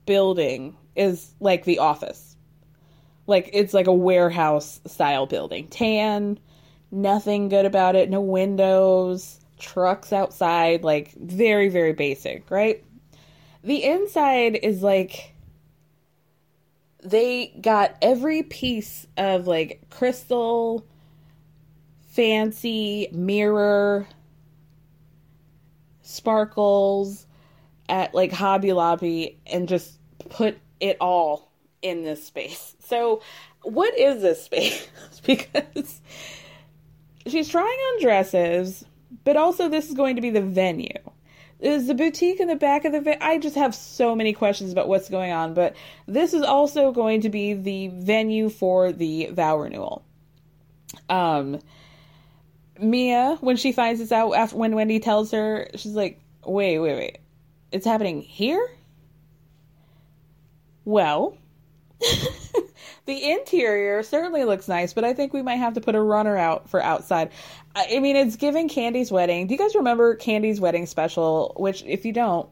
building 0.04 0.76
is 0.96 1.32
like 1.40 1.64
the 1.64 1.78
office. 1.78 2.36
Like 3.26 3.48
it's 3.52 3.72
like 3.72 3.86
a 3.86 3.92
warehouse 3.92 4.80
style 4.86 5.26
building. 5.26 5.68
Tan, 5.68 6.38
nothing 6.90 7.48
good 7.48 7.64
about 7.64 7.94
it, 7.96 8.10
no 8.10 8.20
windows, 8.20 9.40
trucks 9.58 10.12
outside, 10.12 10.82
like 10.82 11.12
very, 11.14 11.68
very 11.68 11.92
basic, 11.92 12.50
right? 12.50 12.84
The 13.62 13.84
inside 13.84 14.56
is 14.56 14.82
like 14.82 15.33
they 17.04 17.52
got 17.60 17.96
every 18.00 18.42
piece 18.42 19.06
of 19.16 19.46
like 19.46 19.82
crystal, 19.90 20.84
fancy 22.08 23.08
mirror, 23.12 24.08
sparkles 26.02 27.26
at 27.88 28.14
like 28.14 28.32
Hobby 28.32 28.72
Lobby 28.72 29.38
and 29.46 29.68
just 29.68 29.98
put 30.30 30.58
it 30.80 30.96
all 31.00 31.52
in 31.82 32.02
this 32.02 32.24
space. 32.24 32.70
So, 32.84 33.22
what 33.62 33.98
is 33.98 34.20
this 34.20 34.44
space? 34.44 34.86
because 35.24 36.02
she's 37.26 37.48
trying 37.48 37.66
on 37.66 38.02
dresses, 38.02 38.84
but 39.24 39.38
also 39.38 39.70
this 39.70 39.88
is 39.88 39.94
going 39.94 40.16
to 40.16 40.22
be 40.22 40.28
the 40.28 40.42
venue 40.42 40.98
is 41.64 41.86
the 41.86 41.94
boutique 41.94 42.40
in 42.40 42.48
the 42.48 42.56
back 42.56 42.84
of 42.84 42.92
the 42.92 43.24
I 43.24 43.38
just 43.38 43.56
have 43.56 43.74
so 43.74 44.14
many 44.14 44.32
questions 44.32 44.70
about 44.70 44.86
what's 44.86 45.08
going 45.08 45.32
on, 45.32 45.54
but 45.54 45.74
this 46.06 46.34
is 46.34 46.42
also 46.42 46.92
going 46.92 47.22
to 47.22 47.30
be 47.30 47.54
the 47.54 47.88
venue 47.88 48.50
for 48.50 48.92
the 48.92 49.30
vow 49.32 49.56
renewal. 49.56 50.04
Um 51.08 51.60
Mia, 52.78 53.38
when 53.40 53.56
she 53.56 53.72
finds 53.72 54.00
this 54.00 54.12
out 54.12 54.32
after 54.32 54.56
when 54.56 54.74
Wendy 54.74 54.98
tells 54.98 55.30
her, 55.30 55.68
she's 55.76 55.94
like, 55.94 56.20
"Wait, 56.44 56.78
wait, 56.78 56.96
wait. 56.96 57.18
It's 57.72 57.86
happening 57.86 58.20
here?" 58.20 58.68
Well, 60.84 61.38
the 63.06 63.30
interior 63.32 64.02
certainly 64.02 64.44
looks 64.44 64.66
nice, 64.66 64.92
but 64.92 65.04
I 65.04 65.12
think 65.12 65.32
we 65.32 65.42
might 65.42 65.56
have 65.56 65.74
to 65.74 65.80
put 65.80 65.94
a 65.94 66.00
runner 66.00 66.36
out 66.36 66.70
for 66.70 66.82
outside. 66.82 67.30
I 67.76 67.98
mean, 67.98 68.16
it's 68.16 68.36
giving 68.36 68.68
Kandi's 68.68 69.10
wedding. 69.12 69.46
Do 69.46 69.54
you 69.54 69.58
guys 69.58 69.74
remember 69.74 70.16
Kandi's 70.16 70.60
wedding 70.60 70.86
special? 70.86 71.54
Which, 71.56 71.82
if 71.84 72.04
you 72.04 72.12
don't, 72.12 72.48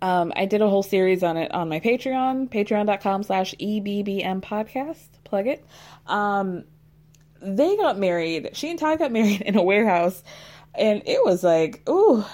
um, 0.00 0.32
I 0.34 0.46
did 0.46 0.62
a 0.62 0.68
whole 0.68 0.82
series 0.82 1.22
on 1.22 1.36
it 1.36 1.52
on 1.52 1.68
my 1.68 1.78
Patreon, 1.78 2.48
patreon.com 2.48 3.22
slash 3.22 3.54
EBBM 3.60 4.42
podcast. 4.42 5.08
Plug 5.24 5.46
it. 5.46 5.64
Um, 6.06 6.64
they 7.40 7.76
got 7.76 7.98
married. 7.98 8.50
She 8.54 8.70
and 8.70 8.78
Todd 8.78 8.98
got 8.98 9.12
married 9.12 9.42
in 9.42 9.56
a 9.56 9.62
warehouse, 9.62 10.22
and 10.74 11.02
it 11.06 11.22
was 11.24 11.44
like, 11.44 11.88
ooh, 11.88 12.24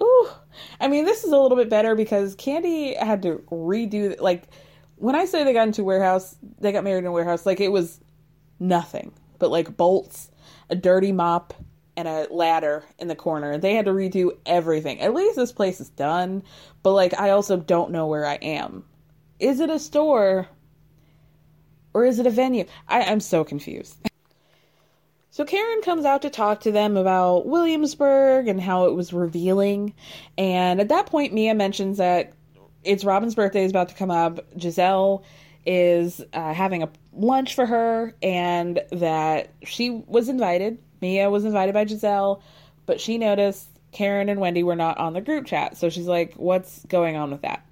ooh. 0.00 0.28
I 0.80 0.88
mean, 0.88 1.04
this 1.04 1.24
is 1.24 1.32
a 1.32 1.38
little 1.38 1.56
bit 1.56 1.68
better 1.68 1.94
because 1.94 2.36
Kandi 2.36 2.96
had 2.96 3.22
to 3.22 3.42
redo, 3.50 4.18
like, 4.20 4.44
when 5.04 5.14
I 5.14 5.26
say 5.26 5.44
they 5.44 5.52
got 5.52 5.66
into 5.66 5.84
warehouse, 5.84 6.34
they 6.60 6.72
got 6.72 6.82
married 6.82 7.00
in 7.00 7.06
a 7.06 7.12
warehouse, 7.12 7.44
like, 7.44 7.60
it 7.60 7.70
was 7.70 8.00
nothing 8.58 9.12
but 9.38 9.50
like 9.50 9.76
bolts, 9.76 10.30
a 10.70 10.74
dirty 10.74 11.12
mop, 11.12 11.52
and 11.94 12.08
a 12.08 12.26
ladder 12.30 12.84
in 12.98 13.08
the 13.08 13.14
corner. 13.14 13.58
They 13.58 13.74
had 13.74 13.84
to 13.84 13.90
redo 13.90 14.30
everything. 14.46 15.00
At 15.00 15.12
least 15.12 15.36
this 15.36 15.52
place 15.52 15.78
is 15.78 15.90
done, 15.90 16.42
but 16.82 16.92
like 16.92 17.12
I 17.20 17.30
also 17.30 17.58
don't 17.58 17.90
know 17.90 18.06
where 18.06 18.24
I 18.24 18.36
am. 18.36 18.84
Is 19.38 19.60
it 19.60 19.68
a 19.68 19.78
store 19.78 20.48
or 21.92 22.06
is 22.06 22.18
it 22.18 22.26
a 22.26 22.30
venue? 22.30 22.64
I, 22.88 23.02
I'm 23.02 23.20
so 23.20 23.44
confused. 23.44 23.98
So 25.30 25.44
Karen 25.44 25.82
comes 25.82 26.06
out 26.06 26.22
to 26.22 26.30
talk 26.30 26.60
to 26.60 26.72
them 26.72 26.96
about 26.96 27.46
Williamsburg 27.46 28.48
and 28.48 28.60
how 28.60 28.86
it 28.86 28.94
was 28.94 29.12
revealing. 29.12 29.92
And 30.38 30.80
at 30.80 30.88
that 30.88 31.06
point, 31.06 31.34
Mia 31.34 31.54
mentions 31.54 31.98
that 31.98 32.32
it's 32.84 33.04
Robyn's 33.04 33.34
birthday 33.34 33.64
is 33.64 33.70
about 33.70 33.88
to 33.88 33.94
come 33.94 34.10
up. 34.10 34.40
Gizelle 34.56 35.24
is 35.66 36.22
uh, 36.32 36.52
having 36.52 36.82
a 36.82 36.90
lunch 37.12 37.54
for 37.54 37.66
her, 37.66 38.14
and 38.22 38.82
that 38.92 39.52
she 39.64 39.90
was 39.90 40.28
invited. 40.28 40.78
Mia 41.00 41.30
was 41.30 41.44
invited 41.44 41.74
by 41.74 41.84
Gizelle, 41.84 42.42
but 42.86 43.00
she 43.00 43.18
noticed 43.18 43.68
Karen 43.92 44.28
and 44.28 44.40
Wendy 44.40 44.62
were 44.62 44.76
not 44.76 44.98
on 44.98 45.12
the 45.12 45.20
group 45.20 45.46
chat. 45.46 45.76
So 45.76 45.88
she's 45.90 46.06
like, 46.06 46.34
"What's 46.34 46.84
going 46.86 47.16
on 47.16 47.30
with 47.30 47.42
that?" 47.42 47.64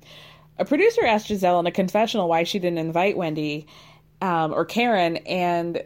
A 0.58 0.64
producer 0.64 1.04
asked 1.04 1.28
Gizelle 1.28 1.60
in 1.60 1.66
a 1.66 1.72
confessional 1.72 2.28
why 2.28 2.44
she 2.44 2.58
didn't 2.58 2.78
invite 2.78 3.16
Wendy 3.16 3.66
um, 4.20 4.52
or 4.52 4.64
Karen, 4.64 5.16
and 5.18 5.82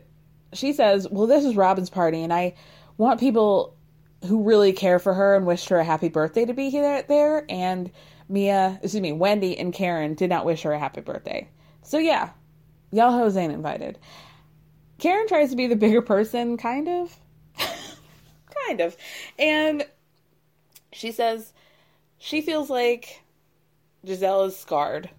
she 0.53 0.72
says, 0.72 1.09
Well, 1.11 1.27
this 1.27 1.45
is 1.45 1.57
Robyn's 1.57 1.91
party, 1.91 2.22
and 2.22 2.33
I 2.33 2.55
want 2.97 3.20
people 3.20 3.74
who 4.27 4.43
really 4.43 4.72
care 4.72 4.99
for 4.99 5.14
her 5.14 5.37
and 5.37 5.47
wished 5.47 5.68
her 5.68 5.79
a 5.79 5.85
happy 5.85 6.09
birthday 6.09 6.45
to 6.45 6.55
be 6.55 6.70
here 6.70 7.03
there. 7.03 7.45
And 7.49 7.91
Mia, 8.29 8.79
excuse 8.83 9.01
me, 9.01 9.12
Wendy 9.12 9.57
and 9.59 9.72
Karen 9.72 10.14
did 10.14 10.31
not 10.31 10.45
wish 10.45 10.62
her 10.62 10.72
a 10.72 10.79
happy 10.79 11.01
birthday. 11.01 11.49
So 11.83 11.99
yeah, 11.99 12.31
y'all 12.91 13.12
hoes 13.12 13.37
ain't 13.37 13.53
invited. 13.53 13.99
Karen 14.99 15.29
tries 15.29 15.51
to 15.51 15.57
be 15.57 15.66
the 15.66 15.77
bigger 15.77 16.03
person, 16.03 16.57
kind 16.57 16.89
of. 16.89 17.16
kind 18.66 18.81
of. 18.81 18.97
And 19.39 19.87
she 20.93 21.12
says 21.12 21.53
she 22.18 22.41
feels 22.41 22.70
like 22.70 23.22
Gizelle 24.05 24.47
is 24.47 24.57
scarred 24.57 25.11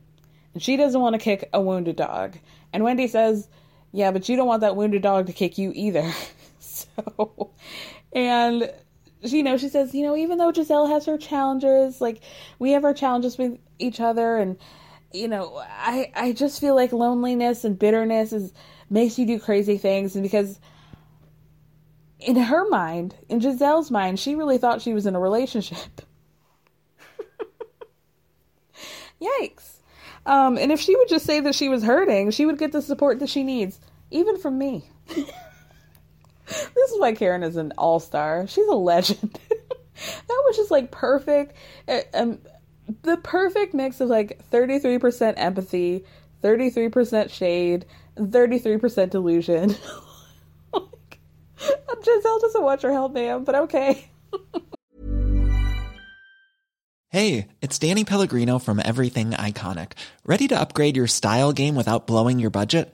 and 0.54 0.64
she 0.64 0.76
doesn't 0.76 1.00
want 1.00 1.14
to 1.14 1.20
kick 1.20 1.50
a 1.54 1.62
wounded 1.62 1.96
dog. 1.96 2.38
And 2.74 2.84
Wendy 2.84 3.08
says 3.08 3.48
yeah, 3.92 4.12
but 4.12 4.28
you 4.28 4.36
don't 4.36 4.48
want 4.48 4.62
that 4.62 4.76
wounded 4.76 5.02
dog 5.02 5.28
to 5.28 5.34
kick 5.34 5.58
you 5.58 5.72
either. 5.74 6.12
so, 6.60 7.52
and 8.14 8.72
you 9.22 9.44
know, 9.44 9.58
she 9.58 9.70
says, 9.70 9.94
you 9.94 10.04
know, 10.04 10.16
even 10.16 10.38
though 10.38 10.52
Gizelle 10.52 10.90
has 10.90 11.06
her 11.06 11.18
challenges, 11.18 12.02
like 12.02 12.22
we 12.60 12.72
have 12.72 12.86
our 12.86 12.94
challenges 12.94 13.38
with 13.38 13.58
each 13.80 14.00
other, 14.00 14.38
and 14.38 14.58
you 15.12 15.28
know, 15.28 15.58
I 15.58 16.12
I 16.16 16.32
just 16.34 16.62
feel 16.62 16.76
like 16.76 16.92
loneliness 16.92 17.64
and 17.64 17.78
bitterness 17.78 18.34
is 18.34 18.54
makes 18.90 19.18
you 19.18 19.26
do 19.26 19.40
crazy 19.40 19.78
things, 19.78 20.16
and 20.16 20.24
because 20.24 20.60
in 22.20 22.36
her 22.36 22.68
mind, 22.70 23.16
in 23.30 23.40
Gizelle's 23.40 23.92
mind, 23.92 24.20
she 24.20 24.36
really 24.36 24.58
thought 24.58 24.82
she 24.82 24.94
was 24.94 25.06
in 25.06 25.16
a 25.16 25.20
relationship. 25.20 26.02
Yikes. 29.22 29.74
Um, 30.26 30.58
and 30.58 30.72
if 30.72 30.80
she 30.80 30.96
would 30.96 31.08
just 31.08 31.26
say 31.26 31.40
that 31.40 31.56
she 31.56 31.70
was 31.70 31.84
hurting, 31.84 32.32
she 32.32 32.46
would 32.46 32.58
get 32.58 32.72
the 32.72 32.82
support 32.82 33.20
that 33.20 33.30
she 33.30 33.44
needs, 33.44 33.80
even 34.12 34.38
from 34.38 34.58
me. 34.58 34.90
this 36.48 36.92
is 36.92 37.00
why 37.00 37.14
Karen 37.14 37.44
is 37.44 37.56
an 37.58 37.74
all 37.78 38.00
star. 38.00 38.48
She's 38.48 38.68
a 38.68 38.76
legend. 38.76 39.40
that 39.50 40.44
was 40.46 40.56
just 40.56 40.72
like 40.72 40.92
perfect. 40.92 41.54
Um, 42.14 42.40
the 43.04 43.18
perfect 43.18 43.74
mix 43.74 44.00
of 44.00 44.10
like 44.10 44.42
33% 44.52 45.34
empathy, 45.38 46.06
33% 46.44 47.30
shade, 47.32 47.86
33% 48.18 49.10
delusion. 49.10 49.70
like, 50.74 51.20
Gizelle 51.58 52.42
doesn't 52.42 52.64
want 52.64 52.84
your 52.84 52.94
help, 52.94 53.14
ma'am, 53.14 53.44
but 53.44 53.56
okay. 53.56 54.10
Hey, 57.10 57.48
it's 57.62 57.80
Danny 57.80 58.04
Pellegrino 58.04 58.60
from 58.60 58.82
Everything 58.84 59.30
Iconic. 59.32 59.94
Ready 60.26 60.50
to 60.50 60.60
upgrade 60.60 60.98
your 60.98 61.08
style 61.08 61.54
game 61.54 61.74
without 61.74 62.06
blowing 62.06 62.38
your 62.38 62.50
budget? 62.50 62.94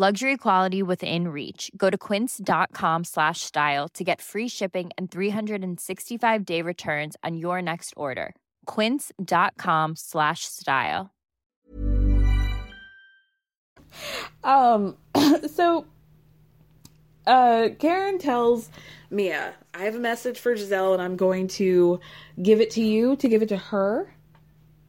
Luxury 0.00 0.36
quality 0.36 0.80
within 0.80 1.26
reach. 1.26 1.72
Go 1.76 1.90
to 1.90 1.98
quince.com 1.98 3.02
slash 3.02 3.40
style 3.40 3.88
to 3.94 4.04
get 4.04 4.20
free 4.20 4.46
shipping 4.46 4.90
and 4.96 5.10
365-day 5.10 6.62
returns 6.62 7.16
on 7.24 7.36
your 7.36 7.60
next 7.60 7.94
order. 7.96 8.36
quince.com 8.66 9.96
slash 9.96 10.44
style. 10.44 11.10
Um, 14.44 14.96
so 15.52 15.84
uh, 17.26 17.70
Karen 17.80 18.20
tells 18.20 18.70
Mia, 19.10 19.52
I 19.74 19.82
have 19.82 19.96
a 19.96 19.98
message 19.98 20.38
for 20.38 20.54
Gizelle 20.54 20.92
and 20.92 21.02
I'm 21.02 21.16
going 21.16 21.48
to 21.48 21.98
give 22.40 22.60
it 22.60 22.70
to 22.70 22.82
you 22.82 23.16
to 23.16 23.28
give 23.28 23.42
it 23.42 23.48
to 23.48 23.56
her 23.56 24.14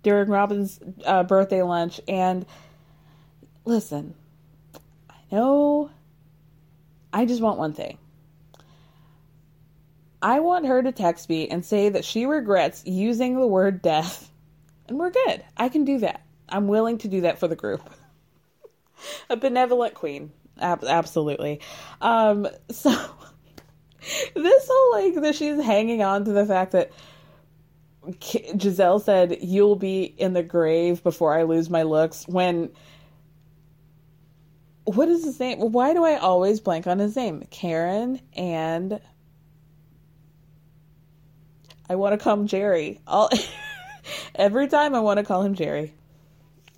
during 0.04 0.30
Robyn's 0.30 0.80
uh, 1.04 1.24
birthday 1.24 1.64
lunch. 1.64 2.00
And 2.08 2.46
listen, 3.66 4.14
Know 5.32 5.92
I 7.12 7.26
just 7.26 7.42
want 7.42 7.58
one 7.58 7.74
thing. 7.74 7.98
I 10.22 10.42
want 10.42 10.66
her 10.66 10.84
to 10.84 10.92
text 10.92 11.30
me 11.30 11.48
and 11.48 11.66
say 11.66 11.90
that 11.90 12.04
she 12.04 12.26
regrets 12.26 12.84
using 12.86 13.40
the 13.40 13.48
word 13.48 13.82
death. 13.82 14.30
And 14.88 15.00
we're 15.00 15.12
good. 15.12 15.44
I 15.56 15.70
can 15.70 15.86
do 15.86 16.00
that. 16.00 16.22
I'm 16.50 16.68
willing 16.68 16.98
to 17.00 17.08
do 17.08 17.22
that 17.22 17.40
for 17.40 17.48
the 17.48 17.56
group. 17.56 17.82
a 19.30 19.38
benevolent 19.38 19.94
queen. 19.94 20.32
Ab- 20.60 20.84
absolutely. 20.84 21.62
Um, 22.02 22.48
so 22.70 22.90
this 24.36 24.70
whole 24.70 24.92
like 24.92 25.22
that 25.22 25.36
she's 25.36 25.64
hanging 25.64 26.02
on 26.02 26.26
to 26.26 26.34
the 26.34 26.46
fact 26.46 26.74
that 26.74 26.92
Gizelle 28.08 29.02
said 29.02 29.38
you'll 29.42 29.76
be 29.76 30.04
in 30.04 30.34
the 30.34 30.44
grave 30.44 31.04
before 31.04 31.38
I 31.38 31.44
lose 31.44 31.70
my 31.70 31.84
looks 31.84 32.28
when 32.28 32.72
what 34.96 35.10
is 35.10 35.24
his 35.24 35.40
name? 35.40 35.60
Why 35.60 35.94
do 35.94 36.04
I 36.04 36.18
always 36.18 36.60
blank 36.60 36.88
on 36.88 37.00
his 37.00 37.16
name? 37.16 37.44
Karen 37.52 38.22
and 38.36 39.00
I 41.90 41.96
want 41.96 42.14
to 42.14 42.24
call 42.24 42.34
him 42.34 42.48
Jerry. 42.48 43.02
Every 44.36 44.68
time 44.68 44.96
I 44.96 45.00
want 45.00 45.18
to 45.18 45.26
call 45.26 45.42
him 45.44 45.56
Jerry. 45.56 45.94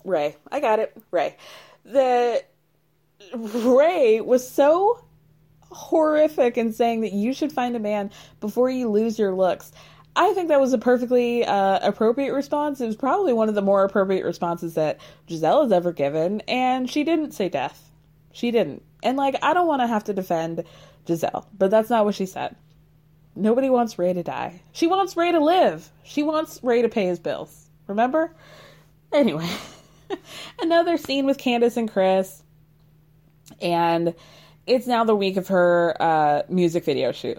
Ray. 0.04 0.36
I 0.50 0.60
got 0.60 0.78
it. 0.78 0.96
Ray 1.10 1.36
that 1.84 2.48
Ray 3.34 4.20
was 4.20 4.48
so 4.48 5.04
horrific 5.70 6.58
in 6.58 6.72
saying 6.72 7.00
that 7.00 7.12
you 7.12 7.32
should 7.32 7.52
find 7.52 7.76
a 7.76 7.80
man 7.80 8.10
before 8.40 8.70
you 8.70 8.90
lose 8.90 9.18
your 9.18 9.34
looks. 9.34 9.72
I 10.14 10.34
think 10.34 10.48
that 10.48 10.60
was 10.60 10.74
a 10.74 10.78
perfectly 10.78 11.44
uh, 11.44 11.78
appropriate 11.82 12.34
response. 12.34 12.80
It 12.80 12.86
was 12.86 12.96
probably 12.96 13.32
one 13.32 13.48
of 13.48 13.54
the 13.54 13.62
more 13.62 13.84
appropriate 13.84 14.26
responses 14.26 14.74
that 14.74 15.00
Gizelle 15.26 15.62
has 15.62 15.72
ever 15.72 15.92
given, 15.92 16.42
and 16.42 16.90
she 16.90 17.02
didn't 17.02 17.32
say 17.32 17.48
death. 17.48 17.90
She 18.32 18.50
didn't. 18.50 18.82
And 19.02 19.16
like, 19.16 19.36
I 19.42 19.54
don't 19.54 19.66
want 19.66 19.82
to 19.82 19.86
have 19.86 20.04
to 20.04 20.14
defend 20.14 20.64
Gizelle, 21.06 21.46
but 21.56 21.70
that's 21.70 21.90
not 21.90 22.04
what 22.04 22.14
she 22.14 22.26
said. 22.26 22.56
Nobody 23.34 23.70
wants 23.70 23.98
Ray 23.98 24.12
to 24.12 24.22
die. 24.22 24.60
She 24.72 24.86
wants 24.86 25.16
Ray 25.16 25.32
to 25.32 25.40
live. 25.40 25.90
She 26.04 26.22
wants 26.22 26.60
Ray 26.62 26.82
to 26.82 26.88
pay 26.88 27.06
his 27.06 27.18
bills. 27.18 27.70
Remember? 27.86 28.34
Anyway, 29.12 29.48
another 30.62 30.96
scene 30.96 31.26
with 31.26 31.38
Candiace 31.38 31.76
and 31.76 31.90
Chris, 31.90 32.42
and 33.60 34.14
it's 34.66 34.86
now 34.86 35.04
the 35.04 35.16
week 35.16 35.36
of 35.36 35.48
her 35.48 35.96
uh, 36.00 36.42
music 36.48 36.84
video 36.84 37.12
shoot. 37.12 37.38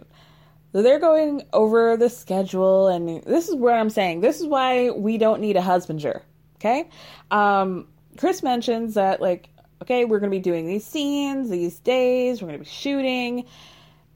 So 0.72 0.82
they're 0.82 1.00
going 1.00 1.44
over 1.54 1.98
the 1.98 2.10
schedule, 2.10 2.88
and 2.88 3.24
this 3.24 3.48
is 3.48 3.56
what 3.56 3.76
I'm 3.76 3.92
saying. 3.92 4.22
This 4.22 4.42
is 4.42 4.48
why 4.48 4.90
we 4.90 5.18
don't 5.18 5.42
need 5.42 5.56
a 5.56 5.62
husbander. 5.62 6.22
Okay, 6.56 6.90
um, 7.30 7.88
Chris 8.18 8.42
mentions 8.42 8.96
that 8.96 9.22
like, 9.22 9.50
okay, 9.84 10.06
we're 10.06 10.20
going 10.20 10.32
to 10.32 10.38
be 10.38 10.42
doing 10.42 10.68
these 10.68 10.86
scenes, 10.86 11.50
these 11.50 11.80
days. 11.80 12.42
We're 12.42 12.48
going 12.48 12.60
to 12.60 12.66
be 12.66 12.70
shooting, 12.70 13.46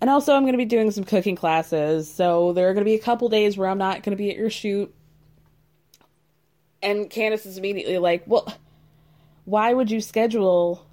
and 0.02 0.10
also 0.10 0.34
I'm 0.34 0.44
going 0.44 0.54
to 0.54 0.58
be 0.58 0.66
doing 0.66 0.92
some 0.92 1.04
cooking 1.04 1.36
classes. 1.36 2.12
So 2.12 2.54
there 2.54 2.70
are 2.70 2.74
going 2.74 2.84
to 2.84 2.90
be 2.90 2.96
a 2.96 3.00
couple 3.00 3.30
days 3.30 3.58
where 3.58 3.70
I'm 3.70 3.78
not 3.78 4.04
going 4.04 4.16
to 4.16 4.22
be 4.22 4.30
at 4.30 4.38
your 4.38 4.50
shoot. 4.50 4.94
And 6.82 7.10
Candiace 7.10 7.46
is 7.46 7.58
immediately 7.58 7.98
like, 7.98 8.24
well, 8.28 8.52
why 9.46 9.74
would 9.74 9.90
you 9.90 10.02
schedule 10.02 10.86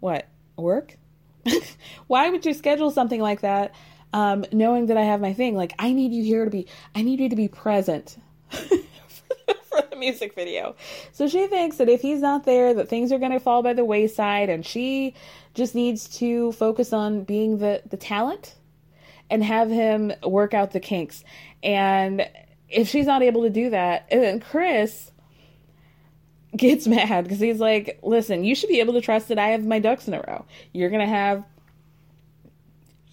what 0.00 0.28
work? 0.56 0.96
why 2.06 2.30
would 2.30 2.44
you 2.44 2.54
schedule 2.54 2.90
something 2.90 3.20
like 3.20 3.40
that? 3.42 3.74
um, 4.12 4.44
knowing 4.52 4.86
that 4.86 4.96
I 4.96 5.02
have 5.02 5.20
my 5.20 5.32
thing. 5.32 5.56
Like, 5.56 5.74
I 5.78 5.92
need 5.92 6.12
you 6.12 6.22
here 6.22 6.44
to 6.44 6.50
be, 6.50 6.66
I 6.94 7.02
need 7.02 7.20
you 7.20 7.28
to 7.28 7.36
be 7.36 7.48
present 7.48 8.16
for 9.72 9.86
the 9.88 9.96
music 9.96 10.34
video. 10.34 10.76
So 11.12 11.26
she 11.26 11.46
thinks 11.46 11.76
that 11.78 11.88
if 11.88 12.00
he's 12.02 12.20
not 12.20 12.44
there, 12.44 12.74
that 12.74 12.88
things 12.88 13.12
are 13.12 13.18
going 13.18 13.32
to 13.32 13.40
fall 13.40 13.62
by 13.62 13.72
the 13.72 13.84
wayside, 13.84 14.48
and 14.48 14.64
she 14.64 15.14
just 15.54 15.74
needs 15.74 16.08
to 16.18 16.52
focus 16.52 16.92
on 16.92 17.24
being 17.24 17.58
the 17.58 17.82
the 17.88 17.96
talent 17.96 18.54
and 19.30 19.42
have 19.42 19.70
him 19.70 20.12
work 20.24 20.54
out 20.54 20.72
the 20.72 20.80
kinks. 20.80 21.24
And 21.62 22.28
if 22.68 22.88
she's 22.88 23.06
not 23.06 23.22
able 23.22 23.42
to 23.42 23.50
do 23.50 23.70
that, 23.70 24.06
and 24.10 24.22
then 24.22 24.40
Chris 24.40 25.10
gets 26.56 26.86
mad 26.88 27.24
because 27.24 27.40
he's 27.40 27.60
like, 27.60 27.98
"Listen, 28.02 28.44
you 28.44 28.54
should 28.54 28.68
be 28.68 28.80
able 28.80 28.94
to 28.94 29.00
trust 29.00 29.28
that 29.28 29.38
I 29.38 29.48
have 29.48 29.64
my 29.66 29.78
ducks 29.78 30.08
in 30.08 30.14
a 30.14 30.24
row. 30.26 30.44
You're 30.72 30.90
gonna 30.90 31.06
have 31.06 31.44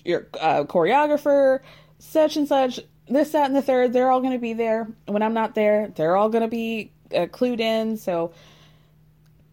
your 0.06 0.28
uh, 0.40 0.64
choreographer, 0.64 1.60
such 2.00 2.38
and 2.38 2.48
such, 2.48 2.80
this, 3.10 3.32
that, 3.32 3.48
and 3.48 3.56
the 3.56 3.62
third. 3.62 3.94
They're 3.94 4.12
all 4.12 4.22
going 4.22 4.34
to 4.34 4.40
be 4.40 4.54
there. 4.54 4.88
When 5.08 5.22
I'm 5.22 5.34
not 5.34 5.56
there, 5.56 5.92
they're 5.96 6.16
all 6.16 6.30
going 6.30 6.44
to 6.44 6.48
be 6.48 6.92
uh, 7.14 7.28
clued 7.28 7.60
in. 7.60 7.98
So 7.98 8.34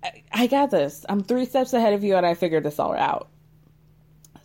I, 0.03 0.23
I, 0.33 0.47
got 0.47 0.71
this. 0.71 1.05
I'm 1.09 1.23
three 1.23 1.47
steps 1.47 1.73
ahead 1.73 1.93
of 1.93 2.05
you, 2.05 2.17
and 2.17 2.27
I 2.27 2.35
figured 2.35 2.65
this 2.65 2.79
all 2.79 2.95
out. 2.95 3.29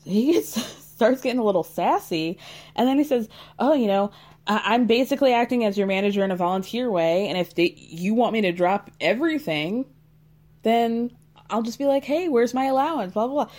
He 0.03 0.33
gets, 0.33 0.49
starts 0.95 1.21
getting 1.21 1.39
a 1.39 1.43
little 1.43 1.63
sassy, 1.63 2.37
and 2.75 2.87
then 2.87 2.97
he 2.97 3.03
says, 3.03 3.29
"Oh, 3.59 3.73
you 3.73 3.87
know." 3.87 4.11
I'm 4.47 4.87
basically 4.87 5.33
acting 5.33 5.65
as 5.65 5.77
your 5.77 5.85
manager 5.85 6.23
in 6.23 6.31
a 6.31 6.35
volunteer 6.35 6.89
way, 6.89 7.27
and 7.27 7.37
if 7.37 7.53
they, 7.53 7.75
you 7.77 8.15
want 8.15 8.33
me 8.33 8.41
to 8.41 8.51
drop 8.51 8.89
everything, 8.99 9.85
then 10.63 11.11
I'll 11.47 11.61
just 11.61 11.77
be 11.77 11.85
like, 11.85 12.03
"Hey, 12.03 12.27
where's 12.27 12.51
my 12.51 12.65
allowance?" 12.65 13.13
Blah 13.13 13.27
blah 13.27 13.45
blah 13.45 13.53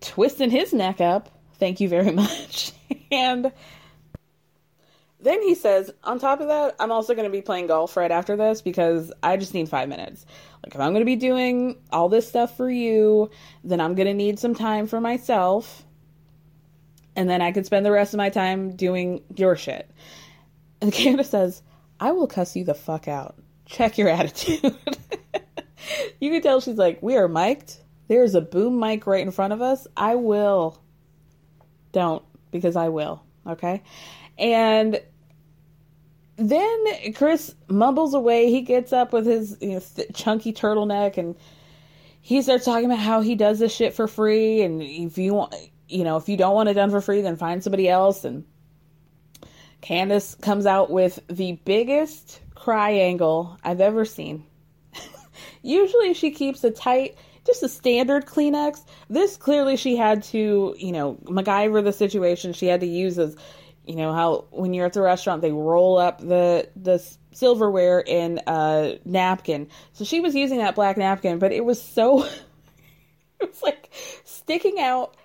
twisting 0.00 0.50
his 0.50 0.72
neck 0.72 1.00
up. 1.00 1.28
Thank 1.58 1.80
you 1.80 1.88
very 1.88 2.12
much. 2.12 2.72
and 3.10 3.52
then 5.22 5.42
he 5.42 5.54
says, 5.54 5.90
on 6.04 6.18
top 6.18 6.40
of 6.40 6.48
that, 6.48 6.76
I'm 6.78 6.90
also 6.90 7.14
going 7.14 7.26
to 7.26 7.30
be 7.30 7.42
playing 7.42 7.66
golf 7.66 7.96
right 7.96 8.10
after 8.10 8.36
this 8.36 8.62
because 8.62 9.12
I 9.22 9.36
just 9.36 9.54
need 9.54 9.68
five 9.68 9.88
minutes. 9.88 10.24
Like, 10.64 10.74
if 10.74 10.80
I'm 10.80 10.92
going 10.92 11.02
to 11.02 11.06
be 11.06 11.16
doing 11.16 11.76
all 11.92 12.08
this 12.08 12.28
stuff 12.28 12.56
for 12.56 12.70
you, 12.70 13.30
then 13.64 13.80
I'm 13.80 13.94
going 13.94 14.06
to 14.06 14.14
need 14.14 14.38
some 14.38 14.54
time 14.54 14.86
for 14.86 15.00
myself. 15.00 15.84
And 17.16 17.28
then 17.28 17.42
I 17.42 17.52
can 17.52 17.64
spend 17.64 17.84
the 17.84 17.92
rest 17.92 18.14
of 18.14 18.18
my 18.18 18.30
time 18.30 18.76
doing 18.76 19.22
your 19.36 19.56
shit. 19.56 19.90
And 20.80 20.92
Candiace 20.92 21.30
says, 21.30 21.62
I 21.98 22.12
will 22.12 22.26
cuss 22.26 22.56
you 22.56 22.64
the 22.64 22.74
fuck 22.74 23.08
out. 23.08 23.36
Check 23.66 23.98
your 23.98 24.08
attitude. 24.10 24.74
you 26.20 26.30
can 26.30 26.40
tell 26.40 26.60
she's 26.60 26.76
like, 26.76 27.02
we 27.02 27.16
are 27.16 27.28
mic'd 27.28 27.76
there's 28.10 28.34
a 28.34 28.40
boom 28.40 28.80
mic 28.80 29.06
right 29.06 29.24
in 29.24 29.30
front 29.30 29.52
of 29.52 29.62
us. 29.62 29.86
I 29.96 30.16
will. 30.16 30.82
Don't, 31.92 32.24
because 32.50 32.74
I 32.74 32.88
will. 32.88 33.22
Okay? 33.46 33.84
And 34.36 35.00
then 36.40 37.12
Chris 37.14 37.54
mumbles 37.68 38.14
away. 38.14 38.50
He 38.50 38.62
gets 38.62 38.92
up 38.92 39.12
with 39.12 39.26
his 39.26 39.56
you 39.60 39.74
know, 39.74 39.80
th- 39.80 40.08
chunky 40.14 40.52
turtleneck 40.52 41.18
and 41.18 41.36
he 42.22 42.40
starts 42.42 42.64
talking 42.64 42.86
about 42.86 42.98
how 42.98 43.20
he 43.20 43.34
does 43.34 43.58
this 43.58 43.74
shit 43.74 43.94
for 43.94 44.08
free. 44.08 44.62
And 44.62 44.82
if 44.82 45.18
you 45.18 45.34
want, 45.34 45.54
you 45.88 46.04
know, 46.04 46.16
if 46.16 46.28
you 46.28 46.36
don't 46.36 46.54
want 46.54 46.68
it 46.68 46.74
done 46.74 46.90
for 46.90 47.00
free, 47.00 47.20
then 47.20 47.36
find 47.36 47.62
somebody 47.62 47.88
else. 47.88 48.24
And 48.24 48.44
Candiace 49.82 50.34
comes 50.40 50.66
out 50.66 50.90
with 50.90 51.20
the 51.28 51.52
biggest 51.64 52.40
cry 52.54 52.90
angle 52.90 53.58
I've 53.62 53.80
ever 53.80 54.04
seen. 54.04 54.44
Usually 55.62 56.14
she 56.14 56.30
keeps 56.30 56.64
a 56.64 56.70
tight 56.70 57.16
just 57.46 57.62
a 57.62 57.68
standard 57.68 58.26
Kleenex. 58.26 58.84
This 59.08 59.36
clearly 59.36 59.76
she 59.76 59.96
had 59.96 60.22
to, 60.24 60.74
you 60.78 60.92
know, 60.92 61.14
MacGyver 61.24 61.82
the 61.82 61.92
situation. 61.92 62.52
She 62.52 62.66
had 62.66 62.80
to 62.80 62.86
use 62.86 63.18
as, 63.18 63.36
you 63.86 63.96
know, 63.96 64.12
how 64.12 64.44
when 64.50 64.74
you're 64.74 64.86
at 64.86 64.92
the 64.92 65.02
restaurant 65.02 65.42
they 65.42 65.52
roll 65.52 65.98
up 65.98 66.20
the 66.20 66.68
the 66.76 67.04
silverware 67.32 68.00
in 68.00 68.40
a 68.46 68.98
napkin. 69.04 69.68
So 69.92 70.04
she 70.04 70.20
was 70.20 70.34
using 70.34 70.58
that 70.58 70.74
black 70.74 70.96
napkin, 70.96 71.38
but 71.38 71.52
it 71.52 71.64
was 71.64 71.80
so, 71.80 72.24
it 73.40 73.48
was 73.48 73.62
like 73.62 73.90
sticking 74.24 74.78
out 74.80 75.16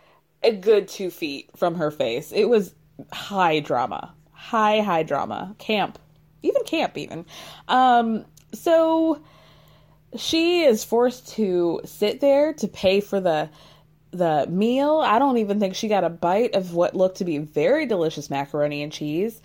a 0.43 0.51
good 0.51 0.87
two 0.87 1.09
feet 1.09 1.49
from 1.55 1.75
her 1.75 1.91
face. 1.91 2.31
It 2.31 2.45
was 2.45 2.73
high 3.11 3.59
drama, 3.59 4.13
high 4.31 4.81
high 4.81 5.03
drama, 5.03 5.55
camp, 5.57 5.99
even 6.43 6.63
camp 6.63 6.97
even. 6.97 7.25
Um, 7.67 8.25
so 8.53 9.21
she 10.15 10.63
is 10.63 10.83
forced 10.83 11.27
to 11.29 11.81
sit 11.83 12.21
there 12.21 12.53
to 12.53 12.67
pay 12.67 13.01
for 13.01 13.19
the 13.19 13.49
the 14.17 14.47
meal. 14.49 15.01
I 15.03 15.19
don't 15.19 15.37
even 15.37 15.59
think 15.59 15.75
she 15.75 15.87
got 15.87 16.03
a 16.03 16.09
bite 16.09 16.55
of 16.55 16.73
what 16.73 16.95
looked 16.95 17.17
to 17.17 17.25
be 17.25 17.37
very 17.37 17.85
delicious 17.85 18.29
macaroni 18.29 18.81
and 18.83 18.91
cheese. 18.91 19.41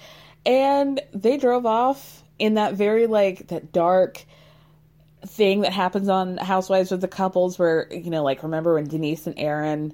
And 0.47 1.01
they 1.13 1.37
drove 1.37 1.67
off 1.67 2.23
in 2.39 2.55
that 2.55 2.75
very 2.75 3.07
like 3.07 3.49
that 3.49 3.73
dark 3.73 4.25
thing 5.27 5.61
that 5.61 5.73
happens 5.73 6.09
on 6.09 6.39
Housewives 6.39 6.91
with 6.91 7.01
the 7.01 7.09
couples 7.09 7.59
where, 7.59 7.93
you 7.93 8.11
know, 8.11 8.23
like 8.23 8.43
remember 8.43 8.75
when 8.75 8.89
Denise 8.89 9.27
and 9.27 9.39
Aaron 9.39 9.93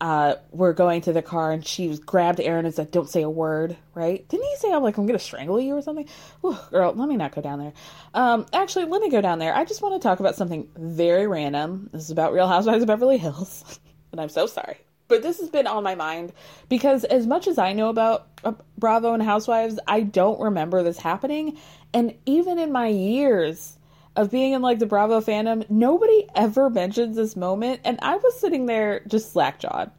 uh, 0.00 0.36
were 0.52 0.72
going 0.72 1.00
to 1.02 1.12
the 1.12 1.22
car 1.22 1.50
and 1.50 1.66
she 1.66 1.96
grabbed 1.98 2.40
Aaron 2.40 2.64
and 2.64 2.74
said, 2.74 2.90
"Don't 2.90 3.08
say 3.08 3.22
a 3.22 3.30
word." 3.30 3.76
Right? 3.94 4.26
Didn't 4.28 4.46
he 4.46 4.56
say, 4.56 4.72
"I'm 4.72 4.82
like 4.82 4.96
I'm 4.96 5.06
gonna 5.06 5.18
strangle 5.18 5.60
you" 5.60 5.76
or 5.76 5.82
something? 5.82 6.08
Ooh, 6.44 6.56
girl, 6.70 6.92
let 6.92 7.08
me 7.08 7.16
not 7.16 7.34
go 7.34 7.42
down 7.42 7.58
there. 7.58 7.72
Um, 8.14 8.46
actually, 8.52 8.84
let 8.84 9.02
me 9.02 9.10
go 9.10 9.20
down 9.20 9.38
there. 9.38 9.54
I 9.54 9.64
just 9.64 9.82
want 9.82 10.00
to 10.00 10.06
talk 10.06 10.20
about 10.20 10.36
something 10.36 10.68
very 10.76 11.26
random. 11.26 11.90
This 11.92 12.04
is 12.04 12.10
about 12.10 12.32
Real 12.32 12.46
Housewives 12.46 12.82
of 12.82 12.86
Beverly 12.86 13.18
Hills, 13.18 13.80
and 14.12 14.20
I'm 14.20 14.28
so 14.28 14.46
sorry, 14.46 14.78
but 15.08 15.22
this 15.22 15.40
has 15.40 15.48
been 15.48 15.66
on 15.66 15.82
my 15.82 15.94
mind 15.94 16.32
because 16.68 17.04
as 17.04 17.26
much 17.26 17.46
as 17.46 17.58
I 17.58 17.72
know 17.72 17.88
about 17.88 18.28
uh, 18.44 18.52
Bravo 18.76 19.14
and 19.14 19.22
Housewives, 19.22 19.78
I 19.86 20.00
don't 20.00 20.40
remember 20.40 20.82
this 20.82 20.98
happening, 20.98 21.58
and 21.92 22.14
even 22.26 22.58
in 22.58 22.72
my 22.72 22.88
years 22.88 23.76
of 24.16 24.30
being 24.30 24.52
in 24.52 24.62
like 24.62 24.78
the 24.78 24.86
Bravo 24.86 25.20
fandom, 25.20 25.68
nobody 25.70 26.26
ever 26.34 26.70
mentions 26.70 27.16
this 27.16 27.36
moment, 27.36 27.80
and 27.84 27.98
I 28.02 28.16
was 28.16 28.40
sitting 28.40 28.66
there 28.66 29.00
just 29.06 29.32
slack-jawed. 29.32 29.90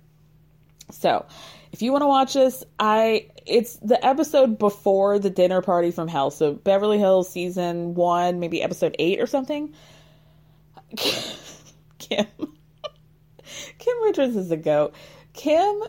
So, 0.92 1.26
if 1.72 1.82
you 1.82 1.92
want 1.92 2.02
to 2.02 2.08
watch 2.08 2.34
this, 2.34 2.64
I 2.80 3.28
it's 3.46 3.76
the 3.78 4.04
episode 4.06 4.58
before 4.58 5.20
the 5.20 5.30
dinner 5.30 5.62
party 5.62 5.92
from 5.92 6.08
hell. 6.08 6.32
So 6.32 6.54
Beverly 6.54 6.98
Hills 6.98 7.30
season 7.30 7.94
1, 7.96 8.40
maybe 8.40 8.62
episode 8.62 8.96
8 8.98 9.20
or 9.20 9.28
something. 9.28 9.74
Kim 12.00 12.28
Kim 13.78 14.02
Richards 14.04 14.36
is 14.36 14.52
a 14.52 14.58
goat. 14.58 14.94
Kim 15.34 15.84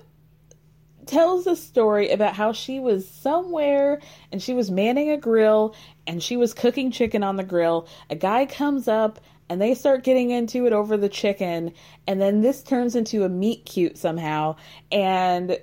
tells 1.07 1.47
a 1.47 1.57
story 1.57 2.11
about 2.11 2.35
how 2.35 2.53
she 2.53 2.79
was 2.79 3.09
somewhere 3.09 4.01
and 4.31 4.43
she 4.43 4.55
was 4.55 4.71
manning 4.71 5.11
a 5.11 5.17
grill 5.17 5.75
and 6.07 6.23
she 6.23 6.37
was 6.37 6.55
cooking 6.55 6.91
chicken 6.91 7.23
on 7.23 7.37
the 7.37 7.45
grill. 7.45 7.89
A 8.11 8.15
guy 8.15 8.47
comes 8.47 8.87
up 8.87 9.21
and 9.49 9.61
they 9.61 9.75
start 9.75 10.05
getting 10.05 10.31
into 10.31 10.67
it 10.67 10.73
over 10.73 10.97
the 10.97 11.09
chicken 11.09 11.73
and 12.07 12.21
then 12.21 12.43
this 12.43 12.63
turns 12.63 12.95
into 12.95 13.25
a 13.25 13.29
meet 13.29 13.67
cute 13.67 13.99
somehow 13.99 14.55
and 14.93 15.59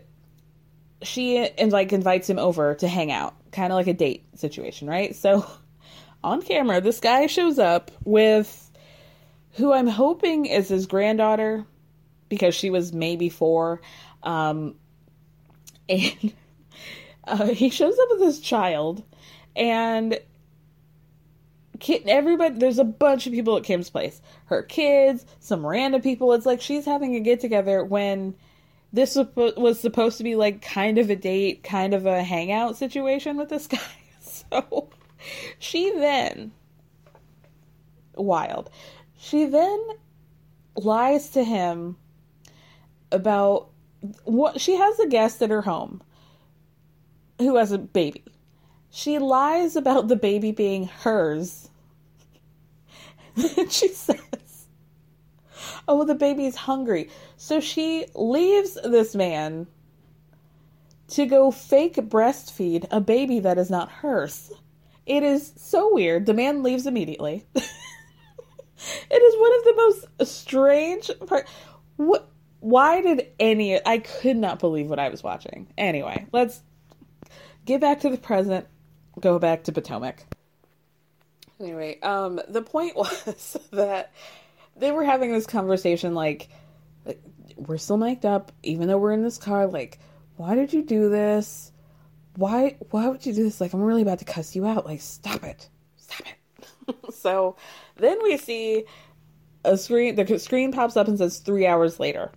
she 1.01 1.38
and 1.38 1.72
like 1.72 1.93
invites 1.93 2.30
him 2.30 2.39
over 2.39 2.76
to 2.76 2.88
hang 2.88 3.12
out, 3.12 3.36
kind 3.51 3.72
of 3.72 3.78
like 3.78 3.88
a 3.88 3.93
date 3.93 4.26
situation, 4.36 4.89
right? 4.89 5.16
So 5.16 5.45
on 6.24 6.41
camera, 6.41 6.82
this 6.82 6.99
guy 6.99 7.28
shows 7.28 7.60
up 7.60 7.91
with 8.03 8.70
who 9.53 9.72
I'm 9.74 9.88
hoping 9.88 10.45
is 10.45 10.68
his 10.68 10.88
granddaughter 10.88 11.66
because 12.30 12.55
she 12.55 12.69
was 12.69 12.93
maybe 12.93 13.30
four. 13.30 13.82
Um, 14.23 14.75
and 15.89 16.34
uh, 17.25 17.47
he 17.47 17.69
shows 17.69 17.97
up 17.97 18.07
with 18.11 18.19
this 18.19 18.39
child, 18.39 19.03
and 19.55 20.19
everybody. 22.05 22.57
There's 22.57 22.80
a 22.80 22.84
bunch 22.84 23.28
of 23.28 23.34
people 23.34 23.57
at 23.57 23.63
Kim's 23.63 23.89
place. 23.89 24.21
Her 24.45 24.63
kids, 24.63 25.25
some 25.39 25.65
random 25.65 26.01
people. 26.01 26.34
It's 26.34 26.45
like 26.45 26.61
she's 26.61 26.86
having 26.86 27.15
a 27.15 27.19
get 27.19 27.39
together 27.39 27.84
when 27.84 28.36
this 28.93 29.17
was 29.36 29.80
supposed 29.80 30.17
to 30.17 30.23
be 30.23 30.36
like 30.36 30.61
kind 30.61 30.97
of 30.97 31.09
a 31.09 31.15
date, 31.15 31.63
kind 31.63 31.93
of 31.93 32.05
a 32.05 32.23
hangout 32.23 32.78
situation 32.78 33.38
with 33.38 33.49
this 33.49 33.67
guy. 33.67 33.80
So 34.19 34.89
she 35.59 35.91
then 35.91 36.51
wild. 38.15 38.69
She 39.19 39.45
then 39.45 39.80
lies 40.75 41.30
to 41.32 41.43
him 41.43 41.97
about 43.12 43.70
what 44.24 44.60
she 44.60 44.76
has 44.76 44.99
a 44.99 45.08
guest 45.08 45.41
at 45.41 45.49
her 45.49 45.62
home 45.62 46.01
who 47.39 47.55
has 47.55 47.72
a 47.72 47.78
baby. 47.78 48.24
She 48.89 49.20
lies 49.20 49.76
about 49.76 50.08
the 50.08 50.16
baby 50.16 50.51
being 50.51 50.88
hers. 50.88 51.70
she 53.70 53.89
says, 53.89 54.68
Oh, 55.88 56.03
the 56.03 56.16
baby's 56.16 56.55
hungry. 56.55 57.10
So 57.38 57.60
she 57.60 58.05
leaves 58.16 58.78
this 58.84 59.16
man 59.16 59.68
to 61.10 61.26
go 61.26 61.51
fake 61.51 61.95
breastfeed 61.95 62.86
a 62.91 62.99
baby 62.99 63.39
that 63.39 63.58
is 63.58 63.70
not 63.70 63.89
hers. 63.89 64.51
It 65.05 65.24
is 65.24 65.53
so 65.55 65.93
weird. 65.93 66.26
The 66.26 66.34
man 66.34 66.64
leaves 66.64 66.86
immediately. 66.86 67.45
it 67.55 67.64
is 69.22 69.39
one 69.39 69.53
of 69.55 69.64
the 69.64 69.74
most 69.76 70.41
strange 70.41 71.10
part. 71.26 71.47
What? 71.95 72.30
Why 72.60 73.01
did 73.01 73.28
any? 73.39 73.86
I 73.86 73.99
could 73.99 74.38
not 74.38 74.60
believe 74.60 74.88
what 74.88 74.99
I 74.99 75.10
was 75.10 75.24
watching. 75.24 75.68
Anyway, 75.78 76.26
let's 76.32 76.62
get 77.66 77.82
back 77.82 78.01
to 78.01 78.10
the 78.10 78.18
present. 78.18 78.68
Go 79.20 79.39
back 79.39 79.64
to 79.66 79.72
Potomac. 79.72 80.24
Anyway, 81.60 81.99
um, 82.01 82.39
the 82.47 82.62
point 82.62 82.95
was 82.95 83.58
that 83.72 84.14
they 84.76 84.91
were 84.91 85.03
having 85.03 85.32
this 85.32 85.47
conversation 85.47 86.14
like, 86.14 86.49
we're 87.55 87.78
still 87.78 87.97
mic'd 87.97 88.26
up, 88.26 88.51
even 88.64 88.88
though 88.88 88.97
we're 88.97 89.14
in 89.14 89.24
this 89.24 89.38
car. 89.38 89.68
Like, 89.68 89.99
why 90.36 90.55
did 90.55 90.74
you 90.74 90.84
do 90.84 91.10
this? 91.10 91.72
Why 92.36 92.78
why 92.91 93.08
would 93.08 93.26
you 93.26 93.34
do 93.34 93.43
this? 93.43 93.60
Like 93.60 93.74
I'm 93.74 93.82
really 93.82 94.03
about 94.03 94.20
to 94.20 94.26
cuss 94.26 94.55
you 94.55 94.66
out. 94.66 94.86
Like 94.86 95.01
stop 95.01 95.43
it. 95.43 95.68
Stop 95.97 96.22
it. 96.28 96.95
so 97.14 97.55
then 97.95 98.22
we 98.22 98.38
see 98.38 98.86
a 99.66 99.76
screen 99.76 100.16
the 100.16 100.38
screen 100.38 100.72
pops 100.72 100.95
up 100.95 101.08
and 101.08 101.18
says 101.18 101.39
3 101.39 101.66
hours 101.66 101.99
later. 101.99 102.32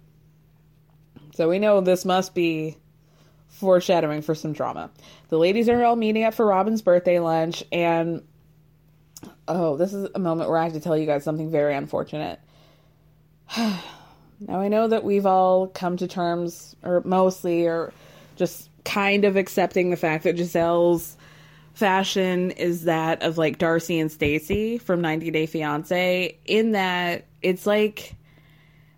So 1.35 1.49
we 1.49 1.59
know 1.59 1.81
this 1.81 2.05
must 2.05 2.35
be 2.35 2.77
foreshadowing 3.49 4.23
for 4.23 4.35
some 4.35 4.53
drama. 4.53 4.91
The 5.29 5.39
ladies 5.39 5.69
are 5.69 5.85
all 5.85 5.97
meeting 5.97 6.25
up 6.25 6.35
for 6.35 6.47
Robyn's 6.47 6.83
birthday 6.83 7.19
lunch 7.19 7.65
and 7.71 8.23
oh, 9.49 9.77
this 9.77 9.93
is 9.93 10.09
a 10.15 10.19
moment 10.19 10.49
where 10.49 10.59
I 10.59 10.65
have 10.65 10.73
to 10.73 10.81
tell 10.81 10.97
you 10.97 11.07
guys 11.07 11.25
something 11.25 11.51
very 11.51 11.75
unfortunate. 11.75 12.41
now 13.57 13.81
I 14.49 14.69
know 14.69 14.89
that 14.89 15.05
we've 15.05 15.27
all 15.27 15.67
come 15.69 15.97
to 15.99 16.09
terms 16.09 16.75
or 16.83 17.03
mostly 17.05 17.67
or 17.67 17.93
just 18.37 18.71
kind 18.85 19.25
of 19.25 19.37
accepting 19.37 19.91
the 19.91 19.97
fact 19.97 20.25
that 20.25 20.37
Gizelle's 20.37 21.17
fashion 21.75 22.51
is 22.53 22.85
that 22.85 23.23
of 23.23 23.39
like 23.39 23.59
Darcy 23.59 23.99
and 23.99 24.11
Stacy 24.11 24.79
from 24.79 25.01
90 25.01 25.31
Day 25.31 25.47
Fiance 25.47 26.39
in 26.45 26.73
that 26.73 27.27
it's 27.43 27.67
like 27.67 28.15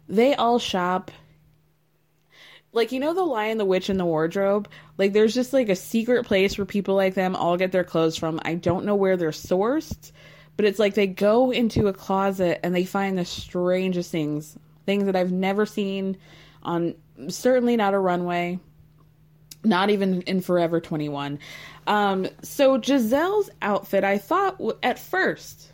they 0.08 0.34
all 0.34 0.58
shop 0.58 1.10
like 2.72 2.92
you 2.92 3.00
know 3.00 3.14
the 3.14 3.22
lion 3.22 3.58
the 3.58 3.64
witch 3.64 3.88
and 3.88 4.00
the 4.00 4.04
wardrobe 4.04 4.68
like 4.98 5.12
there's 5.12 5.34
just 5.34 5.52
like 5.52 5.68
a 5.68 5.76
secret 5.76 6.24
place 6.24 6.56
where 6.56 6.64
people 6.64 6.94
like 6.94 7.14
them 7.14 7.36
all 7.36 7.56
get 7.56 7.72
their 7.72 7.84
clothes 7.84 8.16
from 8.16 8.40
i 8.44 8.54
don't 8.54 8.84
know 8.84 8.96
where 8.96 9.16
they're 9.16 9.30
sourced 9.30 10.12
but 10.56 10.64
it's 10.64 10.78
like 10.78 10.94
they 10.94 11.06
go 11.06 11.50
into 11.50 11.88
a 11.88 11.92
closet 11.92 12.60
and 12.62 12.74
they 12.74 12.84
find 12.84 13.16
the 13.16 13.24
strangest 13.24 14.10
things 14.10 14.56
things 14.86 15.04
that 15.04 15.16
i've 15.16 15.32
never 15.32 15.66
seen 15.66 16.16
on 16.62 16.94
certainly 17.28 17.76
not 17.76 17.94
a 17.94 17.98
runway 17.98 18.58
not 19.64 19.90
even 19.90 20.22
in 20.22 20.40
Forever 20.40 20.80
21. 20.80 21.38
Um, 21.86 22.28
so 22.42 22.78
Gizelle's 22.78 23.50
outfit, 23.60 24.04
I 24.04 24.18
thought 24.18 24.60
at 24.82 24.98
first 24.98 25.72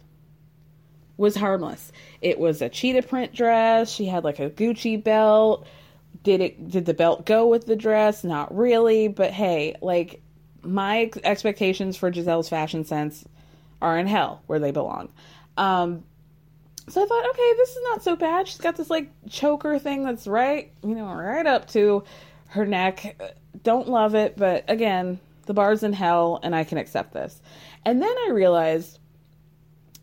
was 1.16 1.34
harmless. 1.34 1.92
It 2.20 2.38
was 2.38 2.62
a 2.62 2.68
cheetah 2.68 3.02
print 3.02 3.34
dress. 3.34 3.90
She 3.90 4.04
had 4.06 4.24
like 4.24 4.38
a 4.38 4.50
Gucci 4.50 5.02
belt. 5.02 5.66
Did 6.22 6.40
it? 6.40 6.68
Did 6.68 6.86
the 6.86 6.94
belt 6.94 7.26
go 7.26 7.46
with 7.46 7.66
the 7.66 7.76
dress? 7.76 8.24
Not 8.24 8.54
really. 8.56 9.08
But 9.08 9.30
hey, 9.30 9.76
like 9.80 10.20
my 10.62 11.10
expectations 11.24 11.96
for 11.96 12.10
Gizelle's 12.10 12.48
fashion 12.48 12.84
sense 12.84 13.24
are 13.80 13.98
in 13.98 14.06
hell 14.06 14.42
where 14.46 14.58
they 14.58 14.72
belong. 14.72 15.10
Um, 15.56 16.04
so 16.88 17.02
I 17.02 17.06
thought, 17.06 17.30
okay, 17.30 17.52
this 17.56 17.70
is 17.70 17.82
not 17.84 18.02
so 18.02 18.16
bad. 18.16 18.48
She's 18.48 18.58
got 18.58 18.76
this 18.76 18.90
like 18.90 19.10
choker 19.28 19.78
thing 19.78 20.04
that's 20.04 20.26
right, 20.26 20.72
you 20.82 20.94
know, 20.94 21.12
right 21.12 21.46
up 21.46 21.68
to 21.68 22.04
her 22.48 22.64
neck 22.64 23.16
don't 23.62 23.88
love 23.88 24.14
it, 24.14 24.36
but 24.36 24.64
again, 24.68 25.18
the 25.46 25.54
bar's 25.54 25.82
in 25.82 25.92
hell 25.92 26.40
and 26.42 26.54
I 26.54 26.64
can 26.64 26.78
accept 26.78 27.12
this. 27.12 27.40
And 27.84 28.02
then 28.02 28.14
I 28.26 28.30
realized 28.32 28.98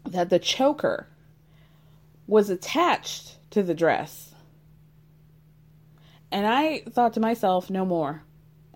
that 0.06 0.30
the 0.30 0.40
choker 0.40 1.08
was 2.28 2.50
attached 2.50 3.38
to 3.52 3.64
the 3.64 3.74
dress. 3.74 4.35
And 6.32 6.46
I 6.46 6.80
thought 6.90 7.14
to 7.14 7.20
myself, 7.20 7.70
no 7.70 7.86
more. 7.86 8.24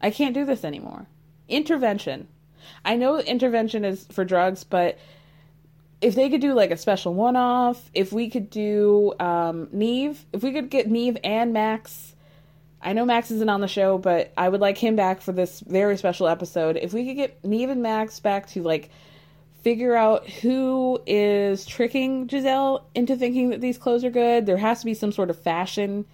I 0.02 0.12
can't 0.12 0.34
do 0.34 0.45
this 0.45 0.64
anymore. 0.64 1.08
Intervention. 1.47 2.28
I 2.86 2.95
know 2.95 3.20
intervention 3.20 3.84
is 3.84 4.06
for 4.12 4.24
drugs, 4.24 4.64
but 4.64 4.97
if 6.02 6.16
they 6.16 6.30
could 6.30 6.41
do 6.41 6.54
like 6.54 6.72
a 6.72 6.78
special 6.78 7.14
one 7.14 7.36
off, 7.36 7.89
if 7.93 8.14
we 8.14 8.30
could 8.30 8.50
do 8.50 9.14
um, 9.20 9.68
Nev, 9.72 10.26
if 10.32 10.43
we 10.43 10.54
could 10.54 10.70
get 10.70 10.88
Nev 10.88 11.18
and 11.24 11.52
Max 11.52 12.14
I 12.82 12.93
know 12.93 13.06
Max 13.06 13.30
isn't 13.32 13.50
on 13.50 13.62
the 13.62 13.68
show, 13.68 13.97
but 13.97 14.32
I 14.38 14.47
would 14.47 14.62
like 14.62 14.78
him 14.78 14.95
back 14.95 15.22
for 15.22 15.32
this 15.32 15.60
very 15.60 15.97
special 15.97 16.28
episode. 16.28 16.78
If 16.78 16.93
we 16.93 17.06
could 17.06 17.16
get 17.16 17.43
Nev 17.43 17.70
and 17.70 17.82
Max 17.82 18.20
back 18.20 18.47
to 18.50 18.64
like 18.64 18.89
figure 19.62 19.95
out 19.95 20.28
who 20.30 21.00
is 21.06 21.66
tricking 21.66 22.28
Gizelle 22.28 22.84
into 22.95 23.18
thinking 23.18 23.50
that 23.50 23.60
these 23.60 23.78
clothes 23.78 24.06
are 24.06 24.10
good, 24.10 24.45
there 24.45 24.58
has 24.58 24.80
to 24.80 24.86
be 24.86 24.93
some 24.93 25.12
sort 25.12 25.30
of 25.30 25.38
fashion 25.38 26.06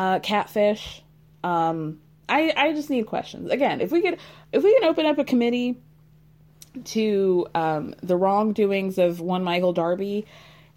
uh, 0.00 0.18
catfish. 0.20 1.02
Um, 1.44 2.00
I 2.28 2.52
I 2.56 2.72
just 2.72 2.90
need 2.90 3.06
questions. 3.06 3.50
Again, 3.50 3.80
if 3.80 3.92
we 3.92 4.00
could 4.02 4.18
if 4.52 4.62
we 4.62 4.72
can 4.78 4.88
open 4.88 5.06
up 5.06 5.18
a 5.18 5.24
committee 5.24 5.78
to 6.84 7.46
um, 7.54 7.94
the 8.02 8.16
wrongdoings 8.16 8.98
of 8.98 9.20
one 9.20 9.42
Michael 9.44 9.72
Darby 9.72 10.26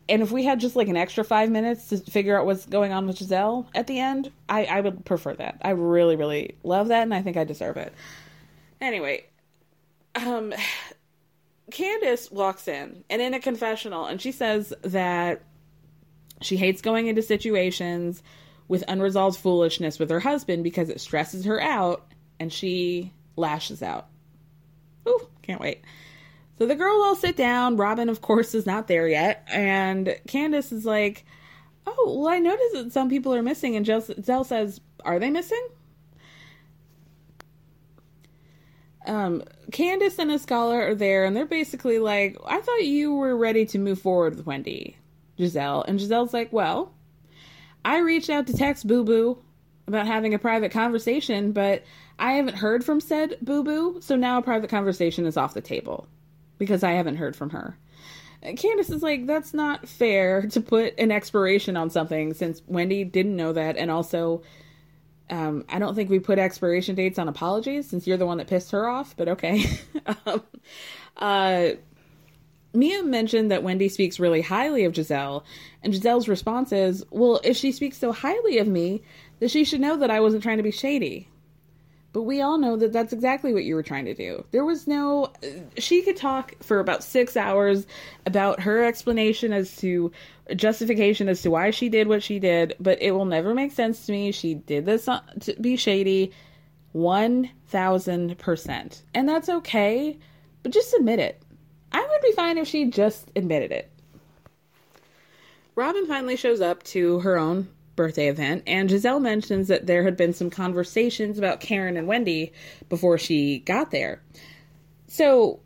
and 0.10 0.22
if 0.22 0.32
we 0.32 0.44
had 0.44 0.60
just 0.60 0.76
like 0.76 0.90
an 0.90 0.98
extra 0.98 1.24
five 1.24 1.50
minutes 1.50 1.88
to 1.90 1.98
figure 1.98 2.38
out 2.38 2.46
what's 2.46 2.66
going 2.66 2.92
on 2.92 3.08
with 3.08 3.20
Gizelle 3.20 3.68
at 3.74 3.88
the 3.88 4.00
end, 4.00 4.32
I, 4.50 4.66
I 4.66 4.82
would 4.82 5.06
prefer 5.06 5.34
that. 5.36 5.62
I 5.62 5.70
really, 5.70 6.16
really 6.16 6.58
love 6.64 6.90
that, 6.90 7.04
and 7.04 7.14
I 7.14 7.22
think 7.22 7.38
I 7.38 7.46
deserve 7.46 7.78
it. 7.78 7.94
Anyway, 8.82 9.26
um, 10.16 10.54
Candiace 11.72 12.30
walks 12.32 12.68
in 12.68 13.06
and 13.10 13.22
in 13.22 13.34
a 13.34 13.40
confessional, 13.40 14.06
and 14.06 14.22
she 14.22 14.34
says 14.34 14.74
that 14.82 15.42
she 16.42 16.58
hates 16.58 16.82
going 16.82 17.08
into 17.08 17.22
situations 17.22 18.22
with 18.68 18.84
unresolved 18.88 19.40
foolishness 19.40 20.00
with 20.00 20.10
her 20.10 20.20
husband 20.20 20.64
because 20.64 20.90
it 20.90 21.02
stresses 21.02 21.46
her 21.46 21.62
out, 21.62 22.06
and 22.40 22.52
she 22.52 23.12
lashes 23.36 23.82
out. 23.82 24.08
Ooh, 25.08 25.28
can't 25.42 25.62
wait. 25.62 25.82
So 26.58 26.66
the 26.66 26.76
girls 26.76 27.04
all 27.04 27.16
sit 27.16 27.36
down. 27.36 27.78
Robyn, 27.78 28.10
of 28.10 28.22
course, 28.22 28.54
is 28.56 28.66
not 28.66 28.88
there 28.88 29.08
yet. 29.08 29.44
And 29.52 30.16
Candiace 30.28 30.72
is 30.72 30.86
like, 30.86 31.26
Oh, 31.86 32.20
well, 32.20 32.34
I 32.34 32.40
noticed 32.40 32.74
that 32.76 32.94
some 32.94 33.10
people 33.10 33.34
are 33.34 33.42
missing. 33.42 33.76
And 33.76 33.86
Zell 33.86 34.44
says, 34.44 34.80
Are 35.04 35.20
they 35.20 35.30
missing? 35.30 35.68
Um, 39.06 39.44
Candiace 39.72 40.18
and 40.20 40.32
a 40.32 40.40
scholar 40.40 40.82
are 40.82 40.96
there, 40.96 41.26
and 41.26 41.36
they're 41.36 41.46
basically 41.46 42.00
like, 42.00 42.38
I 42.46 42.62
thought 42.62 42.86
you 42.86 43.14
were 43.14 43.36
ready 43.36 43.66
to 43.66 43.80
move 43.80 44.00
forward 44.00 44.36
with 44.36 44.46
Wendy, 44.46 44.96
Gizelle. 45.38 45.84
And 45.86 46.00
Gizelle's 46.00 46.34
like, 46.34 46.54
Well, 46.54 46.94
I 47.86 48.00
reached 48.00 48.30
out 48.30 48.48
to 48.48 48.54
text 48.54 48.88
Boo 48.88 49.04
Boo 49.04 49.38
about 49.88 50.08
having 50.08 50.34
a 50.34 50.40
private 50.40 50.72
conversation, 50.72 51.52
but 51.52 51.84
I 52.18 52.34
haven't 52.34 52.56
heard 52.56 52.86
from 52.86 53.02
said 53.02 53.38
Boo 53.42 53.64
Boo, 53.64 53.98
so 54.02 54.16
now 54.16 54.38
a 54.38 54.42
private 54.42 54.70
conversation 54.70 55.26
is 55.26 55.38
off 55.38 55.54
the 55.54 55.62
table 55.62 56.08
because 56.58 56.84
I 56.84 56.92
haven't 56.92 57.18
heard 57.18 57.36
from 57.36 57.50
her. 57.50 57.78
Candiace 58.42 58.90
is 58.90 59.02
like, 59.02 59.26
that's 59.26 59.54
not 59.54 59.88
fair 59.88 60.48
to 60.48 60.62
put 60.62 60.98
an 61.00 61.12
expiration 61.12 61.78
on 61.78 61.90
something 61.90 62.34
since 62.34 62.62
Wendy 62.68 63.04
didn't 63.04 63.36
know 63.36 63.54
that. 63.54 63.78
And 63.78 63.90
also, 63.90 64.44
um, 65.30 65.66
I 65.70 65.80
don't 65.80 65.96
think 65.96 66.10
we 66.10 66.20
put 66.20 66.40
expiration 66.40 66.96
dates 66.96 67.18
on 67.18 67.28
apologies 67.28 67.90
since 67.90 68.06
you're 68.06 68.18
the 68.18 68.26
one 68.26 68.38
that 68.38 68.48
pissed 68.48 68.72
her 68.72 68.88
off, 68.88 69.16
but 69.16 69.30
okay. 69.30 69.66
um, 70.26 70.44
uh, 71.18 71.70
Mia 72.74 73.04
mentioned 73.04 73.52
that 73.52 73.64
Wendy 73.64 73.88
speaks 73.88 74.20
really 74.20 74.42
highly 74.42 74.84
of 74.84 74.94
Gizelle, 74.94 75.44
and 75.84 75.94
Gizelle's 75.94 76.28
response 76.28 76.72
is, 76.72 77.06
Well, 77.12 77.40
if 77.44 77.56
she 77.56 77.72
speaks 77.72 77.98
so 77.98 78.12
highly 78.12 78.58
of 78.58 78.68
me, 78.68 79.04
then 79.40 79.50
she 79.50 79.64
should 79.64 79.82
know 79.82 79.98
that 79.98 80.12
I 80.12 80.20
wasn't 80.20 80.44
trying 80.44 80.58
to 80.58 80.64
be 80.64 80.72
shady. 80.72 81.30
But 82.14 82.24
we 82.24 82.42
all 82.42 82.60
know 82.60 82.78
that 82.78 82.94
that's 82.94 83.12
exactly 83.12 83.54
what 83.54 83.64
you 83.64 83.74
were 83.74 83.84
trying 83.84 84.06
to 84.06 84.14
do. 84.14 84.46
There 84.52 84.64
was 84.64 84.88
no. 84.88 85.34
She 85.80 86.04
could 86.04 86.16
talk 86.16 86.54
for 86.62 86.80
about 86.80 87.04
six 87.04 87.36
hours 87.36 87.88
about 88.28 88.62
her 88.62 88.84
explanation 88.84 89.52
as 89.52 89.76
to 89.78 90.12
justification 90.56 91.28
as 91.28 91.42
to 91.42 91.50
why 91.50 91.72
she 91.72 91.90
did 91.90 92.08
what 92.08 92.22
she 92.22 92.38
did, 92.38 92.76
but 92.80 93.02
it 93.02 93.12
will 93.12 93.26
never 93.26 93.56
make 93.56 93.72
sense 93.72 94.06
to 94.06 94.12
me. 94.12 94.32
She 94.32 94.54
did 94.54 94.86
this 94.86 95.10
to 95.42 95.56
be 95.60 95.76
shady 95.76 96.32
1000%. 96.96 99.02
And 99.14 99.30
that's 99.30 99.50
okay, 99.50 100.18
but 100.62 100.72
just 100.72 100.94
admit 100.94 101.20
it. 101.20 101.43
I 101.94 102.00
would 102.00 102.22
be 102.22 102.32
fine 102.32 102.58
if 102.58 102.68
she 102.68 102.86
just 102.86 103.30
admitted 103.36 103.72
it. 103.72 103.92
Robyn 105.76 106.08
finally 106.08 106.36
shows 106.36 106.62
up 106.62 106.84
to 106.84 107.20
her 107.20 107.38
own 107.38 107.68
birthday 107.96 108.28
event, 108.28 108.64
and 108.68 108.90
Gizelle 108.90 109.22
mentions 109.22 109.68
that 109.68 109.86
there 109.86 110.04
had 110.04 110.18
been 110.18 110.34
some 110.34 110.50
conversations 110.50 111.38
about 111.38 111.60
Karen 111.60 111.98
and 111.98 112.08
Wendy 112.08 112.54
before 112.90 113.18
she 113.18 113.60
got 113.60 113.92
there. 113.92 114.22
So 115.08 115.60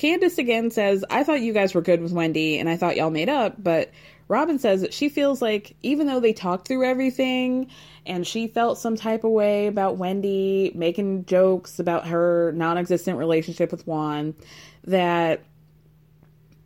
Candiace 0.00 0.38
again 0.38 0.70
says, 0.70 1.04
I 1.10 1.24
thought 1.24 1.42
you 1.42 1.52
guys 1.52 1.74
were 1.74 1.82
good 1.82 2.00
with 2.00 2.12
Wendy 2.12 2.58
and 2.58 2.70
I 2.70 2.76
thought 2.78 2.96
y'all 2.96 3.10
made 3.10 3.28
up, 3.28 3.62
but 3.62 3.90
Robyn 4.28 4.58
says 4.58 4.80
that 4.80 4.94
she 4.94 5.10
feels 5.10 5.42
like 5.42 5.76
even 5.82 6.06
though 6.06 6.20
they 6.20 6.32
talked 6.32 6.66
through 6.66 6.84
everything 6.84 7.70
and 8.06 8.26
she 8.26 8.48
felt 8.48 8.78
some 8.78 8.96
type 8.96 9.24
of 9.24 9.30
way 9.30 9.66
about 9.66 9.96
Wendy 9.96 10.72
making 10.74 11.26
jokes 11.26 11.78
about 11.78 12.06
her 12.08 12.52
non 12.52 12.78
existent 12.78 13.18
relationship 13.18 13.70
with 13.70 13.86
Juan, 13.86 14.34
that 14.84 15.42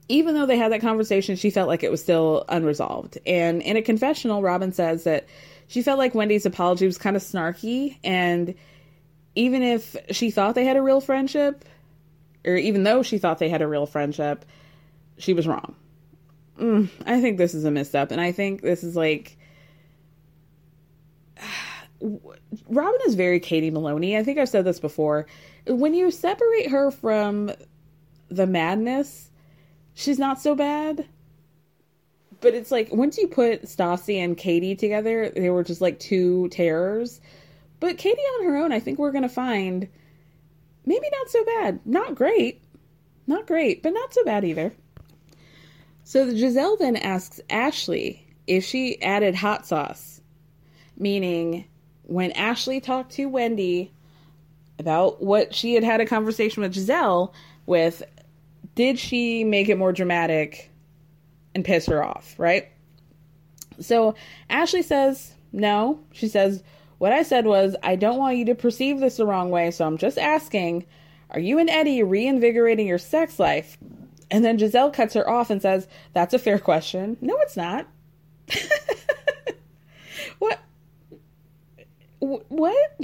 even 0.09 0.35
though 0.35 0.47
they 0.47 0.57
had 0.57 0.73
that 0.73 0.81
conversation, 0.81 1.37
she 1.37 1.51
felt 1.51 1.69
like 1.69 1.83
it 1.83 1.91
was 1.91 2.03
still 2.03 2.45
unresolved. 2.49 3.19
And 3.27 3.63
in 3.63 3.77
a 3.77 3.83
confessional, 3.83 4.43
Robyn 4.43 4.73
says 4.73 5.05
that 5.05 5.27
she 5.67 5.83
felt 5.83 5.99
like 5.99 6.15
Wendy's 6.15 6.47
apology 6.47 6.87
was 6.87 6.99
kind 6.99 7.17
of 7.17 7.23
snarky. 7.23 7.97
And 8.05 8.55
even 9.35 9.63
if 9.63 9.97
she 10.11 10.31
thought 10.31 10.55
they 10.55 10.67
had 10.67 10.77
a 10.77 10.83
real 10.83 11.01
friendship, 11.01 11.65
or 12.45 12.55
even 12.55 12.85
though 12.85 13.03
she 13.03 13.19
thought 13.19 13.39
they 13.39 13.49
had 13.49 13.63
a 13.63 13.69
real 13.69 13.87
friendship, 13.87 14.45
she 15.17 15.33
was 15.33 15.49
wrong. 15.49 15.75
Mm, 16.61 16.91
I 17.07 17.21
think 17.21 17.39
this 17.39 17.55
is 17.55 17.65
a 17.65 17.71
misstep. 17.71 18.13
And 18.13 18.21
I 18.21 18.33
think 18.33 18.63
this 18.63 18.85
is 18.85 18.95
like. 18.95 19.37
Robyn 22.69 23.01
is 23.07 23.15
very 23.15 23.41
Katie 23.41 23.71
Maloney. 23.71 24.17
I 24.17 24.23
think 24.23 24.39
I've 24.39 24.49
said 24.49 24.65
this 24.65 24.81
before. 24.81 25.27
When 25.67 25.95
you 25.95 26.11
separate 26.11 26.71
her 26.71 26.91
from 26.91 27.53
the 28.29 28.47
madness, 28.47 29.31
she's 29.95 30.19
not 30.19 30.41
so 30.41 30.55
bad. 30.55 31.07
But 32.41 32.55
it's 32.55 32.71
like 32.71 32.93
once 32.93 33.17
you 33.17 33.27
put 33.27 33.63
Stassi 33.63 34.17
and 34.17 34.37
Katie 34.37 34.77
together, 34.77 35.31
they 35.31 35.49
were 35.49 35.65
just 35.65 35.81
like 35.81 35.99
two 35.99 36.49
terrors. 36.49 37.21
But 37.81 37.97
Katie 37.97 38.21
on 38.21 38.45
her 38.45 38.57
own, 38.57 38.73
I 38.73 38.81
think 38.81 38.99
we're 38.99 39.13
gonna 39.13 39.29
find 39.29 39.89
maybe 40.85 41.07
not 41.11 41.31
so 41.31 41.45
bad. 41.45 41.81
Not 41.87 42.15
great. 42.15 42.61
Not 43.27 43.47
great, 43.47 43.83
but 43.83 43.95
not 43.95 44.13
so 44.13 44.25
bad 44.25 44.45
either. 44.45 44.75
So 46.03 46.27
Gizelle 46.27 46.79
then 46.79 46.97
asks 46.97 47.41
Ashley 47.49 48.27
if 48.47 48.63
she 48.63 49.01
added 49.01 49.35
hot 49.35 49.67
sauce, 49.67 50.21
meaning 50.99 51.65
when 52.07 52.33
Ashley 52.33 52.81
talked 52.81 53.13
to 53.13 53.27
Wendy 53.27 53.93
about 54.79 55.23
what 55.23 55.55
she 55.55 55.75
had 55.75 55.85
had 55.85 56.01
a 56.01 56.07
conversation 56.07 56.63
with 56.63 56.75
Gizelle 56.75 57.33
with, 57.67 58.03
did 58.75 58.99
she 58.99 59.45
make 59.45 59.69
it 59.69 59.79
more 59.79 59.93
dramatic 59.93 60.71
and 61.55 61.65
piss 61.65 61.87
her 61.87 62.05
off, 62.05 62.35
right? 62.39 62.69
So 63.81 64.15
Ashley 64.51 64.83
says, 64.83 65.35
no. 65.53 66.01
She 66.13 66.29
says, 66.29 66.63
what 66.99 67.13
I 67.13 67.23
said 67.23 67.47
was, 67.47 67.77
I 67.83 67.97
don't 67.97 68.19
want 68.19 68.37
you 68.37 68.45
to 68.47 68.55
perceive 68.55 69.01
this 69.01 69.17
the 69.17 69.27
wrong 69.27 69.51
way, 69.51 69.71
so 69.71 69.87
I'm 69.87 69.99
just 69.99 70.19
asking, 70.19 70.87
are 71.31 71.41
you 71.41 71.59
and 71.59 71.71
Eddie 71.71 72.03
reinvigorating 72.03 72.87
your 72.87 72.99
sex 72.99 73.39
life? 73.39 73.77
And 74.31 74.45
then 74.45 74.59
Gizelle 74.59 74.93
cuts 74.93 75.15
her 75.15 75.29
off 75.29 75.51
and 75.51 75.63
says, 75.63 75.87
that's 76.13 76.35
a 76.35 76.39
fair 76.39 76.59
question. 76.59 77.17
No, 77.21 77.37
it's 77.41 77.57
not. 77.57 77.87
what? 80.39 80.61
What? 82.49 82.77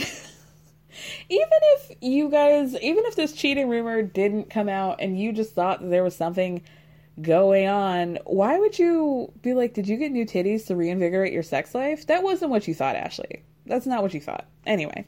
even 1.29 1.49
if 1.51 1.93
you 2.01 2.29
guys, 2.29 2.75
even 2.81 3.05
if 3.07 3.17
this 3.17 3.33
cheating 3.33 3.69
rumor 3.69 4.03
didn't 4.03 4.51
come 4.51 4.69
out 4.69 5.01
and 5.01 5.19
you 5.19 5.33
just 5.33 5.55
thought 5.55 5.81
that 5.81 5.89
there 5.89 6.05
was 6.05 6.17
something 6.17 6.63
going 7.21 7.67
on, 7.69 8.19
why 8.25 8.59
would 8.59 8.79
you 8.79 9.33
be 9.43 9.55
like, 9.55 9.75
did 9.75 9.89
you 9.89 9.97
get 9.97 10.13
new 10.13 10.27
titties 10.27 10.67
to 10.67 10.77
reinvigorate 10.77 11.33
your 11.33 11.43
sex 11.43 11.75
life? 11.75 12.07
That 12.07 12.23
wasn't 12.23 12.51
what 12.51 12.67
you 12.67 12.75
thought, 12.75 12.97
Ashley. 12.97 13.43
That's 13.67 13.87
not 13.87 14.03
what 14.03 14.15
you 14.15 14.21
thought. 14.21 14.47
Anyway, 14.67 15.07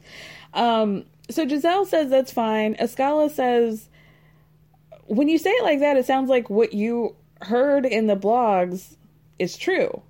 um, 0.53 1.05
so 1.29 1.45
Gizelle 1.45 1.87
says 1.87 2.09
that's 2.09 2.31
fine. 2.31 2.75
Escala 2.75 3.29
says, 3.29 3.89
when 5.05 5.27
you 5.27 5.37
say 5.37 5.49
it 5.49 5.63
like 5.63 5.79
that, 5.79 5.97
it 5.97 6.05
sounds 6.05 6.29
like 6.29 6.49
what 6.49 6.73
you 6.73 7.15
heard 7.41 7.85
in 7.85 8.07
the 8.07 8.15
blogs 8.15 8.95
is 9.39 9.57
true. 9.57 10.01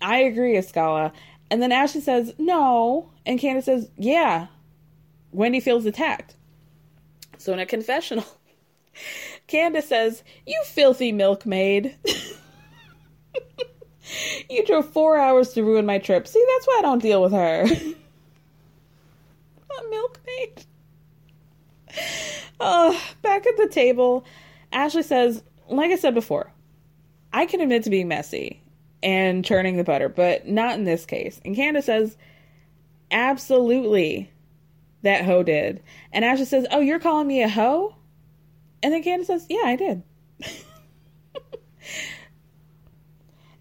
I 0.00 0.18
agree, 0.18 0.56
Escala. 0.56 1.12
And 1.52 1.60
then 1.60 1.70
Ashley 1.70 2.00
says, 2.00 2.32
no. 2.38 3.10
And 3.26 3.38
Candiace 3.38 3.66
says, 3.66 3.90
yeah, 3.98 4.46
Wendy 5.32 5.60
feels 5.60 5.84
attacked. 5.84 6.34
So 7.36 7.52
in 7.52 7.58
a 7.58 7.66
confessional, 7.66 8.24
Candiace 9.48 9.86
says, 9.86 10.22
You 10.46 10.58
filthy 10.64 11.12
milkmaid. 11.12 11.94
you 14.48 14.64
drove 14.64 14.90
four 14.94 15.18
hours 15.18 15.52
to 15.52 15.62
ruin 15.62 15.84
my 15.84 15.98
trip. 15.98 16.26
See, 16.26 16.42
that's 16.54 16.66
why 16.66 16.76
I 16.78 16.82
don't 16.82 17.02
deal 17.02 17.20
with 17.20 17.32
her. 17.32 17.64
A 19.78 19.90
milkmaid. 19.90 20.64
Uh, 22.60 22.98
back 23.20 23.46
at 23.46 23.58
the 23.58 23.68
table, 23.68 24.24
Ashley 24.72 25.02
says, 25.02 25.42
like 25.68 25.90
I 25.90 25.96
said 25.96 26.14
before, 26.14 26.50
I 27.30 27.44
can 27.44 27.60
admit 27.60 27.82
to 27.82 27.90
being 27.90 28.08
messy 28.08 28.61
and 29.02 29.44
churning 29.44 29.76
the 29.76 29.84
butter, 29.84 30.08
but 30.08 30.46
not 30.46 30.74
in 30.74 30.84
this 30.84 31.04
case. 31.04 31.40
And 31.44 31.56
Candiace 31.56 31.86
says, 31.86 32.16
absolutely 33.12 34.30
that 35.02 35.24
hoe 35.24 35.42
did. 35.42 35.82
And 36.12 36.24
Ashley 36.24 36.46
says, 36.46 36.66
Oh, 36.70 36.80
you're 36.80 37.00
calling 37.00 37.26
me 37.26 37.42
a 37.42 37.48
hoe? 37.48 37.94
And 38.82 38.92
then 38.92 39.02
Candiace 39.02 39.26
says, 39.26 39.46
Yeah, 39.48 39.62
I 39.64 39.76
did. 39.76 40.02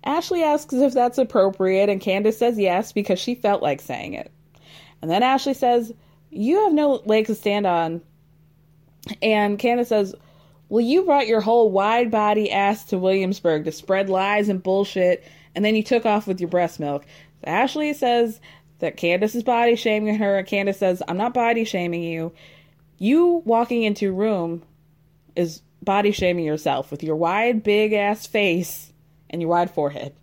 Ashley 0.04 0.44
asks 0.44 0.74
if 0.74 0.94
that's 0.94 1.20
appropriate, 1.20 1.90
and 1.90 2.02
Candiace 2.02 2.38
says 2.38 2.58
yes 2.58 2.92
because 2.92 3.20
she 3.20 3.36
felt 3.36 3.62
like 3.62 3.82
saying 3.82 4.14
it. 4.14 4.32
And 5.02 5.12
then 5.12 5.24
Ashley 5.24 5.54
says, 5.54 5.94
You 6.30 6.64
have 6.64 6.74
no 6.74 7.02
legs 7.06 7.28
to 7.28 7.36
stand 7.36 7.68
on. 7.68 8.02
And 9.22 9.60
Candiace 9.60 9.90
says, 9.90 10.16
Well, 10.72 10.80
you 10.80 11.04
brought 11.04 11.28
your 11.28 11.42
whole 11.42 11.70
wide 11.70 12.12
body 12.12 12.50
ass 12.50 12.86
to 12.86 12.98
Williamsburg 12.98 13.66
to 13.66 13.74
spread 13.74 14.10
lies 14.10 14.48
and 14.48 14.64
bullshit, 14.64 15.22
and 15.54 15.66
then 15.66 15.76
you 15.76 15.84
took 15.84 16.06
off 16.06 16.28
with 16.28 16.40
your 16.40 16.48
breast 16.48 16.80
milk. 16.80 17.06
Ashley 17.44 17.92
says 17.92 18.40
that 18.80 18.96
Candiace 18.96 19.36
is 19.36 19.44
body 19.44 19.76
shaming 19.76 20.16
her, 20.16 20.38
and 20.38 20.48
Candiace 20.48 20.78
says, 20.78 21.04
I'm 21.10 21.18
not 21.18 21.34
body 21.34 21.66
shaming 21.66 22.04
you. 22.04 22.32
You 23.00 23.42
walking 23.44 23.84
into 23.84 24.12
a 24.12 24.14
room 24.14 24.64
is 25.36 25.62
body 25.82 26.14
shaming 26.14 26.46
yourself 26.46 26.90
with 26.90 27.04
your 27.04 27.18
wide, 27.18 27.64
big 27.64 27.92
ass 27.92 28.26
face 28.26 28.94
and 29.30 29.42
your 29.42 29.50
wide 29.50 29.72
forehead. 29.72 30.14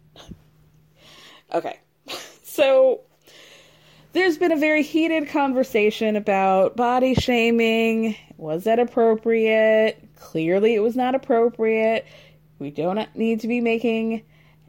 okay. 1.53 1.79
So 2.43 3.03
there's 4.15 4.39
been 4.39 4.51
a 4.51 4.57
very 4.57 4.83
heated 4.83 5.29
conversation 5.29 6.17
about 6.17 6.75
body 6.75 7.15
shaming. 7.15 8.17
Was 8.39 8.65
that 8.65 8.79
appropriate? 8.79 10.09
Clearly, 10.17 10.75
it 10.75 10.81
was 10.81 10.97
not 10.97 11.17
appropriate. 11.17 12.07
We 12.61 12.71
don't 12.71 13.15
need 13.17 13.41
to 13.41 13.49
be 13.49 13.61
making 13.61 14.23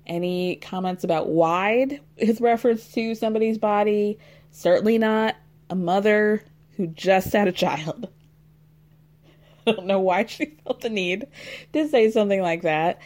any 0.07 0.55
comments 0.57 1.03
about 1.03 1.29
wide 1.29 2.01
with 2.19 2.41
reference 2.41 2.91
to 2.93 3.13
somebody's 3.13 3.59
body. 3.59 4.17
Certainly 4.51 4.97
not 4.97 5.35
a 5.69 5.75
mother 5.75 6.43
who 6.77 6.87
just 6.87 7.31
had 7.31 7.47
a 7.47 7.51
child. 7.51 8.09
I 9.67 9.73
don't 9.73 9.85
know 9.85 9.99
why 9.99 10.25
she 10.25 10.45
felt 10.63 10.81
the 10.81 10.89
need 10.89 11.27
to 11.73 11.87
say 11.87 12.09
something 12.09 12.41
like 12.41 12.63
that. 12.63 12.99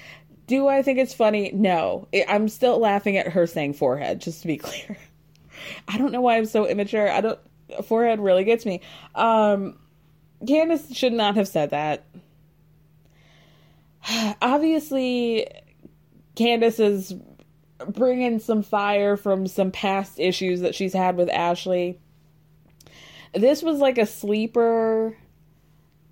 Do 0.48 0.70
I 0.70 0.82
think 0.82 0.98
it's 0.98 1.14
funny? 1.14 1.52
No. 1.52 2.08
I'm 2.28 2.48
still 2.48 2.80
laughing 2.80 3.18
at 3.18 3.28
her 3.28 3.48
saying 3.48 3.74
forehead, 3.74 4.22
just 4.22 4.42
to 4.42 4.48
be 4.48 4.58
clear. 4.60 4.98
I 5.90 5.98
don't 5.98 6.14
know 6.14 6.22
why 6.22 6.38
I'm 6.38 6.46
so 6.46 6.66
immature. 6.66 7.12
I 7.12 7.20
don't. 7.20 7.40
Forehead 7.86 8.20
really 8.20 8.44
gets 8.44 8.66
me. 8.66 8.82
Um, 9.16 9.78
Candiace 10.46 10.96
should 10.96 11.14
not 11.14 11.36
have 11.36 11.48
said 11.48 11.72
that. 11.72 12.06
Obviously, 14.42 15.48
Candiace 16.36 16.80
is 16.80 17.14
bringing 17.88 18.40
some 18.40 18.64
fire 18.64 19.18
from 19.18 19.48
some 19.48 19.72
past 19.72 20.20
issues 20.20 20.62
that 20.62 20.76
she's 20.76 20.94
had 20.94 21.18
with 21.18 21.30
Ashley. 21.30 22.00
This 23.34 23.64
was 23.64 23.80
like 23.80 23.98
a 23.98 24.06
sleeper 24.06 25.18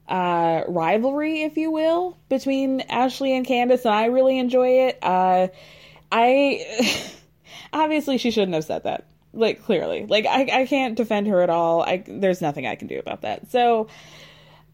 uh, 0.07 0.63
rivalry, 0.67 1.43
if 1.43 1.57
you 1.57 1.71
will, 1.71 2.17
between 2.29 2.81
Ashley 2.81 3.35
and 3.35 3.45
Candiace, 3.45 3.85
and 3.85 3.93
I 3.93 4.05
really 4.05 4.37
enjoy 4.39 4.87
it. 4.87 4.99
Uh, 5.01 5.47
I 6.11 6.65
obviously 7.73 8.17
she 8.17 8.31
shouldn't 8.31 8.53
have 8.53 8.65
said 8.65 8.83
that. 8.83 9.07
Like 9.33 9.63
clearly, 9.63 10.05
like 10.07 10.25
I 10.25 10.61
I 10.61 10.65
can't 10.65 10.95
defend 10.95 11.27
her 11.27 11.41
at 11.41 11.49
all. 11.49 11.83
I 11.83 12.03
there's 12.05 12.41
nothing 12.41 12.67
I 12.67 12.75
can 12.75 12.87
do 12.89 12.99
about 12.99 13.21
that. 13.21 13.49
So 13.49 13.87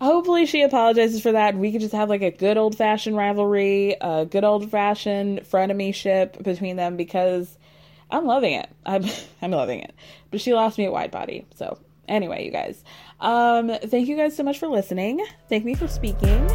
hopefully 0.02 0.46
she 0.46 0.62
apologizes 0.62 1.22
for 1.22 1.32
that 1.32 1.56
we 1.56 1.72
could 1.72 1.82
just 1.82 1.94
have 1.94 2.10
like 2.10 2.22
a 2.22 2.32
good 2.32 2.58
old 2.58 2.78
fashioned 2.78 3.16
rivalry, 3.16 3.96
a 4.00 4.26
good 4.26 4.44
old 4.44 4.70
fashioned 4.70 5.42
frenemy 5.42 5.94
ship 5.94 6.42
between 6.44 6.76
them 6.76 6.98
because 6.98 7.58
I'm 8.10 8.26
loving 8.26 8.54
it. 8.54 8.70
I'm 8.86 9.06
I'm 9.42 9.52
loving 9.52 9.80
it. 9.80 9.94
But 10.32 10.42
she 10.42 10.54
lost 10.54 10.78
me 10.78 10.86
at 10.86 10.92
wide 10.92 11.12
body. 11.12 11.46
So 11.56 11.80
anyway, 12.08 12.46
you 12.46 12.52
guys. 12.52 12.84
Um 13.20 13.72
thank 13.86 14.08
you 14.08 14.16
guys 14.16 14.36
so 14.36 14.44
much 14.44 14.60
for 14.60 14.68
listening. 14.68 15.26
Thank 15.50 15.66
me 15.66 15.76
for 15.76 15.88
speaking. 15.88 16.48